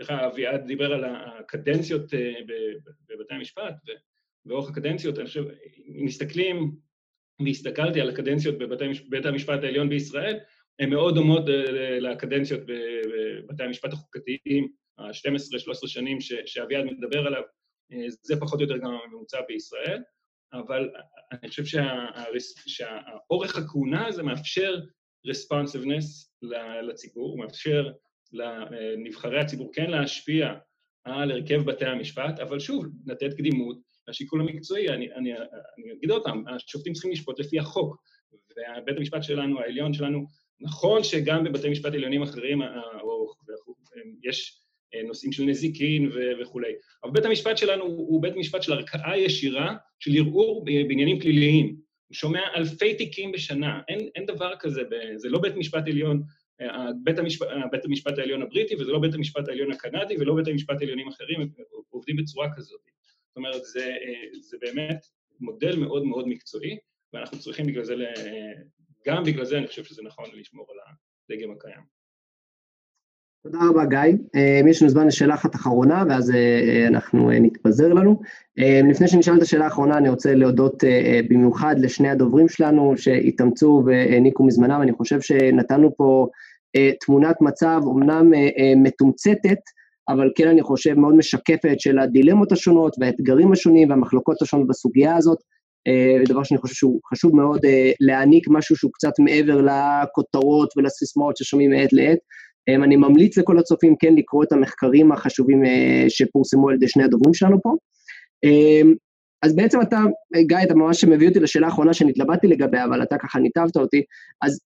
לך 0.00 0.10
אביעד 0.10 0.66
דיבר 0.66 0.92
על 0.92 1.04
הקדנציות 1.04 2.02
בבתי 3.08 3.34
המשפט, 3.34 3.74
ואורך 4.46 4.70
הקדנציות, 4.70 5.18
אני 5.18 5.26
חושב, 5.26 5.44
אם 5.98 6.04
מסתכלים, 6.04 6.76
והסתכלתי 7.44 8.00
על 8.00 8.10
הקדנציות 8.10 8.58
בבית 8.58 9.26
המשפט 9.26 9.64
העליון 9.64 9.88
בישראל, 9.88 10.38
הן 10.78 10.90
מאוד 10.90 11.14
דומות 11.14 11.42
לקדנציות 12.00 12.60
בבתי 12.66 13.62
המשפט 13.62 13.92
החוקתיים, 13.92 14.72
ה-12-13 14.98 15.86
שנים 15.86 16.18
שאביעד 16.46 16.84
מדבר 16.84 17.26
עליו, 17.26 17.42
זה 18.22 18.40
פחות 18.40 18.60
או 18.60 18.64
יותר 18.64 18.76
גם 18.76 18.90
הממוצע 19.04 19.38
בישראל, 19.48 20.02
אבל 20.52 20.90
אני 21.32 21.48
חושב 21.48 21.80
שהאורך 22.66 23.56
הכהונה 23.56 24.06
הזה 24.06 24.22
מאפשר 24.22 24.80
responsiveness 25.26 26.46
לציבור, 26.82 27.30
הוא 27.30 27.38
מאפשר 27.38 27.92
לנבחרי 28.32 29.40
הציבור 29.40 29.70
כן 29.72 29.90
להשפיע 29.90 30.54
על 31.04 31.30
הרכב 31.30 31.62
בתי 31.64 31.84
המשפט, 31.84 32.40
אבל 32.40 32.60
שוב, 32.60 32.86
לתת 33.06 33.34
קדימות 33.34 33.76
לשיקול 34.08 34.40
המקצועי. 34.40 34.88
אני, 34.88 35.12
אני, 35.12 35.32
אני 35.34 35.92
אגיד 35.92 36.10
עוד 36.10 36.24
פעם, 36.24 36.44
השופטים 36.48 36.92
צריכים 36.92 37.12
לשפוט 37.12 37.40
לפי 37.40 37.58
החוק, 37.58 37.96
ובית 38.32 38.96
המשפט 38.96 39.22
שלנו, 39.22 39.60
העליון 39.60 39.94
שלנו, 39.94 40.24
נכון 40.60 41.04
שגם 41.04 41.44
בבתי 41.44 41.68
משפט 41.68 41.94
עליונים 41.94 42.22
אחרים, 42.22 42.62
או, 43.02 43.32
יש 44.24 44.62
נושאים 45.06 45.32
של 45.32 45.42
נזיקין 45.42 46.10
וכולי, 46.42 46.72
אבל 47.04 47.12
בית 47.12 47.24
המשפט 47.24 47.58
שלנו 47.58 47.84
הוא 47.84 48.22
בית 48.22 48.36
משפט 48.36 48.62
של 48.62 48.72
ערכאה 48.72 49.16
ישירה 49.16 49.76
של 49.98 50.10
ערעור 50.18 50.64
בעניינים 50.64 51.20
פליליים. 51.20 51.76
שומע 52.12 52.40
אלפי 52.56 52.94
תיקים 52.94 53.32
בשנה, 53.32 53.80
אין, 53.88 54.08
אין 54.14 54.26
דבר 54.26 54.56
כזה, 54.60 54.82
זה 55.16 55.28
לא 55.28 55.38
בית 55.38 55.56
משפט 55.56 55.86
עליון 55.86 56.22
בית 57.04 57.18
המשפט, 57.18 57.46
בית 57.72 57.84
המשפט 57.84 58.18
העליון 58.18 58.42
הבריטי, 58.42 58.74
וזה 58.74 58.92
לא 58.92 58.98
בית 58.98 59.14
המשפט 59.14 59.48
העליון 59.48 59.72
הקנדי, 59.72 60.16
ולא 60.18 60.34
בית 60.34 60.48
המשפט 60.48 60.80
העליונים 60.80 61.08
אחרים, 61.08 61.40
הם 61.40 61.48
עובדים 61.90 62.16
בצורה 62.16 62.48
כזאת. 62.56 62.80
זאת 63.28 63.36
אומרת, 63.36 63.64
זה, 63.64 63.96
זה 64.40 64.56
באמת 64.60 65.06
מודל 65.40 65.76
מאוד 65.76 66.04
מאוד 66.04 66.28
מקצועי, 66.28 66.78
ואנחנו 67.12 67.38
צריכים 67.38 67.66
בגלל 67.66 67.84
זה, 67.84 67.94
גם 69.06 69.24
בגלל 69.24 69.44
זה 69.44 69.58
אני 69.58 69.66
חושב 69.66 69.84
שזה 69.84 70.02
נכון 70.02 70.24
לשמור 70.34 70.66
על 70.70 70.76
הדגם 71.30 71.50
הקיים. 71.50 72.01
תודה 73.44 73.58
רבה, 73.70 73.84
גיא. 73.84 73.98
יש 74.70 74.82
לנו 74.82 74.90
זמן 74.90 75.06
לשאלה 75.06 75.34
אחת 75.34 75.54
אחרונה, 75.54 76.04
ואז 76.08 76.32
אנחנו 76.88 77.30
נתפזר 77.30 77.92
לנו. 77.92 78.20
לפני 78.90 79.08
שנשאל 79.08 79.36
את 79.36 79.42
השאלה 79.42 79.64
האחרונה, 79.64 79.98
אני 79.98 80.08
רוצה 80.08 80.34
להודות 80.34 80.84
במיוחד 81.30 81.74
לשני 81.78 82.08
הדוברים 82.10 82.48
שלנו 82.48 82.94
שהתאמצו 82.96 83.82
והעניקו 83.86 84.44
מזמנם. 84.44 84.82
אני 84.82 84.92
חושב 84.92 85.20
שנתנו 85.20 85.96
פה 85.96 86.26
תמונת 87.00 87.36
מצב 87.40 87.80
אומנם 87.84 88.30
מתומצתת, 88.76 89.58
אבל 90.08 90.30
כן 90.36 90.48
אני 90.48 90.62
חושב 90.62 90.94
מאוד 90.94 91.14
משקפת 91.14 91.80
של 91.80 91.98
הדילמות 91.98 92.52
השונות 92.52 92.96
והאתגרים 93.00 93.52
השונים 93.52 93.90
והמחלוקות 93.90 94.42
השונות 94.42 94.66
בסוגיה 94.66 95.16
הזאת, 95.16 95.38
דבר 96.28 96.42
שאני 96.42 96.60
חושב 96.60 96.74
שהוא 96.74 97.00
חשוב 97.12 97.36
מאוד 97.36 97.60
להעניק 98.00 98.46
משהו 98.50 98.76
שהוא 98.76 98.90
קצת 98.94 99.12
מעבר 99.18 99.60
לכותרות 99.60 100.72
ולסיסמאות 100.76 101.36
ששומעים 101.36 101.70
מעת 101.70 101.92
לעת. 101.92 102.18
אני 102.68 102.96
ממליץ 102.96 103.38
לכל 103.38 103.58
הצופים 103.58 103.94
כן 103.98 104.14
לקרוא 104.14 104.44
את 104.44 104.52
המחקרים 104.52 105.12
החשובים 105.12 105.62
שפורסמו 106.08 106.68
על 106.68 106.74
ידי 106.74 106.88
שני 106.88 107.04
הדוברים 107.04 107.34
שלנו 107.34 107.62
פה. 107.62 107.74
אז 109.42 109.56
בעצם 109.56 109.80
אתה, 109.80 110.00
גיא, 110.46 110.56
אתה 110.62 110.74
ממש 110.74 111.04
מביא 111.04 111.28
אותי 111.28 111.40
לשאלה 111.40 111.66
האחרונה 111.66 111.94
שנתלבטתי 111.94 112.46
לגביה, 112.46 112.84
אבל 112.84 113.02
אתה 113.02 113.16
ככה 113.18 113.38
ניתבת 113.38 113.76
אותי, 113.76 114.02
אז 114.42 114.60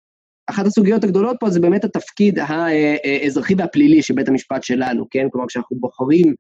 אחת 0.51 0.66
הסוגיות 0.66 1.05
הגדולות 1.05 1.36
פה 1.40 1.51
זה 1.51 1.60
באמת 1.60 1.85
התפקיד 1.85 2.39
האזרחי 2.39 3.55
והפלילי 3.55 4.02
של 4.02 4.14
בית 4.14 4.28
המשפט 4.28 4.62
שלנו, 4.62 5.05
כן? 5.10 5.27
כלומר, 5.32 5.47
כשאנחנו 5.47 5.77
בוחרים 5.81 6.35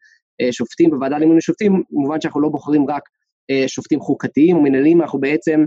שופטים 0.50 0.90
בוועדה 0.90 1.18
למינוי 1.18 1.40
שופטים, 1.40 1.82
במובן 1.90 2.20
שאנחנו 2.20 2.40
לא 2.40 2.48
בוחרים 2.48 2.90
רק 2.90 3.02
שופטים 3.66 4.00
חוקתיים 4.00 4.56
או 4.56 4.62
מנהלים, 4.62 5.02
אנחנו 5.02 5.20
בעצם 5.20 5.64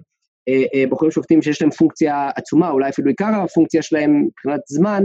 בוחרים 0.90 1.12
שופטים 1.12 1.42
שיש 1.42 1.62
להם 1.62 1.72
פונקציה 1.72 2.30
עצומה, 2.36 2.70
אולי 2.70 2.90
אפילו 2.90 3.10
עיקר 3.10 3.42
הפונקציה 3.44 3.82
שלהם 3.82 4.24
מבחינת 4.26 4.60
זמן, 4.68 5.04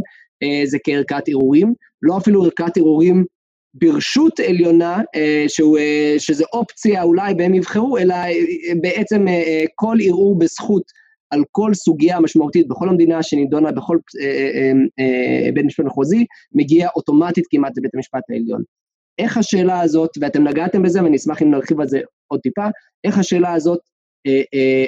זה 0.64 0.78
כערכת 0.84 1.28
ערעורים, 1.28 1.74
לא 2.02 2.18
אפילו 2.18 2.44
ערכת 2.44 2.76
ערעורים 2.76 3.24
ברשות 3.74 4.40
עליונה, 4.40 5.00
שהוא, 5.48 5.78
שזה 6.18 6.44
אופציה 6.52 7.02
אולי 7.02 7.34
והם 7.38 7.54
יבחרו, 7.54 7.98
אלא 7.98 8.14
בעצם 8.82 9.26
כל 9.74 9.96
ערעור 10.04 10.38
בזכות 10.38 10.82
על 11.30 11.42
כל 11.50 11.74
סוגיה 11.74 12.20
משמעותית 12.20 12.68
בכל 12.68 12.88
המדינה 12.88 13.22
שנידונה 13.22 13.72
בכל 13.72 13.98
בית 15.54 15.64
משפט 15.64 15.84
מחוזי, 15.84 16.24
מגיע 16.52 16.88
אוטומטית 16.96 17.44
כמעט 17.50 17.72
לבית 17.76 17.94
המשפט 17.94 18.22
העליון. 18.30 18.62
איך 19.18 19.36
השאלה 19.36 19.80
הזאת, 19.80 20.10
ואתם 20.20 20.48
נגעתם 20.48 20.82
בזה, 20.82 21.02
ואני 21.04 21.16
אשמח 21.16 21.42
אם 21.42 21.50
נרחיב 21.50 21.80
על 21.80 21.88
זה 21.88 22.00
עוד 22.28 22.40
טיפה, 22.40 22.66
איך 23.04 23.18
השאלה 23.18 23.52
הזאת 23.52 23.78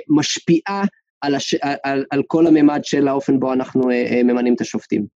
משפיעה 0.09 0.85
על, 1.21 1.35
הש... 1.35 1.55
על, 1.83 2.05
על 2.11 2.23
כל 2.27 2.47
הממד 2.47 2.81
של 2.83 3.09
האופן 3.09 3.41
בו 3.41 3.53
אנחנו 3.53 3.83
ממנים 4.25 4.55
את 4.55 4.61
השופטים. 4.61 5.16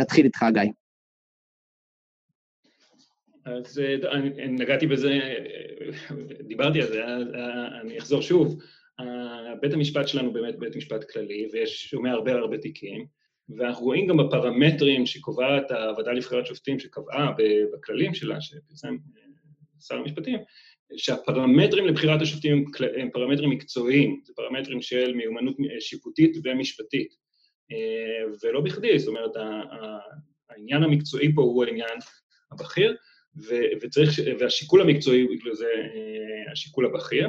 נתחיל 0.00 0.24
איתך, 0.24 0.44
גיא. 0.52 0.70
אז 3.44 3.82
אני 4.12 4.48
נגעתי 4.48 4.86
בזה, 4.86 5.20
דיברתי 6.40 6.80
על 6.80 6.86
זה, 6.86 7.04
אני 7.80 7.98
אחזור 7.98 8.22
שוב. 8.22 8.58
בית 9.60 9.72
המשפט 9.72 10.08
שלנו 10.08 10.32
באמת 10.32 10.58
בית 10.58 10.76
משפט 10.76 11.10
כללי, 11.10 11.48
ויש 11.52 11.90
שומע 11.90 12.10
הרבה 12.10 12.32
הרבה 12.32 12.58
תיקים, 12.58 13.06
ואנחנו 13.48 13.84
רואים 13.84 14.06
גם 14.06 14.16
בפרמטרים 14.16 15.06
שקובעת 15.06 15.70
הוועדה 15.70 16.12
לבחירת 16.12 16.46
שופטים, 16.46 16.78
שקבעה 16.78 17.32
בכללים 17.72 18.14
שלה, 18.14 18.40
שפרסם 18.40 18.96
שר 19.80 19.94
המשפטים, 19.94 20.38
שהפרמטרים 20.96 21.86
לבחירת 21.86 22.22
השופטים 22.22 22.64
הם 22.96 23.10
פרמטרים 23.10 23.50
מקצועיים, 23.50 24.20
זה 24.24 24.32
פרמטרים 24.36 24.82
של 24.82 25.14
מיומנות 25.14 25.56
שיפוטית 25.80 26.36
ומשפטית. 26.44 27.27
ולא 28.42 28.60
בכדי, 28.60 28.98
זאת 28.98 29.08
אומרת, 29.08 29.30
העניין 30.50 30.82
המקצועי 30.82 31.34
פה 31.34 31.42
הוא 31.42 31.64
העניין 31.64 31.98
הבכיר, 32.52 32.96
וצריך, 33.82 34.10
והשיקול 34.38 34.80
המקצועי 34.80 35.20
הוא 35.20 35.54
זה 35.54 35.72
השיקול 36.52 36.86
הבכיר, 36.86 37.28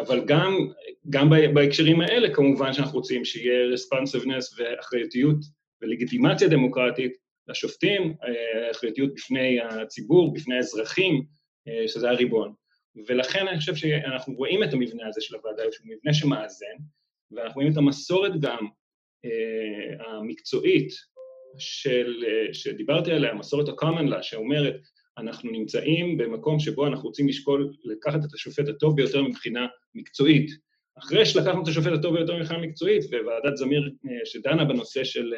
אבל 0.00 0.24
גם, 0.26 0.68
גם 1.10 1.30
בהקשרים 1.54 2.00
האלה 2.00 2.34
כמובן 2.34 2.72
שאנחנו 2.72 2.98
רוצים 2.98 3.24
שיהיה 3.24 3.74
responsiveness 3.74 4.56
ואחריותיות 4.56 5.36
ולגיטימציה 5.82 6.48
דמוקרטית 6.48 7.12
לשופטים, 7.48 8.14
אחריותיות 8.70 9.14
בפני 9.14 9.60
הציבור, 9.60 10.34
בפני 10.34 10.56
האזרחים, 10.56 11.24
שזה 11.86 12.10
הריבון. 12.10 12.54
ולכן 13.06 13.48
אני 13.48 13.58
חושב 13.58 13.74
שאנחנו 13.74 14.34
רואים 14.34 14.64
את 14.64 14.72
המבנה 14.72 15.08
הזה 15.08 15.20
של 15.20 15.36
הוועדה, 15.36 15.62
שהוא 15.72 15.86
מבנה 15.86 16.14
שמאזן, 16.14 16.76
ואנחנו 17.30 17.54
רואים 17.54 17.72
את 17.72 17.76
המסורת 17.76 18.40
גם 18.40 18.66
המקצועית 20.06 20.92
של, 21.58 22.24
שדיברתי 22.52 23.12
עליה, 23.12 23.34
מסורת 23.34 23.68
ה-common 23.68 24.12
law, 24.12 24.22
שאומרת, 24.22 24.80
אנחנו 25.18 25.50
נמצאים 25.50 26.18
במקום 26.18 26.60
שבו 26.60 26.86
אנחנו 26.86 27.08
רוצים 27.08 27.28
לשקול, 27.28 27.72
לקחת 27.84 28.20
את 28.24 28.34
השופט 28.34 28.68
הטוב 28.68 28.96
ביותר 28.96 29.22
מבחינה 29.22 29.66
מקצועית. 29.94 30.50
אחרי 30.98 31.26
שלקחנו 31.26 31.62
את 31.62 31.68
השופט 31.68 31.92
הטוב 31.92 32.16
ביותר 32.16 32.36
מבחינה 32.36 32.60
מקצועית, 32.60 33.04
וועדת 33.24 33.56
זמיר 33.56 33.90
שדנה 34.24 34.64
בנושא 34.64 35.04
של 35.04 35.34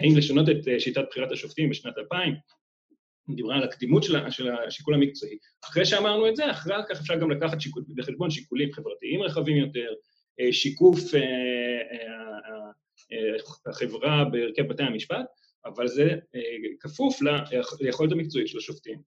האם 0.00 0.16
לשנות 0.16 0.48
את 0.48 0.80
שיטת 0.80 1.04
בחירת 1.10 1.32
השופטים 1.32 1.70
בשנת 1.70 1.98
2000, 1.98 2.34
דיברה 3.36 3.56
על 3.56 3.62
הקדימות 3.62 4.02
של, 4.02 4.30
של 4.30 4.50
השיקול 4.50 4.94
המקצועי. 4.94 5.38
אחרי 5.64 5.86
שאמרנו 5.86 6.28
את 6.28 6.36
זה, 6.36 6.50
אחרי 6.50 6.74
כך 6.88 7.00
אפשר 7.00 7.16
גם 7.16 7.30
לקחת 7.30 7.60
שיקול, 7.60 7.82
בחשבון 7.94 8.30
שיקולים 8.30 8.72
חברתיים 8.72 9.22
רחבים 9.22 9.56
יותר, 9.56 9.92
שיקוף 10.52 10.98
החברה 13.66 14.24
בהרכב 14.32 14.68
בתי 14.68 14.82
המשפט, 14.82 15.26
אבל 15.64 15.88
זה 15.88 16.10
כפוף 16.80 17.18
ליכולת 17.80 18.12
המקצועית 18.12 18.48
של 18.48 18.58
השופטים. 18.58 19.02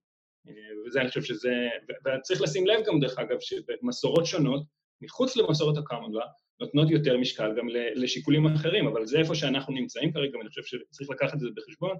וזה, 0.86 1.00
אני 1.00 1.08
חושב 1.08 1.22
שזה, 1.22 1.68
וצריך 2.06 2.42
לשים 2.42 2.66
לב 2.66 2.80
גם, 2.86 3.00
דרך 3.00 3.18
אגב, 3.18 3.36
שמסורות 3.40 4.26
שונות, 4.26 4.62
מחוץ 5.00 5.36
למסורת 5.36 5.76
law, 5.76 6.20
נותנות 6.60 6.90
יותר 6.90 7.18
משקל 7.18 7.54
גם 7.56 7.68
לשיקולים 7.94 8.46
אחרים, 8.46 8.86
אבל 8.86 9.06
זה 9.06 9.18
איפה 9.18 9.34
שאנחנו 9.34 9.74
נמצאים 9.74 10.12
כרגע, 10.12 10.38
ואני 10.38 10.48
חושב 10.48 10.62
שצריך 10.62 11.10
לקחת 11.10 11.34
את 11.34 11.40
זה 11.40 11.48
בחשבון, 11.56 11.96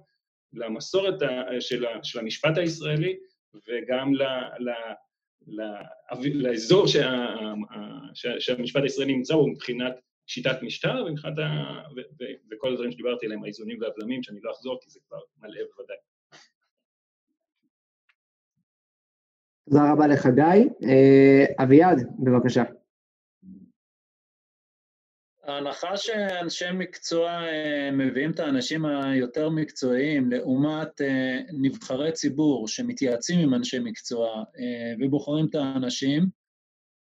למסורת 0.53 1.15
של, 1.61 1.85
של 2.03 2.19
המשפט 2.19 2.59
הישראלי, 2.59 3.17
וגם 3.55 4.15
ל, 4.15 4.23
ל, 4.59 4.71
ל, 5.47 5.63
לאזור 6.35 6.87
שה, 6.87 7.35
שהמשפט 8.39 8.83
הישראלי 8.83 9.17
נמצא 9.17 9.35
בו 9.35 9.49
מבחינת 9.49 9.95
שיטת 10.27 10.63
משטר, 10.63 11.05
ומבחינת 11.07 11.39
ה... 11.39 11.43
ו, 11.97 12.01
ו, 12.01 12.25
וכל 12.51 12.73
הדברים 12.73 12.93
שדיברתי 12.93 13.27
עליהם, 13.27 13.45
האיזונים 13.45 13.79
והבלמים, 13.81 14.23
שאני 14.23 14.41
לא 14.43 14.53
אחזור 14.53 14.79
כי 14.83 14.91
זה 14.91 15.01
כבר 15.09 15.19
מלא 15.39 15.61
בוודאי. 15.77 15.97
תודה 19.71 19.93
רבה 19.93 20.07
לך, 20.07 20.27
גיא. 20.27 20.89
אביעד, 21.63 21.99
בבקשה. 22.19 22.63
ההנחה 25.45 25.97
שאנשי 25.97 26.73
מקצוע 26.75 27.31
אה, 27.31 27.91
מביאים 27.93 28.31
את 28.31 28.41
האנשים 28.41 28.85
היותר 28.85 29.49
מקצועיים 29.49 30.31
לעומת 30.31 31.01
אה, 31.01 31.39
נבחרי 31.53 32.13
ציבור 32.13 32.69
שמתייעצים 32.69 33.39
עם 33.39 33.55
אנשי 33.55 33.79
מקצוע 33.79 34.29
אה, 34.37 34.95
ובוחרים 35.01 35.47
את 35.51 35.55
האנשים, 35.55 36.27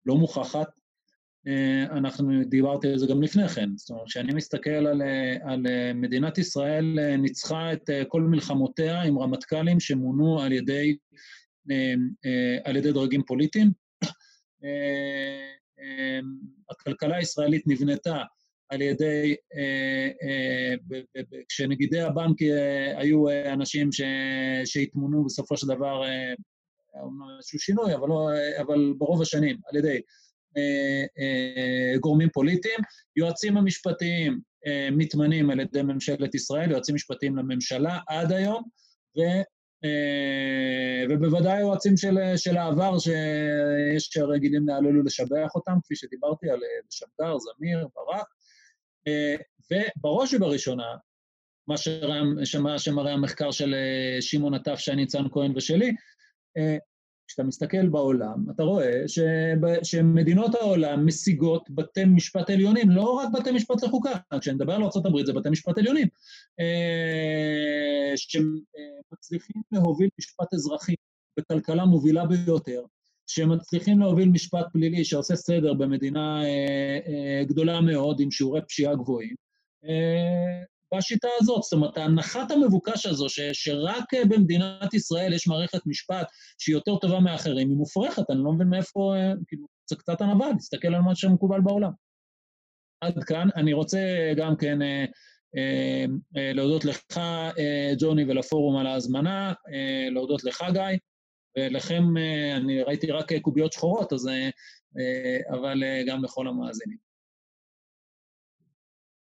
לא 0.07 0.15
מוכחת. 0.15 0.69
אנחנו 1.91 2.45
דיברתי 2.45 2.89
על 2.89 2.99
זה 2.99 3.07
גם 3.07 3.23
לפני 3.23 3.49
כן. 3.49 3.69
זאת 3.77 3.91
אומרת, 3.91 4.07
כשאני 4.07 4.35
מסתכל 4.35 4.71
על, 4.71 5.03
על 5.45 5.67
מדינת 5.95 6.39
ישראל 6.39 7.17
ניצחה 7.19 7.73
את 7.73 7.91
כל 8.09 8.23
מלחמותיה 8.23 9.03
עם 9.03 9.19
רמטכ"לים 9.19 9.81
שמונו 9.81 10.41
על 10.41 10.53
ידי, 10.53 10.97
על 12.65 12.77
ידי 12.77 12.93
דרגים 12.93 13.23
פוליטיים. 13.23 13.73
הכלכלה 16.71 17.17
הישראלית 17.17 17.63
נבנתה 17.67 18.23
על 18.73 18.83
ידי, 18.83 19.37
אה, 19.57 20.09
אה, 20.23 21.23
כשנגידי 21.49 22.01
הבנק 22.01 22.43
אה, 22.43 22.99
היו 22.99 23.25
אנשים 23.53 23.89
שהתמונו 24.65 25.25
בסופו 25.25 25.57
של 25.57 25.67
דבר, 25.67 26.03
איזשהו 27.39 27.59
שינוי, 27.59 27.95
אבל, 27.95 28.09
לא, 28.09 28.29
אבל 28.61 28.95
ברוב 28.99 29.23
השנים, 29.23 29.57
על 29.71 29.77
ידי 29.77 30.01
גורמים 32.01 32.29
פוליטיים. 32.33 32.79
יועצים 33.17 33.57
המשפטיים 33.57 34.41
מתמנים 34.93 35.51
על 35.51 35.61
ידי 35.61 35.83
ממשלת 35.83 36.35
ישראל, 36.35 36.71
יועצים 36.71 36.95
משפטיים 36.95 37.37
לממשלה 37.37 37.99
עד 38.09 38.33
היום, 38.33 38.63
ו... 39.19 39.21
אה, 39.85 41.05
ובוודאי 41.11 41.61
יועצים 41.61 41.97
של, 41.97 42.19
של 42.37 42.57
העבר 42.57 42.99
שיש 42.99 44.09
שרגילים 44.11 44.69
להלל 44.69 44.99
ולשבח 44.99 45.55
אותם, 45.55 45.73
כפי 45.85 45.97
שדיברתי 45.97 46.51
על 46.51 46.61
אה, 46.63 46.81
שמגר, 46.91 47.37
זמיר, 47.39 47.89
ברק, 47.95 48.27
אה, 49.09 49.37
ובראש 49.71 50.35
ובראשונה, 50.35 50.97
מה 51.69 51.77
שמראה, 51.77 52.79
שמראה 52.79 53.13
המחקר 53.13 53.51
של 53.51 53.75
שמעון 54.21 54.55
עטף, 54.55 54.79
שי 54.79 54.95
ניצן 54.95 55.25
כהן 55.33 55.53
ושלי, 55.57 55.93
כשאתה 57.33 57.43
מסתכל 57.43 57.89
בעולם, 57.89 58.45
אתה 58.51 58.63
רואה 58.63 59.03
ש... 59.07 59.19
שמדינות 59.83 60.55
העולם 60.55 61.07
משיגות 61.07 61.71
בתי 61.71 62.05
משפט 62.05 62.51
עליונים, 62.51 62.91
לא 62.91 63.13
רק 63.13 63.29
בתי 63.33 63.51
משפט 63.53 63.85
לחוקה, 63.85 64.11
כשאני 64.41 64.57
מדבר 64.57 64.73
על 64.73 64.83
ארה"ב 64.83 65.27
זה 65.27 65.33
בתי 65.33 65.51
משפט 65.51 65.79
עליונים, 65.79 66.09
אה, 66.61 68.13
שמצליחים 68.17 69.63
להוביל 69.73 70.09
משפט 70.19 70.55
אזרחי 70.55 70.95
בכלכלה 71.39 71.85
מובילה 71.85 72.27
ביותר, 72.27 72.83
שמצליחים 73.27 74.01
להוביל 74.01 74.29
משפט 74.29 74.67
פלילי 74.73 75.05
שעושה 75.05 75.37
סדר 75.37 75.75
במדינה 75.75 76.43
אה, 76.45 76.99
אה, 77.07 77.45
גדולה 77.45 77.81
מאוד 77.81 78.21
עם 78.21 78.31
שיעורי 78.31 78.61
פשיעה 78.69 78.95
גבוהים, 78.95 79.35
בשיטה 80.95 81.29
הזאת. 81.41 81.63
זאת 81.63 81.73
אומרת, 81.73 81.99
הנחת 81.99 82.51
המבוקש 82.51 83.07
הזו, 83.07 83.29
ש, 83.29 83.41
שרק 83.53 84.15
במדינת 84.29 84.95
ישראל 84.95 85.33
יש 85.33 85.47
מערכת 85.47 85.87
משפט 85.87 86.27
שהיא 86.59 86.75
יותר 86.75 86.97
טובה 86.97 87.21
מאחרים, 87.21 87.69
היא 87.69 87.77
מופרכת, 87.77 88.31
אני 88.31 88.39
לא 88.45 88.53
מבין 88.53 88.69
מאיפה, 88.69 89.15
אה, 89.17 89.33
כאילו, 89.49 89.67
זה 89.91 89.97
קצת 89.97 90.21
ענווה, 90.21 90.51
להסתכל 90.53 90.95
על 90.95 91.01
מה 91.01 91.15
שמקובל 91.15 91.61
בעולם. 91.61 91.91
עד 93.01 93.25
כאן. 93.25 93.49
אני 93.57 93.73
רוצה 93.73 93.99
גם 94.37 94.57
כן 94.57 94.83
אה, 94.83 95.05
אה, 95.57 96.05
אה, 96.37 96.53
להודות 96.53 96.85
לך, 96.85 97.19
אה, 97.19 97.93
ג'וני, 97.99 98.25
ולפורום 98.25 98.77
על 98.77 98.87
ההזמנה, 98.87 99.53
אה, 99.73 100.09
להודות 100.11 100.45
לך, 100.45 100.65
גיא, 100.73 100.99
ולכם, 101.59 102.17
אה, 102.17 102.57
אני 102.57 102.83
ראיתי 102.83 103.11
רק 103.11 103.33
קוביות 103.43 103.73
שחורות, 103.73 104.13
אז, 104.13 104.29
אה, 104.29 104.51
אה, 104.99 105.59
אבל 105.59 105.85
אה, 105.85 106.03
גם 106.07 106.25
לכל 106.25 106.49
המאזינים. 106.49 107.12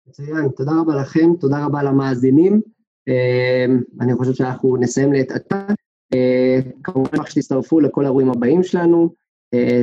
מצוין, 0.09 0.49
תודה 0.49 0.73
רבה 0.81 0.95
לכם, 0.95 1.31
תודה 1.41 1.65
רבה 1.65 1.83
למאזינים. 1.83 2.61
אמ, 3.09 3.81
אני 4.01 4.15
חושב 4.15 4.33
שאנחנו 4.33 4.77
נסיים 4.77 5.13
לעת 5.13 5.31
עתה. 5.31 5.67
אה, 6.15 6.61
כמובן 6.85 7.27
שתצטרפו 7.27 7.81
לכל 7.81 8.05
האירועים 8.05 8.31
הבאים 8.31 8.63
שלנו, 8.63 9.15
אה, 9.55 9.81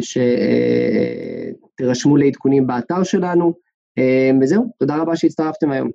שתירשמו 1.76 2.18
לעדכונים 2.18 2.68
באתר 2.68 3.04
שלנו, 3.04 3.54
אה, 3.98 4.32
וזהו, 4.42 4.66
תודה 4.80 4.98
רבה 4.98 5.16
שהצטרפתם 5.16 5.72
היום. 5.72 5.90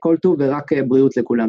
כל 0.00 0.16
טוב 0.16 0.36
ורק 0.38 0.72
בריאות 0.72 1.16
לכולם. 1.16 1.48